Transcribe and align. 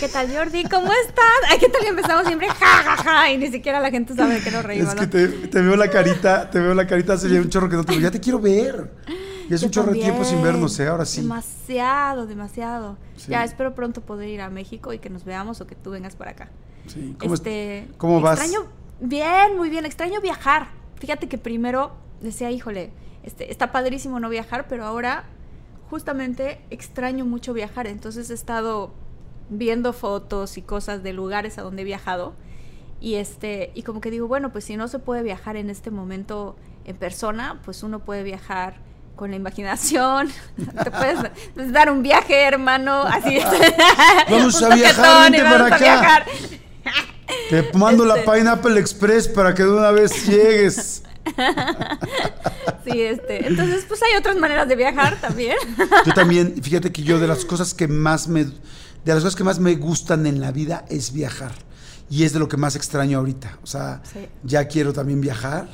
¿Qué 0.00 0.08
tal, 0.08 0.30
Jordi? 0.34 0.64
¿Cómo 0.64 0.92
estás? 0.92 1.24
Ay, 1.50 1.58
¿qué 1.58 1.68
tal 1.68 1.84
empezamos 1.86 2.26
siempre? 2.26 2.48
Ja, 2.48 2.54
ja, 2.56 2.96
ja, 2.96 3.30
y 3.32 3.38
ni 3.38 3.48
siquiera 3.50 3.80
la 3.80 3.90
gente 3.90 4.14
sabe 4.14 4.40
que 4.42 4.50
nos 4.50 4.64
reímos. 4.64 4.92
Es 4.94 5.00
que 5.00 5.06
te, 5.06 5.28
te 5.28 5.60
veo 5.62 5.74
la 5.76 5.88
carita, 5.90 6.50
te 6.50 6.60
veo 6.60 6.74
la 6.74 6.86
carita 6.86 7.14
hace 7.14 7.28
ya 7.30 7.40
un 7.40 7.48
chorro 7.48 7.68
que 7.70 7.76
no 7.76 7.84
te 7.84 7.92
veo. 7.92 8.02
Ya 8.02 8.10
te 8.10 8.20
quiero 8.20 8.38
ver. 8.38 8.90
Y 9.48 9.54
es 9.54 9.60
Yo 9.60 9.66
un 9.68 9.70
chorro 9.72 9.92
de 9.92 10.00
tiempo 10.00 10.24
sin 10.24 10.42
vernos, 10.42 10.78
¿eh? 10.80 10.88
Ahora 10.88 11.04
sí. 11.06 11.22
Demasiado, 11.22 12.26
demasiado. 12.26 12.98
Sí. 13.16 13.30
Ya 13.30 13.44
espero 13.44 13.74
pronto 13.74 14.00
poder 14.02 14.28
ir 14.28 14.40
a 14.42 14.50
México 14.50 14.92
y 14.92 14.98
que 14.98 15.08
nos 15.08 15.24
veamos 15.24 15.60
o 15.60 15.66
que 15.66 15.74
tú 15.74 15.90
vengas 15.92 16.14
para 16.16 16.32
acá. 16.32 16.50
Sí. 16.86 17.16
¿Cómo, 17.18 17.32
es- 17.34 17.40
este, 17.40 17.88
cómo 17.96 18.20
vas? 18.20 18.38
Extraño, 18.40 18.66
bien, 19.00 19.56
muy 19.56 19.70
bien. 19.70 19.86
Extraño 19.86 20.20
viajar. 20.20 20.68
Fíjate 20.96 21.28
que 21.28 21.38
primero 21.38 21.92
decía, 22.20 22.50
híjole, 22.50 22.90
este, 23.22 23.50
está 23.50 23.72
padrísimo 23.72 24.20
no 24.20 24.28
viajar, 24.28 24.66
pero 24.68 24.84
ahora 24.84 25.24
justamente 25.90 26.60
extraño 26.70 27.24
mucho 27.24 27.54
viajar. 27.54 27.86
Entonces 27.86 28.28
he 28.30 28.34
estado 28.34 28.92
viendo 29.48 29.92
fotos 29.92 30.56
y 30.58 30.62
cosas 30.62 31.02
de 31.02 31.12
lugares 31.12 31.58
a 31.58 31.62
donde 31.62 31.82
he 31.82 31.84
viajado. 31.84 32.34
Y 33.00 33.14
este, 33.16 33.70
y 33.74 33.82
como 33.82 34.00
que 34.00 34.10
digo, 34.10 34.26
bueno, 34.26 34.50
pues 34.52 34.64
si 34.64 34.76
no 34.76 34.88
se 34.88 34.98
puede 34.98 35.22
viajar 35.22 35.56
en 35.56 35.68
este 35.70 35.90
momento 35.90 36.56
en 36.84 36.96
persona, 36.96 37.60
pues 37.64 37.82
uno 37.82 37.98
puede 38.00 38.22
viajar 38.22 38.76
con 39.16 39.30
la 39.30 39.36
imaginación. 39.36 40.28
Te 40.84 40.90
puedes 40.90 41.18
dar 41.72 41.90
un 41.90 42.02
viaje, 42.02 42.42
hermano, 42.42 43.02
así. 43.02 43.38
Vamos 44.30 44.62
a 44.62 44.74
viajar, 44.74 45.30
vente 45.30 45.42
vamos 45.42 45.58
para 45.58 45.64
a 45.64 45.76
acá. 45.76 45.78
viajar. 45.78 46.26
Te 47.50 47.72
mando 47.78 48.04
la 48.04 48.18
Este- 48.18 48.30
Pineapple 48.30 48.78
Express 48.80 49.28
para 49.28 49.54
que 49.54 49.62
de 49.62 49.70
una 49.72 49.90
vez 49.90 50.26
llegues. 50.26 51.02
Sí, 52.84 53.02
este. 53.02 53.46
Entonces, 53.48 53.84
pues 53.88 54.00
hay 54.02 54.16
otras 54.16 54.36
maneras 54.36 54.68
de 54.68 54.76
viajar 54.76 55.20
también. 55.20 55.56
Yo 56.06 56.14
también, 56.14 56.62
fíjate 56.62 56.92
que 56.92 57.02
yo 57.02 57.18
de 57.18 57.26
las 57.26 57.44
cosas 57.44 57.74
que 57.74 57.88
más 57.88 58.28
me 58.28 58.46
de 59.06 59.14
las 59.14 59.22
cosas 59.22 59.36
que 59.36 59.44
más 59.44 59.58
me 59.60 59.74
gustan 59.76 60.26
en 60.26 60.40
la 60.40 60.50
vida 60.52 60.84
es 60.88 61.12
viajar. 61.12 61.52
Y 62.10 62.24
es 62.24 62.32
de 62.32 62.38
lo 62.38 62.48
que 62.48 62.56
más 62.56 62.76
extraño 62.76 63.18
ahorita. 63.18 63.58
O 63.62 63.66
sea, 63.66 64.02
Sí. 64.12 64.26
ya 64.42 64.66
quiero 64.68 64.92
también 64.92 65.20
viajar. 65.20 65.68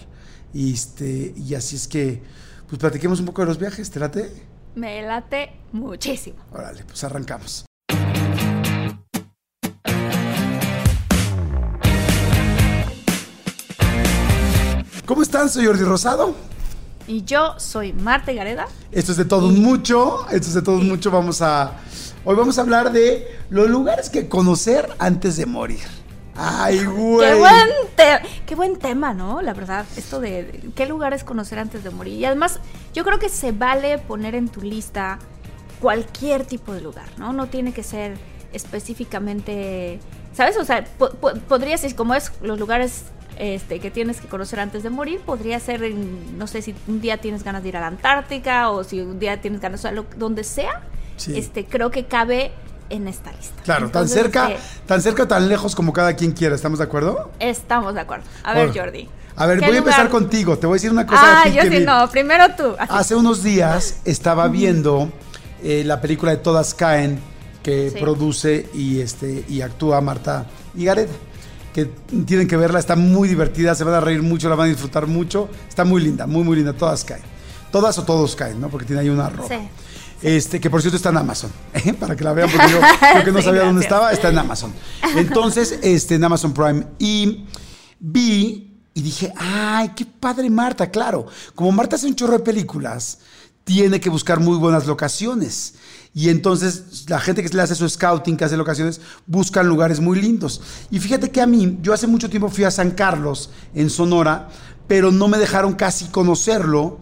Y 0.53 0.73
este, 0.75 1.33
y 1.37 1.55
así 1.55 1.77
es 1.77 1.89
que, 1.89 2.23
pues 2.69 2.79
platiquemos 2.79 3.21
un 3.21 3.27
poco 3.27 3.43
de 3.43 3.49
los 3.49 3.59
viajes, 3.59 3.91
¿te 3.91 4.01
late? 4.01 4.31
Me 4.75 5.03
late 5.03 5.51
muchísimo. 5.73 6.37
Órale, 6.53 6.85
pues 6.85 7.03
arrancamos. 7.05 7.65
¿Cómo 15.07 15.23
están? 15.23 15.49
Soy 15.49 15.67
Jordi 15.67 15.85
Rosado. 15.85 16.35
Y 17.07 17.25
yo 17.25 17.55
soy 17.59 17.93
Marta 17.93 18.33
Gareda. 18.33 18.67
Esto 18.93 19.13
es 19.13 19.19
de 19.19 19.25
todos 19.25 19.53
mucho. 19.53 20.27
Esto 20.31 20.49
es 20.49 20.55
de 20.55 20.63
todos 20.63 20.83
mucho. 20.83 21.11
Vamos 21.11 21.43
a. 21.43 21.73
Hoy 22.25 22.37
vamos 22.37 22.59
a 22.59 22.63
hablar 22.63 22.93
de 22.93 23.27
los 23.51 23.69
lugares 23.69 24.09
que 24.11 24.29
conocer 24.29 24.89
antes 24.99 25.37
de 25.37 25.47
morir. 25.47 25.81
Ay, 26.37 26.85
güey. 26.85 27.29
Qué 27.29 27.35
buen, 27.35 27.69
te- 27.97 28.21
qué 28.47 28.55
buen 28.55 28.77
tema, 28.79 29.13
¿no? 29.13 29.43
La 29.43 29.53
verdad, 29.55 29.85
esto 29.97 30.21
de, 30.21 30.45
de 30.45 30.71
qué 30.75 30.87
lugares 30.87 31.25
conocer 31.25 31.59
antes 31.59 31.83
de 31.85 31.91
morir. 31.91 32.15
Y 32.15 32.25
además, 32.25 32.61
yo 32.95 33.05
creo 33.05 33.19
que 33.19 33.29
se 33.29 33.53
vale 33.53 33.99
poner 33.99 34.35
en 34.35 34.49
tu 34.49 34.63
lista 34.63 35.19
cualquier 35.81 36.47
tipo 36.47 36.73
de 36.73 36.81
lugar, 36.81 37.07
¿no? 37.19 37.33
No 37.33 37.49
tiene 37.49 37.73
que 37.73 37.83
ser 37.83 38.17
específicamente, 38.53 39.99
¿sabes? 40.33 40.57
O 40.57 40.65
sea, 40.65 40.85
po- 40.99 41.11
po- 41.11 41.35
podría 41.49 41.77
ser, 41.77 41.95
como 41.97 42.15
es 42.15 42.31
los 42.41 42.59
lugares 42.59 43.03
este, 43.43 43.81
que 43.81 43.91
tienes 43.91 44.21
que 44.21 44.29
conocer 44.29 44.61
antes 44.61 44.83
de 44.85 44.91
morir, 44.91 45.21
podría 45.27 45.59
ser, 45.59 45.83
en, 45.83 46.39
no 46.39 46.47
sé, 46.47 46.63
si 46.63 46.75
un 46.87 47.01
día 47.01 47.17
tienes 47.19 47.43
ganas 47.43 47.63
de 47.65 47.71
ir 47.71 47.77
a 47.77 47.81
la 47.81 47.89
Antártica 47.89 48.71
o 48.71 48.85
si 48.85 49.01
un 49.01 49.19
día 49.19 49.41
tienes 49.41 49.61
ganas, 49.61 49.81
o 49.81 49.83
sea, 49.83 49.91
lo- 49.93 50.07
donde 50.17 50.45
sea, 50.45 50.83
Sí. 51.17 51.37
este, 51.37 51.65
creo 51.65 51.91
que 51.91 52.05
cabe 52.07 52.53
en 52.89 53.09
esta 53.09 53.33
lista. 53.33 53.61
Claro, 53.65 53.91
tan 53.91 54.09
cerca, 54.09 54.51
este, 54.53 54.63
tan 54.87 55.03
cerca, 55.03 55.27
tan 55.27 55.49
lejos 55.49 55.75
como 55.75 55.93
cada 55.93 56.15
quien 56.15 56.33
quiera. 56.33 56.55
¿Estamos 56.55 56.79
de 56.79 56.85
acuerdo? 56.85 57.31
Estamos 57.41 57.95
de 57.95 58.01
acuerdo. 58.01 58.25
A 58.45 58.55
ver, 58.55 58.69
Bueno, 58.69 58.81
Jordi. 58.83 59.09
A 59.35 59.47
ver, 59.47 59.59
¿qué 59.61 59.67
voy 59.67 59.77
a 59.77 59.79
empezar 59.79 60.09
contigo. 60.11 60.59
Te 60.59 60.67
voy 60.67 60.75
a 60.75 60.77
decir 60.77 60.91
una 60.93 61.07
cosa. 61.07 61.23
a 61.23 61.41
Ah, 61.41 61.45
ti 61.45 61.53
yo 61.55 61.63
que 61.63 61.71
sí, 61.71 61.79
vi- 61.79 61.85
no. 61.87 62.09
Primero 62.11 62.45
tú. 62.57 62.75
Así. 62.79 62.93
Hace 62.95 63.15
unos 63.17 63.43
días 63.43 64.01
estaba 64.05 64.47
viendo 64.49 65.11
eh, 65.65 65.83
la 65.87 66.01
película 66.01 66.33
de 66.33 66.37
Todas 66.39 66.75
Caen 66.75 67.19
que 67.63 67.91
Sí. 67.91 67.97
produce 67.99 68.69
y 68.75 69.01
este 69.01 69.45
y 69.49 69.63
actúa 69.63 70.01
Marta 70.03 70.47
Higareda. 70.77 71.13
Que 71.73 71.87
tienen 72.27 72.47
que 72.47 72.57
verla, 72.57 72.79
está 72.79 72.97
muy 72.97 73.29
divertida, 73.29 73.75
se 73.75 73.85
van 73.85 73.95
a 73.95 74.01
reír 74.01 74.23
mucho, 74.23 74.49
la 74.49 74.55
van 74.55 74.67
a 74.67 74.71
disfrutar 74.71 75.07
mucho. 75.07 75.49
Está 75.69 75.85
muy 75.85 76.03
linda, 76.03 76.27
muy, 76.27 76.45
muy 76.45 76.57
linda. 76.57 76.73
Todas 76.73 77.05
caen. 77.05 77.23
Todas 77.71 77.99
o 77.99 78.05
todos 78.05 78.37
caen, 78.37 78.61
¿no? 78.61 78.69
Porque 78.69 78.87
tiene 78.87 79.01
ahí 79.01 79.09
una 79.09 79.29
ropa. 79.31 79.49
Sí. 79.49 79.69
Este, 80.23 80.61
que 80.61 80.71
por 80.71 80.81
cierto 80.81 80.97
está 80.97 81.09
en 81.09 81.17
Amazon, 81.17 81.51
¿eh? 81.75 81.95
para 81.95 82.15
que 82.15 82.23
la 82.23 82.33
vean, 82.33 82.49
porque 82.49 82.71
yo 82.71 82.79
creo 83.13 83.25
que 83.25 83.33
no 83.33 83.39
Sí, 83.39 83.45
sabía 83.45 83.65
dónde 83.65 83.83
estaba, 83.83 84.13
está 84.13 84.29
en 84.29 84.39
Amazon. 84.39 84.73
Entonces, 85.17 85.79
este, 85.83 86.15
en 86.15 86.25
Amazon 86.25 86.55
Prime. 86.55 86.87
Y 86.99 87.45
vi 87.99 88.69
y 88.95 89.03
dije, 89.03 89.33
ay, 89.37 89.93
qué 89.97 90.05
padre 90.05 90.51
Marta, 90.51 90.91
claro. 90.91 91.27
Como 91.55 91.73
Marta 91.73 91.97
hace 91.97 92.07
un 92.07 92.15
chorro 92.15 92.35
de 92.35 92.41
películas, 92.41 93.19
tiene 93.65 94.01
que 94.01 94.11
buscar 94.11 94.39
muy 94.39 94.59
buenas 94.59 94.87
locaciones. 94.87 95.75
Y 96.15 96.29
entonces 96.29 97.05
la 97.09 97.19
gente 97.21 97.43
que 97.43 97.49
le 97.57 97.63
hace 97.63 97.75
su 97.75 97.89
scouting, 97.89 98.37
que 98.37 98.45
hace 98.45 98.57
locaciones, 98.57 99.01
buscan 99.27 99.67
lugares 99.67 100.01
muy 100.01 100.21
lindos. 100.21 100.61
Y 100.91 100.99
fíjate 100.99 101.31
que 101.31 101.41
a 101.41 101.47
mí, 101.47 101.79
yo 101.81 101.93
hace 101.93 102.07
mucho 102.07 102.29
tiempo 102.29 102.49
fui 102.49 102.65
a 102.65 102.71
San 102.71 102.91
Carlos, 102.91 103.51
en 103.75 103.89
Sonora, 103.89 104.49
pero 104.89 105.11
no 105.11 105.29
me 105.29 105.39
dejaron 105.39 105.73
casi 105.75 106.07
conocerlo 106.07 107.01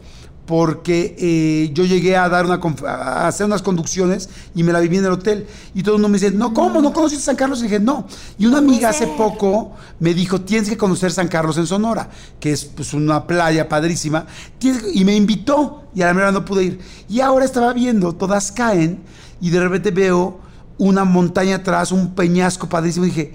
porque 0.51 1.15
eh, 1.17 1.71
yo 1.73 1.85
llegué 1.85 2.17
a 2.17 2.29
dar 2.29 2.45
una 2.45 2.61
a 2.89 3.29
hacer 3.29 3.47
unas 3.47 3.63
conducciones 3.63 4.29
y 4.53 4.65
me 4.65 4.73
la 4.73 4.81
viví 4.81 4.97
en 4.97 5.05
el 5.05 5.13
hotel 5.13 5.47
y 5.77 5.85
todo 5.85 5.95
el 5.95 6.03
mundo 6.03 6.09
me 6.09 6.19
dice, 6.19 6.33
no, 6.33 6.53
¿cómo? 6.53 6.83
¿No 6.83 6.93
conociste 6.93 7.23
San 7.23 7.37
Carlos? 7.37 7.61
Y 7.61 7.63
dije, 7.63 7.79
no. 7.79 8.09
Y 8.37 8.47
una 8.47 8.59
amiga 8.59 8.89
hace 8.89 9.07
poco 9.07 9.77
me 10.01 10.13
dijo, 10.13 10.41
tienes 10.41 10.69
que 10.69 10.77
conocer 10.77 11.13
San 11.13 11.29
Carlos 11.29 11.57
en 11.57 11.69
Sonora, 11.69 12.11
que 12.41 12.51
es 12.51 12.65
pues 12.65 12.95
una 12.95 13.29
playa 13.29 13.69
padrísima, 13.69 14.27
Tienes 14.59 14.83
que-". 14.83 14.91
y 14.93 15.05
me 15.05 15.15
invitó 15.15 15.85
y 15.95 16.03
a 16.03 16.07
la 16.07 16.15
mera 16.15 16.33
no 16.33 16.45
pude 16.45 16.65
ir. 16.65 16.81
Y 17.09 17.21
ahora 17.21 17.45
estaba 17.45 17.73
viendo, 17.73 18.13
todas 18.17 18.51
caen 18.51 19.05
y 19.41 19.51
de 19.51 19.61
repente 19.61 19.93
veo 19.93 20.41
una 20.79 21.05
montaña 21.05 21.57
atrás, 21.57 21.93
un 21.93 22.17
peñasco 22.17 22.69
padrísimo 22.69 23.07
y 23.07 23.11
dije, 23.11 23.35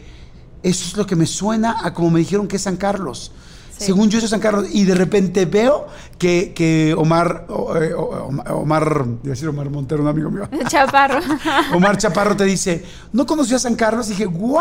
eso 0.64 0.86
es 0.86 0.98
lo 0.98 1.06
que 1.06 1.16
me 1.16 1.28
suena 1.28 1.78
a 1.82 1.94
como 1.94 2.10
me 2.10 2.20
dijeron 2.20 2.46
que 2.46 2.58
es 2.58 2.64
San 2.64 2.76
Carlos. 2.76 3.32
Sí. 3.78 3.86
Según 3.88 4.10
yo, 4.10 4.18
eso 4.20 4.26
es 4.26 4.32
San 4.32 4.40
Carlos. 4.40 4.68
Y 4.72 4.86
de 4.86 4.96
repente 4.96 5.46
veo 5.46 5.88
que, 6.18 6.54
que 6.54 6.94
Omar, 6.98 7.46
eh, 7.82 7.94
Omar, 7.94 8.52
Omar, 8.54 9.06
decir 9.24 9.50
Omar 9.50 9.70
Montero, 9.70 10.02
un 10.02 10.08
amigo 10.08 10.32
mío. 10.32 10.48
Chaparro. 10.68 11.20
Omar 11.74 11.98
Chaparro 11.98 12.36
te 12.38 12.46
dice, 12.46 12.84
¿no 13.12 13.26
conoció 13.26 13.58
a 13.58 13.60
San 13.60 13.76
Carlos? 13.76 14.08
Y 14.08 14.12
dije, 14.12 14.26
¡wow! 14.28 14.58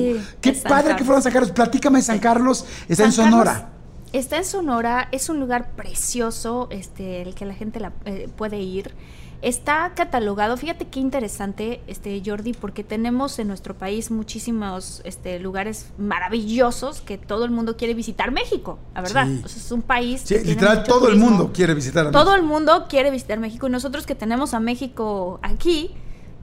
Sí, 0.00 0.20
¡Qué 0.40 0.52
padre 0.52 0.96
que 0.96 1.04
fueron 1.04 1.20
a 1.20 1.22
San 1.22 1.32
Carlos! 1.32 1.50
Platícame 1.52 1.98
de 1.98 2.04
San 2.04 2.18
Carlos. 2.18 2.66
Está 2.88 3.04
en 3.04 3.12
Sonora. 3.12 3.52
Carlos 3.52 3.70
Está 4.12 4.36
en 4.38 4.44
Sonora, 4.44 5.08
es 5.12 5.28
un 5.28 5.40
lugar 5.40 5.72
precioso, 5.76 6.68
este, 6.70 7.22
el 7.22 7.34
que 7.34 7.44
la 7.44 7.54
gente 7.54 7.80
la- 7.80 7.92
eh, 8.04 8.28
puede 8.34 8.60
ir. 8.60 8.94
Está 9.42 9.92
catalogado, 9.94 10.56
fíjate 10.56 10.86
qué 10.86 10.98
interesante, 10.98 11.80
este 11.86 12.22
Jordi, 12.24 12.52
porque 12.54 12.82
tenemos 12.82 13.38
en 13.38 13.48
nuestro 13.48 13.74
país 13.74 14.10
muchísimos 14.10 15.02
este, 15.04 15.38
lugares 15.38 15.90
maravillosos 15.98 17.00
que 17.02 17.18
todo 17.18 17.44
el 17.44 17.50
mundo 17.50 17.76
quiere 17.76 17.94
visitar 17.94 18.30
México, 18.30 18.78
la 18.94 19.02
verdad. 19.02 19.26
Sí. 19.26 19.42
O 19.44 19.48
sea, 19.48 19.62
es 19.62 19.72
un 19.72 19.82
país. 19.82 20.22
Sí, 20.24 20.34
que 20.36 20.44
literal, 20.44 20.84
todo 20.84 21.08
el 21.08 21.16
mundo 21.16 21.50
quiere 21.52 21.74
visitar 21.74 22.06
a 22.06 22.10
Todo 22.10 22.24
México. 22.24 22.36
el 22.36 22.42
mundo 22.42 22.86
quiere 22.88 23.10
visitar 23.10 23.38
México 23.38 23.66
y 23.66 23.70
nosotros 23.70 24.06
que 24.06 24.14
tenemos 24.14 24.54
a 24.54 24.60
México 24.60 25.38
aquí, 25.42 25.90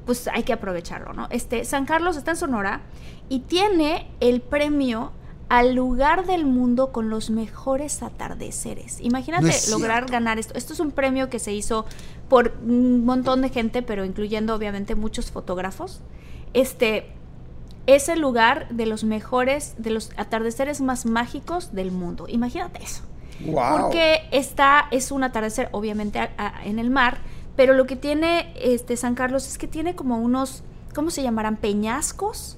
pues 0.05 0.27
hay 0.27 0.43
que 0.43 0.53
aprovecharlo, 0.53 1.13
¿no? 1.13 1.27
Este, 1.29 1.65
San 1.65 1.85
Carlos 1.85 2.15
está 2.15 2.31
en 2.31 2.37
Sonora 2.37 2.81
y 3.29 3.39
tiene 3.39 4.11
el 4.19 4.41
premio 4.41 5.11
al 5.55 5.75
lugar 5.75 6.25
del 6.25 6.45
mundo 6.47 6.91
con 6.91 7.11
los 7.11 7.29
mejores 7.29 8.01
atardeceres. 8.01 8.97
Imagínate 9.01 9.45
No 9.45 9.77
lograr 9.77 10.07
ganar 10.09 10.39
esto. 10.39 10.55
Esto 10.55 10.73
es 10.73 10.79
un 10.79 10.89
premio 10.89 11.29
que 11.29 11.37
se 11.37 11.53
hizo 11.53 11.85
por 12.27 12.53
un 12.65 13.05
montón 13.05 13.43
de 13.43 13.49
gente, 13.49 13.83
pero 13.83 14.03
incluyendo 14.03 14.55
obviamente 14.55 14.95
muchos 14.95 15.29
fotógrafos. 15.29 16.01
Este 16.53 17.11
es 17.85 18.09
el 18.09 18.19
lugar 18.19 18.67
de 18.69 18.87
los 18.87 19.03
mejores, 19.03 19.75
de 19.77 19.91
los 19.91 20.09
atardeceres 20.17 20.81
más 20.81 21.05
mágicos 21.05 21.71
del 21.75 21.91
mundo. 21.91 22.25
Imagínate 22.27 22.81
eso. 22.81 23.03
Wow. 23.45 23.77
Porque 23.81 24.21
está, 24.31 24.85
es 24.89 25.11
un 25.11 25.23
atardecer, 25.23 25.69
obviamente, 25.71 26.17
a- 26.17 26.31
a- 26.37 26.65
en 26.65 26.79
el 26.79 26.89
mar, 26.89 27.19
pero 27.55 27.75
lo 27.75 27.85
que 27.85 27.95
tiene 27.95 28.51
este 28.59 28.97
San 28.97 29.13
Carlos 29.13 29.47
es 29.47 29.59
que 29.59 29.67
tiene 29.67 29.93
como 29.93 30.17
unos, 30.17 30.63
¿cómo 30.95 31.11
se 31.11 31.21
llamarán? 31.21 31.57
Peñascos. 31.57 32.57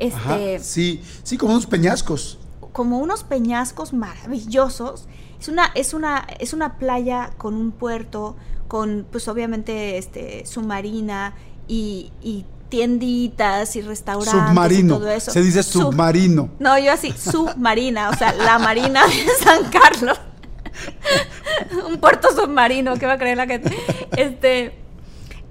Ajá, 0.00 0.38
Este, 0.38 0.58
sí, 0.64 1.02
sí, 1.22 1.36
como 1.36 1.52
unos 1.52 1.66
peñascos. 1.66 2.38
como 2.72 2.98
unos 2.98 3.24
peñascos 3.24 3.92
maravillosos. 3.92 5.06
Es 5.40 5.48
una, 5.48 5.66
es 5.74 5.92
una, 5.94 6.26
es 6.38 6.52
una 6.52 6.78
playa 6.78 7.30
con 7.36 7.54
un 7.54 7.72
puerto, 7.72 8.36
con 8.68 9.06
pues 9.10 9.28
obviamente 9.28 9.98
este 9.98 10.46
submarina 10.46 11.34
y, 11.68 12.12
y 12.22 12.44
tienditas 12.68 13.76
y 13.76 13.82
restaurantes 13.82 14.32
Submarino. 14.48 14.94
y 14.94 14.98
todo 14.98 15.10
eso. 15.10 15.30
Se 15.30 15.42
dice 15.42 15.62
Sub- 15.62 15.82
submarino. 15.90 16.48
no, 16.58 16.78
yo 16.78 16.92
así, 16.92 17.12
submarina, 17.12 18.08
o 18.08 18.14
sea, 18.14 18.32
la 18.32 18.58
marina 18.58 19.06
de 19.06 19.26
San 19.44 19.64
Carlos. 19.70 20.18
Un 21.86 21.98
puerto 21.98 22.28
submarino, 22.34 22.94
¿qué 22.96 23.06
va 23.06 23.14
a 23.14 23.18
creer 23.18 23.36
la 23.36 23.46
gente? 23.46 23.76
Este, 24.16 24.72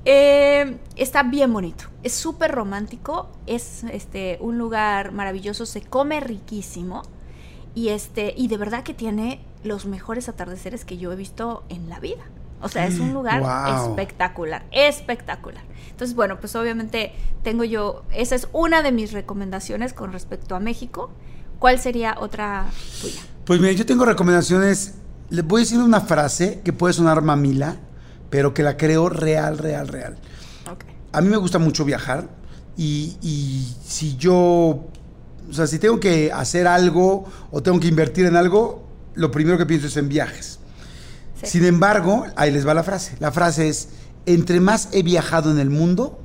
eh, 0.05 0.77
está 0.95 1.23
bien 1.23 1.53
bonito, 1.53 1.85
es 2.03 2.13
súper 2.13 2.51
romántico, 2.51 3.29
es 3.45 3.83
este, 3.91 4.37
un 4.41 4.57
lugar 4.57 5.11
maravilloso, 5.11 5.65
se 5.65 5.81
come 5.81 6.19
riquísimo 6.19 7.03
y, 7.75 7.89
este, 7.89 8.33
y 8.35 8.47
de 8.47 8.57
verdad 8.57 8.83
que 8.83 8.93
tiene 8.93 9.41
los 9.63 9.85
mejores 9.85 10.27
atardeceres 10.27 10.85
que 10.85 10.97
yo 10.97 11.11
he 11.11 11.15
visto 11.15 11.63
en 11.69 11.87
la 11.89 11.99
vida. 11.99 12.23
O 12.63 12.69
sea, 12.69 12.85
es 12.85 12.99
un 12.99 13.11
lugar 13.11 13.41
Wow. 13.41 13.89
espectacular, 13.89 14.65
espectacular. 14.71 15.63
Entonces, 15.89 16.15
bueno, 16.15 16.39
pues 16.39 16.55
obviamente 16.55 17.11
tengo 17.43 17.63
yo, 17.63 18.03
esa 18.11 18.35
es 18.35 18.47
una 18.53 18.83
de 18.83 18.91
mis 18.91 19.13
recomendaciones 19.13 19.93
con 19.93 20.13
respecto 20.13 20.55
a 20.55 20.59
México. 20.59 21.09
¿Cuál 21.57 21.79
sería 21.79 22.15
otra 22.19 22.65
tuya? 23.01 23.21
Pues 23.45 23.59
mira, 23.59 23.73
yo 23.73 23.85
tengo 23.87 24.05
recomendaciones. 24.05 24.93
Les 25.31 25.43
voy 25.45 25.61
a 25.61 25.63
decir 25.63 25.79
una 25.79 26.01
frase 26.01 26.61
que 26.63 26.71
puede 26.71 26.93
sonar 26.93 27.23
mamila, 27.23 27.77
pero 28.31 28.53
que 28.55 28.63
la 28.63 28.77
creo 28.77 29.09
real, 29.09 29.59
real, 29.59 29.87
real. 29.87 30.17
A 31.11 31.21
mí 31.21 31.29
me 31.29 31.37
gusta 31.37 31.59
mucho 31.59 31.85
viajar 31.85 32.29
y, 32.77 33.17
y 33.21 33.75
si 33.85 34.15
yo, 34.15 34.39
o 34.39 35.53
sea, 35.53 35.67
si 35.67 35.77
tengo 35.77 35.99
que 35.99 36.31
hacer 36.31 36.65
algo 36.65 37.25
o 37.51 37.61
tengo 37.61 37.79
que 37.79 37.87
invertir 37.87 38.25
en 38.25 38.37
algo, 38.37 38.87
lo 39.13 39.29
primero 39.29 39.57
que 39.57 39.65
pienso 39.65 39.87
es 39.87 39.97
en 39.97 40.07
viajes. 40.07 40.59
Sí. 41.41 41.47
Sin 41.47 41.65
embargo, 41.65 42.25
ahí 42.37 42.51
les 42.51 42.65
va 42.65 42.73
la 42.73 42.83
frase. 42.83 43.17
La 43.19 43.33
frase 43.33 43.67
es, 43.67 43.89
entre 44.25 44.61
más 44.61 44.87
he 44.93 45.03
viajado 45.03 45.51
en 45.51 45.59
el 45.59 45.69
mundo, 45.69 46.21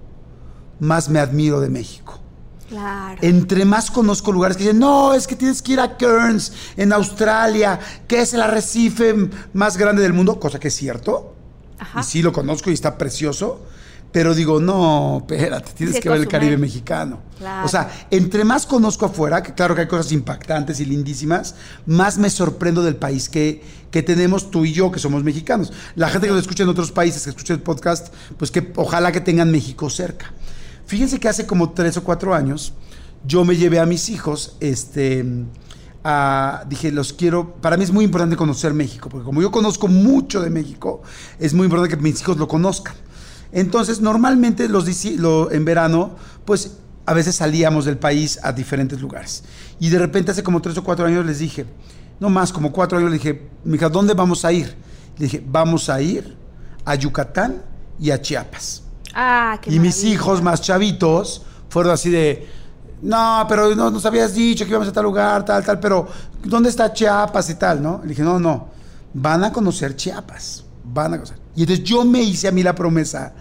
más 0.79 1.09
me 1.09 1.19
admiro 1.19 1.61
de 1.61 1.69
México. 1.69 2.21
Claro. 2.69 3.19
Entre 3.23 3.65
más 3.65 3.91
conozco 3.91 4.31
lugares 4.31 4.57
que 4.57 4.65
dicen, 4.65 4.79
no, 4.79 5.15
es 5.15 5.27
que 5.27 5.35
tienes 5.35 5.61
que 5.61 5.73
ir 5.73 5.81
a 5.81 5.97
Cairns, 5.97 6.53
en 6.77 6.93
Australia, 6.93 7.81
que 8.07 8.21
es 8.21 8.33
el 8.33 8.43
arrecife 8.43 9.15
más 9.53 9.77
grande 9.77 10.03
del 10.03 10.13
mundo, 10.13 10.39
cosa 10.39 10.61
que 10.61 10.69
es 10.69 10.75
cierto. 10.75 11.36
Ajá. 11.79 12.01
Y 12.01 12.05
sí 12.05 12.23
lo 12.23 12.33
conozco 12.33 12.71
y 12.71 12.75
está 12.75 12.99
precioso. 12.99 13.63
Pero 14.13 14.35
digo, 14.35 14.61
no, 14.61 15.19
espérate, 15.19 15.73
tienes 15.73 16.01
que 16.01 16.09
ver 16.09 16.21
el. 16.21 16.29
Caribe 16.29 16.57
mexicano. 16.57 17.21
Claro. 17.39 17.67
O 17.67 17.69
sea, 17.69 18.07
entre 18.11 18.45
más 18.45 18.65
conozco 18.65 19.05
afuera, 19.05 19.43
que 19.43 19.53
claro 19.53 19.75
que 19.75 19.83
hay 19.83 19.89
cosas 19.89 20.11
impactantes 20.13 20.81
y 20.81 20.87
lindísimas, 20.87 21.55
más 21.85 22.17
me 22.17 22.31
sorprendo 22.31 22.83
del 22.83 22.97
país 22.97 23.29
que, 23.29 23.63
que 23.91 24.03
tenemos 24.03 24.51
tú 24.51 24.65
y 24.65 24.73
yo, 24.73 24.91
que 24.91 25.01
somos 25.01 25.23
mexicanos. 25.23 25.73
La 25.97 26.09
gente 26.09 26.29
que 26.29 26.33
nos 26.33 26.43
escucha 26.43 26.63
en 26.63 26.71
otros 26.71 26.93
países, 26.93 27.25
que 27.25 27.31
escucha 27.31 27.53
el 27.53 27.61
podcast, 27.61 28.15
pues 28.39 28.51
que 28.51 28.73
ojalá 28.77 29.13
que 29.13 29.21
tengan 29.21 29.51
México 29.51 29.91
cerca. 29.91 30.33
Fíjense 30.87 31.19
que 31.19 31.29
hace 31.29 31.47
como 31.47 31.73
tres 31.73 31.97
o 31.99 32.05
cuatro 32.05 32.35
años 32.35 32.73
yo 33.27 33.45
me 33.45 33.57
llevé 33.57 33.81
a 33.81 33.87
mis 33.87 34.09
hijos, 34.09 34.57
este, 34.61 35.25
a- 36.09 36.65
dije, 36.69 36.93
los 36.93 37.13
quiero, 37.13 37.55
para 37.57 37.77
mí 37.77 37.83
es 37.83 37.91
muy 37.91 38.05
importante 38.05 38.37
conocer 38.37 38.73
México, 38.73 39.09
porque 39.09 39.25
como 39.25 39.43
yo 39.43 39.51
conozco 39.51 39.89
mucho 39.89 40.41
de 40.41 40.51
México, 40.51 41.03
es 41.41 41.53
muy 41.53 41.65
importante 41.65 41.97
que 41.97 42.01
mis 42.01 42.21
hijos 42.21 42.37
lo 42.37 42.47
conozcan. 42.47 42.95
Entonces, 43.51 44.01
normalmente 44.01 44.69
los, 44.69 44.87
lo- 45.17 45.51
en 45.51 45.65
verano, 45.65 46.15
pues 46.45 46.77
a 47.07 47.13
veces 47.13 47.35
salíamos 47.35 47.85
del 47.85 47.99
país 47.99 48.39
a 48.43 48.53
diferentes 48.53 49.01
lugares. 49.01 49.43
Y 49.81 49.89
de 49.91 49.99
repente 49.99 50.31
hace 50.31 50.43
como 50.45 50.63
tres 50.63 50.77
o 50.79 50.85
cuatro 50.85 51.07
años 51.07 51.27
les 51.27 51.41
dije, 51.41 51.67
no 52.21 52.31
más, 52.31 52.53
como 52.53 52.71
cuatro 52.73 52.99
años, 52.99 53.11
le 53.11 53.17
dije, 53.19 53.49
mija, 53.65 53.89
¿dónde 53.89 54.15
vamos 54.15 54.45
a 54.45 54.53
ir? 54.53 54.77
Le 55.19 55.25
dije, 55.27 55.43
vamos 55.45 55.89
a 55.89 56.01
ir 56.01 56.37
a 56.85 56.95
Yucatán 56.95 57.63
y 57.99 58.11
a 58.13 58.21
Chiapas. 58.21 58.83
Ah, 59.13 59.59
qué 59.61 59.75
Y 59.75 59.81
mis 59.81 60.05
hijos 60.05 60.41
más 60.43 60.61
chavitos 60.61 61.43
fueron 61.69 61.93
así 61.93 62.11
de, 62.11 62.47
no, 63.03 63.47
pero 63.49 63.75
no 63.75 63.91
nos 63.91 64.05
habías 64.07 64.35
dicho 64.35 64.65
que 64.65 64.71
íbamos 64.71 64.89
a 64.89 64.93
tal 64.93 65.05
lugar, 65.05 65.45
tal, 65.45 65.65
tal, 65.65 65.79
pero 65.79 66.07
¿dónde 66.43 66.71
está 66.71 66.93
Chiapas 66.93 67.51
y 67.51 67.55
tal, 67.55 67.83
no? 67.83 68.01
Le 68.03 68.11
dije, 68.11 68.23
no, 68.23 68.39
no, 68.39 68.69
van 69.15 69.45
a 69.45 69.53
conocer 69.53 69.97
Chiapas, 69.97 70.65
van 70.85 71.15
a 71.15 71.17
conocer. 71.17 71.39
Y 71.55 71.63
entonces 71.63 71.85
yo 71.85 72.05
me 72.05 72.23
hice 72.23 72.49
a 72.49 72.53
mí 72.53 72.63
la 72.63 72.75
promesa, 72.75 73.33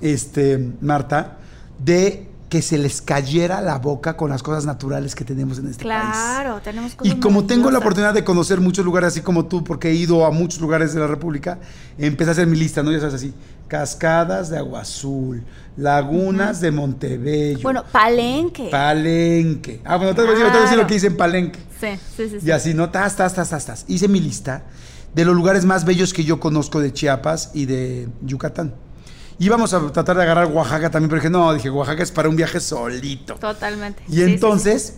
este, 0.00 0.72
Marta, 0.80 1.38
de 1.78 2.27
que 2.48 2.62
se 2.62 2.78
les 2.78 3.02
cayera 3.02 3.60
la 3.60 3.76
boca 3.78 4.16
con 4.16 4.30
las 4.30 4.42
cosas 4.42 4.64
naturales 4.64 5.14
que 5.14 5.24
tenemos 5.24 5.58
en 5.58 5.66
este 5.68 5.84
país. 5.84 6.00
Claro, 6.00 6.60
tenemos 6.64 6.94
cosas 6.94 7.14
Y 7.14 7.20
como 7.20 7.44
tengo 7.44 7.70
la 7.70 7.78
oportunidad 7.78 8.14
de 8.14 8.24
conocer 8.24 8.60
muchos 8.60 8.84
lugares, 8.84 9.08
así 9.08 9.20
como 9.20 9.44
tú, 9.46 9.62
porque 9.62 9.90
he 9.90 9.94
ido 9.94 10.24
a 10.24 10.30
muchos 10.30 10.58
lugares 10.60 10.94
de 10.94 11.00
la 11.00 11.06
República, 11.06 11.58
empecé 11.98 12.30
a 12.30 12.32
hacer 12.32 12.46
mi 12.46 12.56
lista, 12.56 12.82
¿no? 12.82 12.90
Ya 12.90 13.00
sabes, 13.00 13.14
así, 13.16 13.34
cascadas 13.68 14.48
de 14.48 14.56
agua 14.56 14.80
azul, 14.80 15.44
lagunas 15.76 16.60
de 16.60 16.70
Montebello, 16.70 17.60
Bueno, 17.62 17.84
Palenque. 17.92 18.68
Palenque. 18.70 19.80
Ah, 19.84 19.96
bueno, 19.96 20.14
te 20.14 20.22
voy 20.22 20.30
a 20.40 20.50
decir- 20.62 20.76
lo 20.78 20.86
que 20.86 20.94
hice 20.94 21.08
en 21.08 21.16
Palenque. 21.16 21.58
sí, 21.80 21.88
sí, 22.16 22.28
sí. 22.30 22.40
sí. 22.40 22.46
Y 22.46 22.50
así, 22.50 22.72
¿no? 22.74 22.90
Tas, 22.90 23.14
tas, 23.16 23.34
tas, 23.34 23.50
tas, 23.50 23.64
tas. 23.66 23.84
Hice 23.88 24.08
mi 24.08 24.20
lista 24.20 24.64
de 25.14 25.24
los 25.24 25.34
lugares 25.36 25.64
más 25.64 25.84
bellos 25.84 26.12
que 26.14 26.24
yo 26.24 26.40
conozco 26.40 26.80
de 26.80 26.92
Chiapas 26.92 27.50
y 27.54 27.66
de 27.66 28.08
Yucatán. 28.22 28.74
Íbamos 29.38 29.72
a 29.72 29.92
tratar 29.92 30.16
de 30.16 30.22
agarrar 30.22 30.46
Oaxaca 30.46 30.90
también, 30.90 31.08
pero 31.10 31.20
dije, 31.20 31.30
no, 31.30 31.54
dije, 31.54 31.70
Oaxaca 31.70 32.02
es 32.02 32.10
para 32.10 32.28
un 32.28 32.36
viaje 32.36 32.58
solito. 32.60 33.34
Totalmente. 33.34 34.02
Y 34.08 34.12
Sí, 34.12 34.16
sí, 34.16 34.22
entonces, 34.22 34.94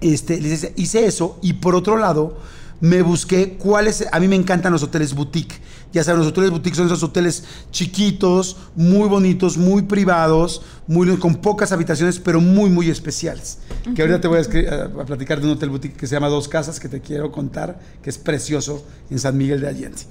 este, 0.00 0.40
les 0.40 0.70
hice 0.76 1.06
eso 1.06 1.38
y 1.42 1.54
por 1.54 1.74
otro 1.74 1.96
lado, 1.96 2.38
me 2.80 3.02
busqué 3.02 3.56
cuáles, 3.56 4.06
a 4.10 4.20
mí 4.20 4.28
me 4.28 4.36
encantan 4.36 4.72
los 4.72 4.82
hoteles 4.82 5.14
boutique. 5.14 5.60
Ya 5.92 6.04
saben, 6.04 6.18
los 6.20 6.28
hoteles 6.28 6.50
boutique 6.50 6.74
son 6.76 6.86
esos 6.86 7.02
hoteles 7.02 7.44
chiquitos, 7.70 8.56
muy 8.74 9.08
bonitos, 9.08 9.56
muy 9.56 9.82
privados, 9.82 10.60
muy, 10.86 11.16
con 11.16 11.36
pocas 11.36 11.72
habitaciones, 11.72 12.18
pero 12.18 12.40
muy, 12.40 12.68
muy 12.68 12.90
especiales. 12.90 13.58
Que 13.94 14.02
ahorita 14.02 14.20
te 14.20 14.28
voy 14.28 14.38
a, 14.38 14.74
a- 14.74 15.02
a 15.02 15.06
platicar 15.06 15.40
de 15.40 15.46
un 15.46 15.52
hotel 15.52 15.70
boutique 15.70 15.96
que 15.96 16.06
se 16.06 16.14
llama 16.16 16.28
Dos 16.28 16.48
Casas, 16.48 16.80
que 16.80 16.88
te 16.88 17.00
quiero 17.00 17.30
contar, 17.32 17.78
que 18.02 18.10
es 18.10 18.18
precioso 18.18 18.84
en 19.10 19.18
San 19.18 19.38
Miguel 19.38 19.60
de 19.60 19.68
Allende, 19.68 20.02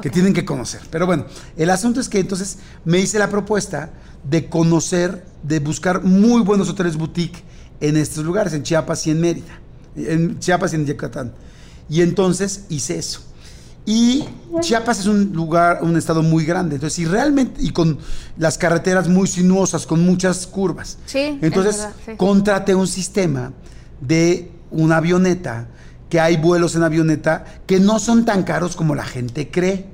que 0.00 0.08
tienen 0.10 0.32
que 0.32 0.44
conocer. 0.44 0.80
Pero 0.90 1.06
bueno, 1.06 1.26
el 1.56 1.68
asunto 1.70 2.00
es 2.00 2.08
que 2.08 2.20
entonces 2.20 2.58
me 2.84 3.00
hice 3.00 3.18
la 3.18 3.28
propuesta 3.28 3.90
de 4.22 4.48
conocer, 4.48 5.24
de 5.42 5.58
buscar 5.58 6.02
muy 6.04 6.42
buenos 6.42 6.68
hoteles 6.70 6.96
boutique 6.96 7.42
en 7.80 7.96
estos 7.96 8.24
lugares, 8.24 8.52
en 8.54 8.62
Chiapas 8.62 9.06
y 9.06 9.10
en 9.10 9.20
Mérida, 9.20 9.60
en 9.96 10.38
Chiapas 10.38 10.72
y 10.72 10.76
en 10.76 10.86
Yucatán. 10.86 11.32
Y 11.90 12.00
entonces 12.00 12.64
hice 12.70 12.96
eso. 12.98 13.20
Y 13.86 14.24
Chiapas 14.60 15.00
es 15.00 15.06
un 15.06 15.32
lugar, 15.34 15.80
un 15.82 15.96
estado 15.96 16.22
muy 16.22 16.44
grande, 16.46 16.76
entonces, 16.76 16.98
y 17.00 17.04
realmente, 17.04 17.60
y 17.62 17.70
con 17.70 17.98
las 18.38 18.56
carreteras 18.56 19.08
muy 19.08 19.26
sinuosas, 19.26 19.86
con 19.86 20.04
muchas 20.04 20.46
curvas. 20.46 20.96
Sí, 21.06 21.18
es 21.18 21.42
Entonces, 21.42 21.76
verdad, 21.78 21.92
sí. 22.06 22.12
contraté 22.16 22.74
un 22.74 22.86
sistema 22.86 23.52
de 24.00 24.50
una 24.70 24.96
avioneta, 24.98 25.66
que 26.08 26.18
hay 26.20 26.36
vuelos 26.36 26.76
en 26.76 26.82
avioneta 26.82 27.44
que 27.66 27.78
no 27.80 27.98
son 27.98 28.24
tan 28.24 28.42
caros 28.44 28.74
como 28.76 28.94
la 28.94 29.04
gente 29.04 29.50
cree. 29.50 29.86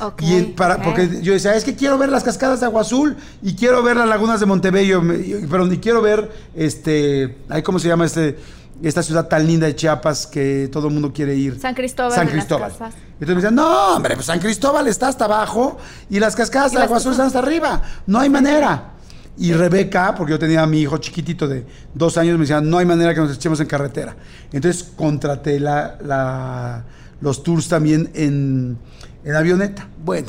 Ok, 0.00 0.22
Y 0.22 0.42
para, 0.42 0.82
porque 0.82 1.20
yo 1.22 1.32
decía, 1.32 1.54
es 1.54 1.64
que 1.64 1.74
quiero 1.74 1.96
ver 1.98 2.08
las 2.10 2.22
cascadas 2.24 2.60
de 2.60 2.66
agua 2.66 2.82
azul 2.82 3.16
y 3.42 3.54
quiero 3.54 3.82
ver 3.82 3.96
las 3.96 4.08
lagunas 4.08 4.40
de 4.40 4.46
Montebello, 4.46 5.00
me- 5.02 5.16
y- 5.18 5.46
perdón, 5.48 5.72
y 5.72 5.78
quiero 5.78 6.02
ver 6.02 6.30
este, 6.54 7.36
¿cómo 7.64 7.78
se 7.78 7.88
llama 7.88 8.04
este, 8.06 8.36
esta 8.82 9.02
ciudad 9.02 9.28
tan 9.28 9.46
linda 9.46 9.66
de 9.66 9.74
Chiapas 9.74 10.26
que 10.26 10.68
todo 10.70 10.88
el 10.88 10.92
mundo 10.94 11.12
quiere 11.12 11.34
ir? 11.34 11.58
San 11.60 11.74
Cristóbal 11.74 12.12
San 12.12 12.26
las 12.26 12.32
Cristóbal. 12.34 12.70
Casas. 12.72 12.94
Entonces 13.14 13.28
me 13.28 13.34
decían, 13.36 13.54
no, 13.54 13.94
hombre, 13.96 14.14
pues 14.14 14.26
San 14.26 14.38
Cristóbal 14.40 14.86
está 14.88 15.08
hasta 15.08 15.24
abajo 15.24 15.78
y 16.10 16.20
las 16.20 16.36
cascadas 16.36 16.72
de 16.72 16.78
las 16.78 16.84
agua 16.86 16.98
azul 16.98 17.12
están 17.12 17.26
hasta 17.28 17.38
arriba. 17.38 17.82
No 18.06 18.18
hay 18.20 18.28
manera. 18.28 18.92
Y 19.38 19.52
Rebeca, 19.52 20.14
porque 20.14 20.32
yo 20.32 20.38
tenía 20.38 20.62
a 20.62 20.66
mi 20.66 20.80
hijo 20.80 20.96
chiquitito 20.98 21.46
de 21.46 21.66
dos 21.94 22.16
años, 22.16 22.34
me 22.34 22.40
decía, 22.42 22.60
no 22.60 22.78
hay 22.78 22.86
manera 22.86 23.12
que 23.14 23.20
nos 23.20 23.34
echemos 23.34 23.60
en 23.60 23.66
carretera. 23.66 24.16
Entonces 24.52 24.82
contraté 24.96 25.60
la, 25.60 25.98
la- 26.02 26.84
los 27.20 27.42
tours 27.42 27.68
también 27.68 28.10
en, 28.14 28.78
en 29.24 29.34
avioneta. 29.34 29.88
Bueno, 30.04 30.28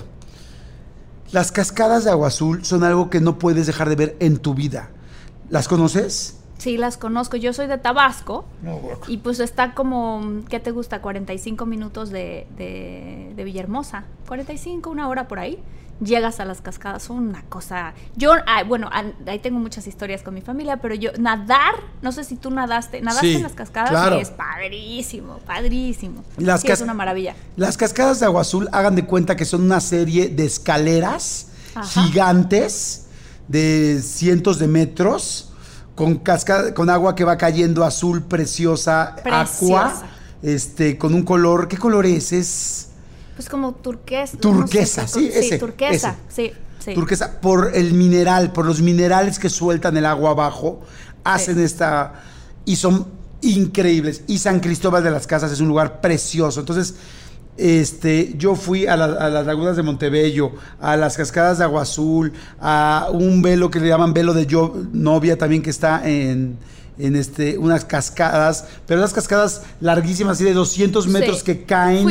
Las 1.31 1.51
cascadas 1.51 2.05
de 2.05 2.11
agua 2.11 2.29
azul 2.29 2.63
son 2.63 2.83
algo 2.85 3.09
que 3.09 3.19
no 3.19 3.37
puedes 3.37 3.67
dejar 3.67 3.89
de 3.89 3.95
ver 3.97 4.15
en 4.21 4.37
tu 4.37 4.53
vida. 4.53 4.89
¿Las 5.49 5.67
conoces? 5.67 6.36
Sí, 6.57 6.77
las 6.77 6.97
conozco. 6.97 7.37
Yo 7.37 7.53
soy 7.53 7.67
de 7.67 7.77
Tabasco. 7.77 8.45
y 9.07 9.17
pues 9.17 9.39
está 9.39 9.73
como, 9.73 10.41
¿qué 10.49 10.59
te 10.59 10.71
gusta? 10.71 11.01
45 11.01 11.65
minutos 11.65 12.09
de, 12.09 12.47
de, 12.57 13.33
de 13.35 13.43
Villahermosa. 13.43 14.05
45, 14.27 14.89
una 14.89 15.07
hora 15.07 15.27
por 15.27 15.39
ahí 15.39 15.59
llegas 16.01 16.39
a 16.39 16.45
las 16.45 16.61
cascadas, 16.61 17.03
son 17.03 17.27
una 17.27 17.43
cosa. 17.43 17.93
Yo, 18.15 18.33
bueno, 18.67 18.89
ahí 18.91 19.39
tengo 19.39 19.59
muchas 19.59 19.87
historias 19.87 20.21
con 20.21 20.33
mi 20.33 20.41
familia, 20.41 20.77
pero 20.77 20.95
yo, 20.95 21.11
nadar, 21.19 21.75
no 22.01 22.11
sé 22.11 22.23
si 22.23 22.35
tú 22.35 22.51
nadaste, 22.51 23.01
nadaste 23.01 23.35
en 23.35 23.43
las 23.43 23.53
cascadas, 23.53 24.21
es 24.21 24.29
padrísimo, 24.29 25.39
padrísimo. 25.45 26.23
Las 26.37 26.63
es 26.63 26.81
una 26.81 26.93
maravilla. 26.93 27.35
Las 27.55 27.77
cascadas 27.77 28.19
de 28.19 28.25
agua 28.25 28.41
azul, 28.41 28.69
hagan 28.71 28.95
de 28.95 29.05
cuenta 29.05 29.35
que 29.35 29.45
son 29.45 29.63
una 29.63 29.79
serie 29.79 30.29
de 30.29 30.45
escaleras 30.45 31.47
gigantes 31.89 33.07
de 33.47 34.01
cientos 34.01 34.59
de 34.59 34.67
metros. 34.67 35.46
Con, 35.97 36.15
cascada, 36.19 36.73
con 36.73 36.89
agua 36.89 37.13
que 37.13 37.25
va 37.25 37.37
cayendo 37.37 37.83
azul, 37.83 38.23
preciosa, 38.23 39.17
preciosa. 39.21 39.87
agua, 39.87 40.03
este, 40.41 40.97
con 40.97 41.13
un 41.13 41.23
color, 41.23 41.67
¿qué 41.67 41.77
color 41.77 42.05
es? 42.05 42.31
Es 42.31 42.87
pues 43.35 43.49
como 43.49 43.73
turquesa. 43.73 44.37
Turquesa, 44.37 45.07
sí, 45.07 45.29
ese, 45.31 45.49
sí, 45.49 45.57
turquesa, 45.59 46.15
sí, 46.27 46.51
sí. 46.83 46.93
Turquesa, 46.95 47.39
por 47.39 47.75
el 47.75 47.93
mineral, 47.93 48.51
por 48.51 48.65
los 48.65 48.81
minerales 48.81 49.37
que 49.37 49.49
sueltan 49.49 49.95
el 49.97 50.05
agua 50.05 50.31
abajo, 50.31 50.81
hacen 51.23 51.59
esta. 51.59 52.13
Y 52.65 52.77
son 52.77 53.05
increíbles. 53.41 54.23
Y 54.27 54.39
San 54.39 54.59
Cristóbal 54.59 55.03
de 55.03 55.11
las 55.11 55.27
Casas 55.27 55.51
es 55.51 55.59
un 55.59 55.67
lugar 55.67 56.01
precioso. 56.01 56.59
Entonces, 56.59 56.95
este, 57.57 58.33
yo 58.37 58.55
fui 58.55 58.85
a, 58.85 58.95
las 58.95 59.45
lagunas 59.45 59.75
de 59.75 59.83
Montebello, 59.83 60.51
a 60.79 60.95
las 60.95 61.17
cascadas 61.17 61.57
de 61.57 61.63
Agua 61.63 61.81
Azul, 61.81 62.33
a 62.59 63.09
un 63.11 63.41
velo 63.41 63.71
que 63.71 63.79
le 63.79 63.87
llaman 63.87 64.13
velo 64.13 64.33
de 64.33 64.45
yo, 64.45 64.75
novia 64.93 65.37
también 65.37 65.61
que 65.61 65.71
está 65.71 66.07
en, 66.07 66.57
en 66.99 67.15
este, 67.15 67.57
unas 67.57 67.85
cascadas, 67.85 68.67
pero 68.85 69.01
las 69.01 69.13
cascadas 69.13 69.63
larguísimas, 69.79 70.37
así 70.37 70.43
de 70.43 70.53
200 70.53 71.07
metros 71.07 71.43
que 71.43 71.63
caen. 71.63 72.07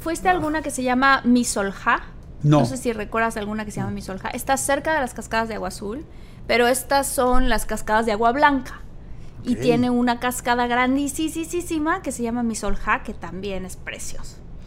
¿Fuiste 0.00 0.28
alguna 0.28 0.62
que 0.62 0.70
se 0.70 0.82
llama 0.82 1.22
Misolja? 1.24 2.04
No. 2.42 2.60
No 2.60 2.66
sé 2.66 2.76
si 2.76 2.92
recuerdas 2.92 3.36
alguna 3.36 3.64
que 3.64 3.70
se 3.70 3.80
llama 3.80 3.90
Misolja. 3.90 4.28
Está 4.28 4.56
cerca 4.56 4.94
de 4.94 5.00
las 5.00 5.14
cascadas 5.14 5.48
de 5.48 5.56
agua 5.56 5.68
azul, 5.68 6.04
pero 6.46 6.66
estas 6.68 7.08
son 7.08 7.48
las 7.48 7.66
cascadas 7.66 8.06
de 8.06 8.12
agua 8.12 8.32
blanca. 8.32 8.80
Y 9.44 9.54
tiene 9.54 9.90
una 9.90 10.18
cascada 10.18 10.66
grandísima 10.66 12.02
que 12.02 12.10
se 12.10 12.24
llama 12.24 12.42
Misolja, 12.42 13.04
que 13.04 13.14
también 13.14 13.64
es 13.64 13.76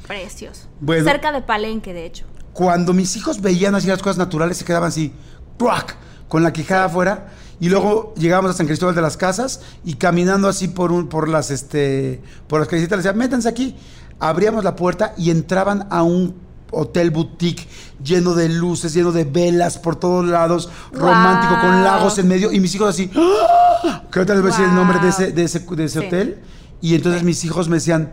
precioso. 0.09 0.67
Precioso. 0.85 1.09
cerca 1.09 1.31
de 1.31 1.41
Palenque, 1.41 1.93
de 1.93 2.05
hecho. 2.05 2.25
Cuando 2.51 2.93
mis 2.93 3.15
hijos 3.15 3.39
veían 3.39 3.75
así 3.75 3.87
las 3.87 4.01
cosas 4.01 4.17
naturales, 4.17 4.57
se 4.57 4.65
quedaban 4.65 4.89
así, 4.89 5.13
¡tuac! 5.57 5.95
con 6.27 6.43
la 6.43 6.51
quijada 6.53 6.85
afuera. 6.85 7.29
Y 7.59 7.69
luego 7.69 8.13
llegábamos 8.15 8.51
a 8.51 8.53
San 8.53 8.67
Cristóbal 8.67 8.95
de 8.95 9.01
las 9.01 9.17
Casas 9.17 9.61
y 9.83 9.95
caminando 9.95 10.47
así 10.47 10.67
por 10.69 10.91
un, 10.91 11.07
por 11.07 11.27
las 11.27 11.51
este 11.51 12.21
por 12.47 12.59
las 12.59 12.69
callecitas 12.69 12.97
les 12.97 13.03
decía, 13.03 13.17
métanse 13.17 13.49
aquí 13.49 13.75
abríamos 14.19 14.63
la 14.63 14.75
puerta 14.75 15.13
y 15.17 15.29
entraban 15.31 15.87
a 15.89 16.03
un 16.03 16.35
hotel 16.71 17.09
boutique 17.09 17.67
lleno 18.03 18.35
de 18.35 18.49
luces, 18.49 18.93
lleno 18.93 19.11
de 19.11 19.23
velas 19.23 19.77
por 19.77 19.95
todos 19.95 20.25
lados, 20.25 20.69
romántico, 20.91 21.59
con 21.59 21.83
lagos 21.83 22.17
en 22.19 22.27
medio. 22.27 22.51
Y 22.51 22.59
mis 22.59 22.75
hijos 22.75 22.89
así, 22.89 23.09
¡Ah! 23.15 24.03
que 24.11 24.19
ahorita 24.19 24.35
les 24.35 24.43
voy 24.43 24.51
a 24.51 24.53
decir 24.53 24.69
el 24.69 24.75
nombre 24.75 24.99
de 24.99 25.09
ese, 25.09 25.31
de 25.31 25.43
ese, 25.43 25.59
de 25.59 25.83
ese 25.83 25.99
hotel. 25.99 26.39
Y 26.81 26.95
entonces 26.95 27.23
mis 27.23 27.43
hijos 27.43 27.67
me 27.67 27.77
decían, 27.77 28.11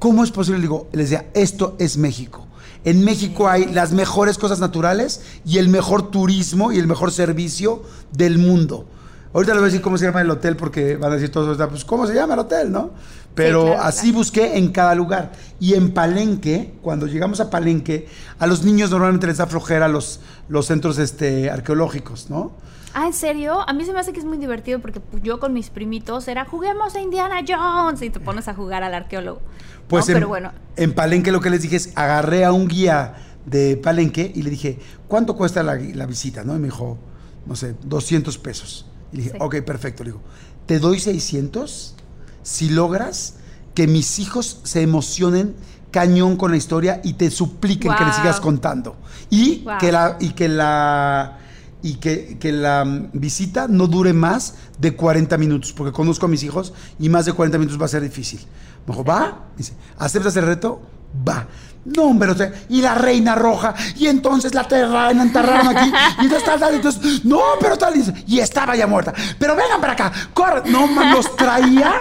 ¿cómo 0.00 0.24
es 0.24 0.32
posible? 0.32 0.60
digo, 0.60 0.88
les 0.92 1.10
decía, 1.10 1.30
esto 1.34 1.76
es 1.78 1.96
México. 1.96 2.48
En 2.84 3.04
México 3.04 3.48
hay 3.48 3.66
las 3.66 3.92
mejores 3.92 4.38
cosas 4.38 4.58
naturales 4.58 5.20
y 5.44 5.58
el 5.58 5.68
mejor 5.68 6.10
turismo 6.10 6.72
y 6.72 6.78
el 6.78 6.88
mejor 6.88 7.12
servicio 7.12 7.84
del 8.10 8.38
mundo. 8.38 8.86
Ahorita 9.32 9.52
les 9.52 9.60
voy 9.60 9.68
a 9.68 9.70
decir 9.70 9.82
cómo 9.82 9.96
se 9.96 10.06
llama 10.06 10.22
el 10.22 10.30
hotel 10.30 10.56
porque 10.56 10.96
van 10.96 11.12
a 11.12 11.14
decir 11.14 11.30
todos, 11.30 11.56
pues 11.68 11.84
¿cómo 11.84 12.06
se 12.06 12.14
llama 12.14 12.34
el 12.34 12.40
hotel, 12.40 12.72
no? 12.72 12.90
Pero 13.34 13.80
así 13.80 14.10
busqué 14.10 14.58
en 14.58 14.72
cada 14.72 14.94
lugar. 14.94 15.32
Y 15.60 15.74
en 15.74 15.92
Palenque, 15.92 16.74
cuando 16.82 17.06
llegamos 17.06 17.38
a 17.38 17.48
Palenque, 17.48 18.08
a 18.40 18.46
los 18.46 18.64
niños 18.64 18.90
normalmente 18.90 19.28
les 19.28 19.36
da 19.36 19.46
flojera 19.46 19.86
los, 19.86 20.20
los 20.48 20.66
centros 20.66 20.98
este, 20.98 21.48
arqueológicos, 21.48 22.28
¿no? 22.28 22.52
Ah, 22.92 23.06
¿en 23.06 23.12
serio? 23.12 23.68
A 23.68 23.72
mí 23.72 23.84
se 23.84 23.92
me 23.92 24.00
hace 24.00 24.12
que 24.12 24.18
es 24.18 24.24
muy 24.24 24.38
divertido 24.38 24.80
porque 24.80 25.00
yo 25.22 25.38
con 25.38 25.52
mis 25.52 25.70
primitos 25.70 26.26
era 26.28 26.44
juguemos 26.44 26.94
a 26.94 27.00
Indiana 27.00 27.40
Jones 27.46 28.02
y 28.02 28.10
te 28.10 28.20
pones 28.20 28.48
a 28.48 28.54
jugar 28.54 28.82
al 28.82 28.94
arqueólogo. 28.94 29.40
Pues 29.88 30.08
en, 30.08 30.14
Pero 30.14 30.28
bueno. 30.28 30.52
en 30.76 30.92
Palenque 30.92 31.32
lo 31.32 31.40
que 31.40 31.50
les 31.50 31.62
dije 31.62 31.76
es 31.76 31.92
agarré 31.96 32.44
a 32.44 32.52
un 32.52 32.68
guía 32.68 33.14
de 33.46 33.76
Palenque 33.76 34.30
y 34.34 34.42
le 34.42 34.50
dije, 34.50 34.78
¿cuánto 35.08 35.36
cuesta 35.36 35.62
la, 35.62 35.74
la 35.76 36.06
visita? 36.06 36.44
¿no? 36.44 36.54
Y 36.56 36.58
me 36.58 36.66
dijo, 36.66 36.98
no 37.46 37.56
sé, 37.56 37.74
200 37.84 38.38
pesos. 38.38 38.86
Y 39.12 39.16
le 39.16 39.22
dije, 39.24 39.36
ok, 39.40 39.56
perfecto. 39.62 40.04
Le 40.04 40.10
digo, 40.10 40.22
te 40.66 40.78
doy 40.78 40.98
600 40.98 41.94
si 42.42 42.70
logras 42.70 43.36
que 43.74 43.86
mis 43.86 44.18
hijos 44.18 44.60
se 44.64 44.82
emocionen 44.82 45.54
cañón 45.90 46.36
con 46.36 46.50
la 46.50 46.56
historia 46.56 47.00
y 47.02 47.14
te 47.14 47.30
supliquen 47.30 47.94
que 47.94 48.04
le 48.04 48.12
sigas 48.12 48.40
contando. 48.40 48.96
Y 49.28 49.64
que 49.78 49.92
la, 49.92 50.16
y 50.20 50.30
que 50.30 50.48
la 50.48 51.38
y 51.82 51.94
que, 51.94 52.38
la 52.52 52.84
mm, 52.84 53.10
visita 53.12 53.66
no 53.68 53.86
dure 53.86 54.12
más 54.12 54.54
de 54.78 54.94
40 54.94 55.36
minutos, 55.38 55.72
porque 55.72 55.92
conozco 55.92 56.26
a 56.26 56.28
mis 56.28 56.42
hijos 56.42 56.72
y 56.98 57.08
más 57.08 57.26
de 57.26 57.32
40 57.32 57.58
minutos 57.58 57.80
va 57.80 57.86
a 57.86 57.88
ser 57.88 58.02
difícil. 58.02 58.40
Me 58.86 58.92
dijo, 58.92 59.04
¿va? 59.04 59.46
dice, 59.56 59.74
¿aceptas 59.98 60.36
el 60.36 60.46
reto? 60.46 60.82
Va. 61.26 61.46
No, 61.84 62.04
hombre, 62.04 62.30
o 62.30 62.34
sea, 62.36 62.52
y 62.68 62.82
la 62.82 62.94
reina 62.94 63.34
roja, 63.34 63.74
y 63.96 64.06
entonces 64.06 64.54
la 64.54 64.68
terraron, 64.68 65.18
enterraron 65.18 65.74
aquí, 65.74 65.90
y 66.18 66.24
entonces 66.24 66.44
tal, 66.44 66.60
tal, 66.60 66.74
entonces, 66.74 67.24
no, 67.24 67.40
pero 67.58 67.78
tal, 67.78 67.94
y, 68.26 68.38
estaba 68.38 68.76
ya 68.76 68.86
muerta. 68.86 69.14
Pero 69.38 69.56
vengan 69.56 69.80
para 69.80 69.94
acá, 69.94 70.12
corre. 70.34 70.70
No, 70.70 70.86
man, 70.86 71.14
los 71.14 71.34
traía, 71.36 71.94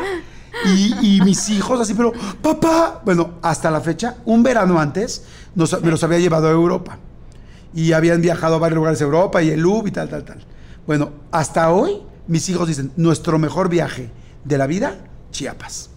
y, 0.65 1.21
mis 1.21 1.49
hijos 1.49 1.79
así, 1.79 1.93
pero, 1.93 2.11
papá, 2.41 3.01
bueno, 3.05 3.35
hasta 3.41 3.71
la 3.71 3.79
fecha, 3.79 4.17
un 4.25 4.43
verano 4.43 4.79
antes, 4.79 5.23
me 5.55 5.91
los 5.91 6.03
había 6.03 6.19
llevado 6.19 6.47
a 6.49 6.51
Europa. 6.51 6.97
Y 7.73 7.93
habían 7.93 8.21
viajado 8.21 8.55
a 8.55 8.59
varios 8.59 8.77
lugares 8.77 8.99
de 8.99 9.05
Europa, 9.05 9.41
y 9.41 9.49
el 9.49 9.65
UB 9.65 9.87
y 9.87 9.91
tal, 9.91 10.09
tal, 10.09 10.23
tal. 10.23 10.39
Bueno, 10.87 11.11
hasta 11.31 11.71
hoy, 11.71 12.01
mis 12.27 12.49
hijos 12.49 12.67
dicen, 12.67 12.91
nuestro 12.95 13.37
mejor 13.37 13.69
viaje 13.69 14.09
de 14.43 14.57
la 14.57 14.67
vida, 14.67 14.97
Chiapas. 15.31 15.91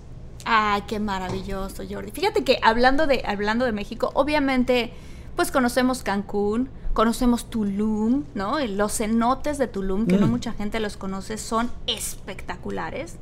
Ay, 0.45 0.83
qué 0.87 0.99
maravilloso, 0.99 1.83
Jordi. 1.88 2.11
Fíjate 2.11 2.45
que 2.45 2.59
hablando 2.62 3.07
de, 3.07 3.23
hablando 3.26 3.64
de 3.64 3.73
México, 3.73 4.11
obviamente, 4.14 4.93
pues 5.37 5.50
conocemos 5.50 6.02
Cancún, 6.02 6.69
conocemos 6.93 7.49
Tulum, 7.49 8.25
¿no? 8.35 8.59
Los 8.59 8.99
cenotes 8.99 9.59
de 9.59 9.67
Tulum, 9.67 10.07
que 10.07 10.19
no 10.19 10.26
mm. 10.26 10.31
mucha 10.31 10.52
gente 10.52 10.81
los 10.81 10.97
conoce, 10.97 11.38
son 11.38 11.71
espectaculares. 11.87 13.17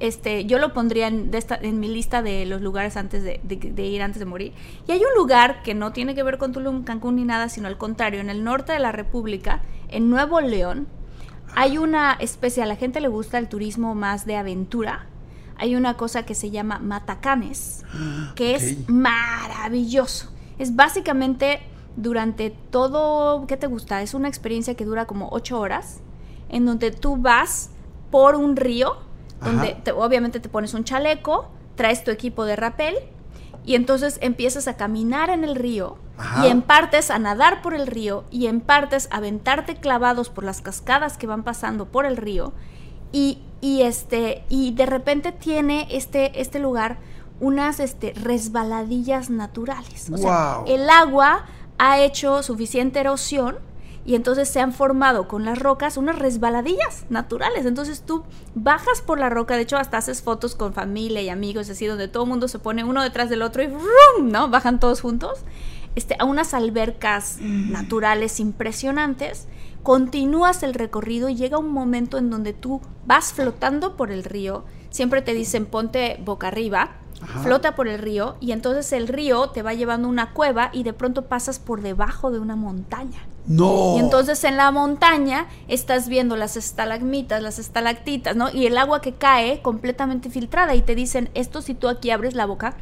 Este, 0.00 0.46
yo 0.46 0.58
lo 0.58 0.72
pondría 0.72 1.08
en, 1.08 1.30
en 1.30 1.80
mi 1.80 1.86
lista 1.86 2.22
de 2.22 2.46
los 2.46 2.62
lugares 2.62 2.96
antes 2.96 3.22
de, 3.22 3.86
ir 3.86 4.02
antes 4.02 4.18
de 4.18 4.24
morir. 4.24 4.54
Y 4.88 4.92
hay 4.92 5.00
un 5.00 5.14
lugar 5.14 5.62
que 5.62 5.74
no 5.74 5.92
tiene 5.92 6.14
que 6.14 6.22
ver 6.22 6.38
con 6.38 6.52
Tulum, 6.52 6.84
Cancún 6.84 7.16
ni 7.16 7.24
nada, 7.24 7.50
sino 7.50 7.68
al 7.68 7.76
contrario, 7.76 8.20
en 8.20 8.30
el 8.30 8.42
norte 8.42 8.72
de 8.72 8.78
la 8.78 8.92
República, 8.92 9.60
en 9.88 10.08
Nuevo 10.08 10.40
León, 10.40 10.88
hay 11.54 11.76
una 11.76 12.14
especie, 12.14 12.62
a 12.62 12.66
la 12.66 12.76
gente 12.76 13.00
le 13.00 13.08
gusta 13.08 13.38
el 13.38 13.48
turismo 13.48 13.94
más 13.94 14.24
de 14.24 14.36
aventura, 14.36 15.06
hay 15.58 15.76
una 15.76 15.98
cosa 15.98 16.24
que 16.24 16.34
se 16.34 16.50
llama 16.50 16.78
matacanes, 16.78 17.84
que 18.34 18.54
es 18.54 18.88
maravilloso. 18.88 20.32
Es 20.58 20.74
básicamente 20.74 21.60
durante 21.96 22.48
todo, 22.48 23.46
¿qué 23.46 23.58
te 23.58 23.66
gusta? 23.66 24.00
Es 24.00 24.14
una 24.14 24.28
experiencia 24.28 24.74
que 24.74 24.86
dura 24.86 25.06
como 25.06 25.28
ocho 25.30 25.60
horas, 25.60 26.00
en 26.48 26.64
donde 26.64 26.90
tú 26.90 27.18
vas 27.18 27.70
por 28.10 28.34
un 28.34 28.56
río, 28.56 29.09
donde 29.42 29.76
obviamente 29.92 30.40
te 30.40 30.48
pones 30.48 30.74
un 30.74 30.84
chaleco, 30.84 31.48
traes 31.74 32.04
tu 32.04 32.10
equipo 32.10 32.44
de 32.44 32.56
rapel 32.56 32.94
y 33.64 33.74
entonces 33.74 34.18
empiezas 34.22 34.68
a 34.68 34.76
caminar 34.76 35.30
en 35.30 35.44
el 35.44 35.54
río 35.54 35.98
y 36.42 36.48
en 36.48 36.62
partes 36.62 37.10
a 37.10 37.18
nadar 37.18 37.62
por 37.62 37.74
el 37.74 37.86
río 37.86 38.24
y 38.30 38.46
en 38.46 38.60
partes 38.60 39.08
a 39.10 39.18
aventarte 39.18 39.76
clavados 39.76 40.28
por 40.28 40.44
las 40.44 40.60
cascadas 40.60 41.16
que 41.16 41.26
van 41.26 41.42
pasando 41.42 41.86
por 41.86 42.04
el 42.06 42.16
río 42.16 42.52
y 43.12 43.42
y 43.60 43.82
este 43.82 44.44
y 44.48 44.72
de 44.72 44.86
repente 44.86 45.32
tiene 45.32 45.86
este 45.90 46.40
este 46.40 46.58
lugar 46.58 46.98
unas 47.40 47.80
este 47.80 48.12
resbaladillas 48.14 49.30
naturales. 49.30 50.10
O 50.12 50.18
sea, 50.18 50.60
el 50.66 50.88
agua 50.88 51.46
ha 51.78 51.98
hecho 52.00 52.42
suficiente 52.42 53.00
erosión 53.00 53.58
y 54.04 54.14
entonces 54.14 54.48
se 54.48 54.60
han 54.60 54.72
formado 54.72 55.28
con 55.28 55.44
las 55.44 55.58
rocas 55.58 55.96
unas 55.96 56.18
resbaladillas 56.18 57.04
naturales. 57.10 57.66
Entonces 57.66 58.02
tú 58.02 58.24
bajas 58.54 59.02
por 59.02 59.18
la 59.18 59.28
roca, 59.28 59.56
de 59.56 59.62
hecho 59.62 59.76
hasta 59.76 59.98
haces 59.98 60.22
fotos 60.22 60.54
con 60.54 60.72
familia 60.72 61.22
y 61.22 61.28
amigos, 61.28 61.68
así 61.70 61.86
donde 61.86 62.08
todo 62.08 62.24
el 62.24 62.28
mundo 62.30 62.48
se 62.48 62.58
pone 62.58 62.84
uno 62.84 63.02
detrás 63.02 63.28
del 63.28 63.42
otro 63.42 63.62
y 63.62 63.66
¡rum! 63.66 64.30
¿no? 64.30 64.48
Bajan 64.48 64.80
todos 64.80 65.00
juntos. 65.00 65.40
Este, 65.96 66.16
a 66.18 66.24
unas 66.24 66.54
albercas 66.54 67.38
naturales 67.40 68.38
impresionantes 68.38 69.48
continúas 69.82 70.62
el 70.62 70.74
recorrido 70.74 71.28
y 71.28 71.34
llega 71.34 71.58
un 71.58 71.72
momento 71.72 72.16
en 72.18 72.30
donde 72.30 72.52
tú 72.52 72.80
vas 73.06 73.32
flotando 73.32 73.96
por 73.96 74.12
el 74.12 74.24
río, 74.24 74.64
siempre 74.90 75.22
te 75.22 75.34
dicen 75.34 75.66
ponte 75.66 76.20
boca 76.24 76.48
arriba, 76.48 76.92
flota 77.42 77.74
por 77.74 77.88
el 77.88 77.98
río 77.98 78.36
y 78.40 78.52
entonces 78.52 78.92
el 78.92 79.08
río 79.08 79.50
te 79.50 79.62
va 79.62 79.74
llevando 79.74 80.08
a 80.08 80.10
una 80.10 80.32
cueva 80.32 80.70
y 80.72 80.82
de 80.82 80.92
pronto 80.92 81.26
pasas 81.26 81.58
por 81.58 81.82
debajo 81.82 82.30
de 82.30 82.38
una 82.38 82.56
montaña. 82.56 83.20
No. 83.46 83.94
Y 83.96 84.00
entonces 84.00 84.44
en 84.44 84.56
la 84.56 84.70
montaña 84.70 85.46
estás 85.68 86.08
viendo 86.08 86.36
las 86.36 86.56
estalagmitas, 86.56 87.42
las 87.42 87.58
estalactitas, 87.58 88.36
¿no? 88.36 88.50
Y 88.50 88.66
el 88.66 88.78
agua 88.78 89.00
que 89.00 89.14
cae 89.14 89.60
completamente 89.62 90.30
filtrada 90.30 90.74
y 90.74 90.82
te 90.82 90.94
dicen, 90.94 91.30
esto 91.34 91.62
si 91.62 91.74
tú 91.74 91.88
aquí 91.88 92.10
abres 92.10 92.34
la 92.34 92.46
boca 92.46 92.76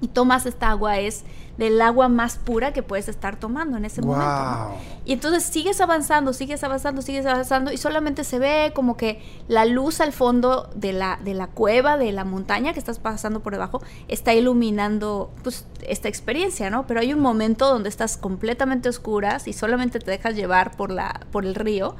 y 0.00 0.08
tomas 0.08 0.46
esta 0.46 0.70
agua 0.70 0.98
es 0.98 1.24
del 1.56 1.80
agua 1.80 2.08
más 2.08 2.36
pura 2.36 2.72
que 2.72 2.82
puedes 2.82 3.08
estar 3.08 3.36
tomando 3.36 3.78
en 3.78 3.86
ese 3.86 4.02
momento. 4.02 4.74
Y 5.06 5.14
entonces 5.14 5.42
sigues 5.44 5.80
avanzando, 5.80 6.32
sigues 6.32 6.62
avanzando, 6.64 7.00
sigues 7.00 7.24
avanzando 7.24 7.72
y 7.72 7.78
solamente 7.78 8.24
se 8.24 8.38
ve 8.38 8.72
como 8.74 8.96
que 8.96 9.22
la 9.48 9.64
luz 9.64 10.00
al 10.00 10.12
fondo 10.12 10.68
de 10.74 10.92
la, 10.92 11.18
de 11.24 11.32
la 11.32 11.46
cueva, 11.46 11.96
de 11.96 12.12
la 12.12 12.24
montaña 12.24 12.74
que 12.74 12.78
estás 12.78 12.98
pasando 12.98 13.40
por 13.40 13.54
debajo, 13.54 13.80
está 14.08 14.34
iluminando 14.34 15.30
pues 15.42 15.66
esta 15.86 16.08
experiencia, 16.08 16.68
¿no? 16.68 16.86
Pero 16.86 17.00
hay 17.00 17.14
un 17.14 17.20
momento 17.20 17.68
donde 17.68 17.88
estás 17.88 18.18
completamente 18.18 18.88
oscuras 18.90 19.48
y 19.48 19.54
solamente 19.54 19.98
te 19.98 20.10
dejas 20.10 20.34
llevar 20.34 20.76
por, 20.76 20.90
la, 20.90 21.20
por 21.32 21.46
el 21.46 21.54
río 21.54 21.96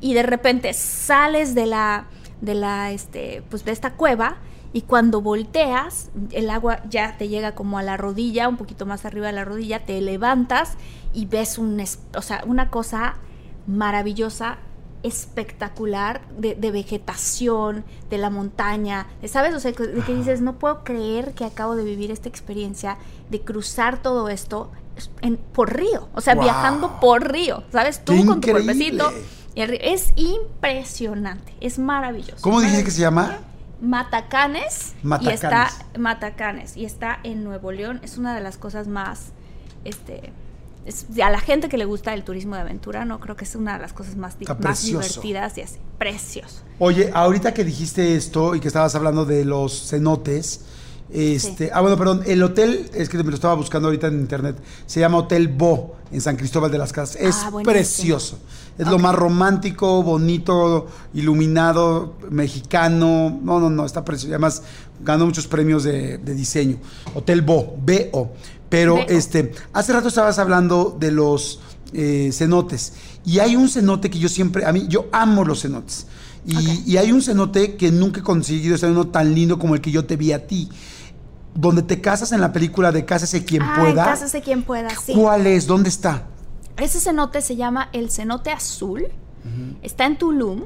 y 0.00 0.12
de 0.12 0.22
repente 0.22 0.74
sales 0.74 1.54
de 1.54 1.64
la, 1.64 2.08
de 2.42 2.54
la, 2.54 2.90
este, 2.90 3.42
pues 3.48 3.64
de 3.64 3.72
esta 3.72 3.94
cueva 3.94 4.36
y 4.72 4.82
cuando 4.82 5.20
volteas, 5.22 6.10
el 6.32 6.50
agua 6.50 6.80
ya 6.90 7.16
te 7.16 7.28
llega 7.28 7.54
como 7.54 7.78
a 7.78 7.82
la 7.82 7.96
rodilla, 7.96 8.48
un 8.48 8.56
poquito 8.56 8.84
más 8.86 9.04
arriba 9.04 9.26
de 9.28 9.32
la 9.32 9.44
rodilla, 9.44 9.84
te 9.86 10.00
levantas 10.00 10.74
y 11.14 11.26
ves 11.26 11.56
un, 11.58 11.82
o 12.14 12.22
sea, 12.22 12.42
una 12.46 12.70
cosa 12.70 13.14
maravillosa, 13.66 14.58
espectacular, 15.02 16.20
de, 16.38 16.54
de 16.54 16.70
vegetación, 16.70 17.84
de 18.10 18.18
la 18.18 18.30
montaña, 18.30 19.06
¿sabes? 19.26 19.54
O 19.54 19.60
sea, 19.60 19.72
que- 19.72 19.86
de 19.86 20.02
que 20.02 20.14
dices, 20.14 20.40
no 20.40 20.58
puedo 20.58 20.82
creer 20.84 21.34
que 21.34 21.44
acabo 21.44 21.76
de 21.76 21.84
vivir 21.84 22.10
esta 22.10 22.28
experiencia 22.28 22.96
de 23.30 23.40
cruzar 23.40 24.02
todo 24.02 24.28
esto 24.28 24.70
en- 25.20 25.36
por 25.36 25.76
río, 25.76 26.08
o 26.14 26.20
sea, 26.20 26.34
Wow. 26.34 26.42
viajando 26.44 26.98
por 27.00 27.30
río, 27.30 27.62
¿sabes? 27.70 28.04
Tú 28.04 28.12
¡Qué 28.12 28.26
con 28.26 28.40
tu 28.40 28.50
cuerpecito. 28.50 29.10
Es 29.54 30.12
impresionante, 30.14 31.52
es 31.60 31.78
maravilloso. 31.78 32.36
¿Cómo 32.42 32.60
dijiste 32.60 32.84
que 32.84 32.90
se 32.90 33.00
llama? 33.00 33.38
Matacanes, 33.80 34.94
y 35.20 35.28
está 35.28 35.70
Matacanes 35.98 36.76
y 36.76 36.84
está 36.84 37.18
en 37.22 37.44
Nuevo 37.44 37.70
León 37.72 38.00
es 38.02 38.18
una 38.18 38.34
de 38.34 38.40
las 38.40 38.56
cosas 38.58 38.88
más 38.88 39.26
este 39.84 40.32
es- 40.84 41.06
a 41.22 41.30
la 41.30 41.38
gente 41.40 41.68
que 41.68 41.76
le 41.78 41.84
gusta 41.84 42.12
el 42.14 42.24
turismo 42.24 42.54
de 42.56 42.62
aventura 42.62 43.04
no 43.04 43.20
creo 43.20 43.36
que 43.36 43.44
es 43.44 43.54
una 43.54 43.74
de 43.74 43.80
las 43.82 43.92
cosas 43.92 44.16
más, 44.16 44.36
más 44.60 44.84
divertidas 44.84 45.58
y 45.58 45.60
así 45.62 45.78
precioso 45.98 46.62
Oye, 46.80 47.10
ahorita 47.12 47.54
que 47.54 47.64
dijiste 47.64 48.14
esto 48.16 48.54
y 48.54 48.60
que 48.60 48.68
estabas 48.68 48.94
hablando 48.94 49.24
de 49.24 49.44
los 49.44 49.88
cenotes, 49.90 50.60
este, 51.10 51.66
Sí. 51.66 51.70
ah, 51.74 51.80
bueno, 51.80 51.96
perdón, 51.96 52.22
el 52.26 52.40
hotel, 52.42 52.88
es 52.94 53.08
que 53.08 53.16
me 53.18 53.24
lo 53.30 53.34
estaba 53.34 53.54
buscando 53.54 53.88
ahorita 53.88 54.06
en 54.06 54.20
internet, 54.20 54.56
se 54.86 55.00
llama 55.00 55.18
Hotel 55.18 55.48
Bo 55.48 55.96
en 56.12 56.20
San 56.20 56.36
Cristóbal 56.36 56.70
de 56.70 56.78
las 56.78 56.92
Casas. 56.92 57.16
Es 57.20 57.34
Ah, 57.44 57.50
precioso. 57.64 58.38
Es 58.78 58.86
lo 58.86 58.98
más 58.98 59.14
romántico, 59.14 60.02
bonito, 60.04 60.86
iluminado, 61.12 62.14
mexicano. 62.30 63.40
No, 63.42 63.58
no, 63.58 63.68
no, 63.70 63.84
está 63.84 64.04
precioso. 64.04 64.34
Además, 64.34 64.62
ganó 65.04 65.26
muchos 65.26 65.48
premios 65.48 65.82
de, 65.82 66.18
de 66.18 66.34
diseño. 66.34 66.76
Hotel 67.14 67.42
Bo, 67.42 67.76
B-O. 67.82 68.30
Pero, 68.68 68.94
B.O.. 68.94 69.06
este, 69.08 69.52
hace 69.72 69.92
rato 69.92 70.08
estabas 70.08 70.38
hablando 70.38 70.96
de 70.98 71.10
los 71.10 71.60
eh, 71.92 72.30
cenotes. 72.32 72.92
Y 73.24 73.38
hay 73.40 73.56
un 73.56 73.68
cenote 73.68 74.10
que 74.10 74.18
yo 74.18 74.28
siempre, 74.28 74.64
a 74.64 74.72
mí, 74.72 74.86
yo 74.88 75.06
amo 75.12 75.44
los 75.44 75.62
cenotes. 75.62 76.06
Y, 76.46 76.96
hay 76.96 77.12
un 77.12 77.20
cenote 77.20 77.76
que 77.76 77.90
nunca 77.90 78.20
he 78.20 78.22
conseguido 78.22 78.78
ser 78.78 78.90
uno 78.90 79.08
tan 79.08 79.34
lindo 79.34 79.58
como 79.58 79.74
el 79.74 79.82
que 79.82 79.90
yo 79.90 80.06
te 80.06 80.16
vi 80.16 80.32
a 80.32 80.46
ti. 80.46 80.68
Donde 81.54 81.82
te 81.82 82.00
casas 82.00 82.32
en 82.32 82.40
la 82.40 82.52
película 82.52 82.92
de 82.92 83.04
Cásese 83.04 83.44
quien 83.44 83.62
Ay, 83.62 83.80
pueda. 83.80 84.04
cásese 84.04 84.40
quien 84.40 84.62
pueda 84.62 84.90
sí 84.90 85.12
¿Cuál 85.12 85.46
es? 85.46 85.66
¿Dónde 85.66 85.88
está? 85.88 86.26
Ese 86.78 87.00
cenote 87.00 87.40
se 87.40 87.56
llama 87.56 87.88
el 87.92 88.10
cenote 88.10 88.50
azul 88.50 89.06
está 89.82 90.04
en 90.06 90.16
Tulum 90.18 90.64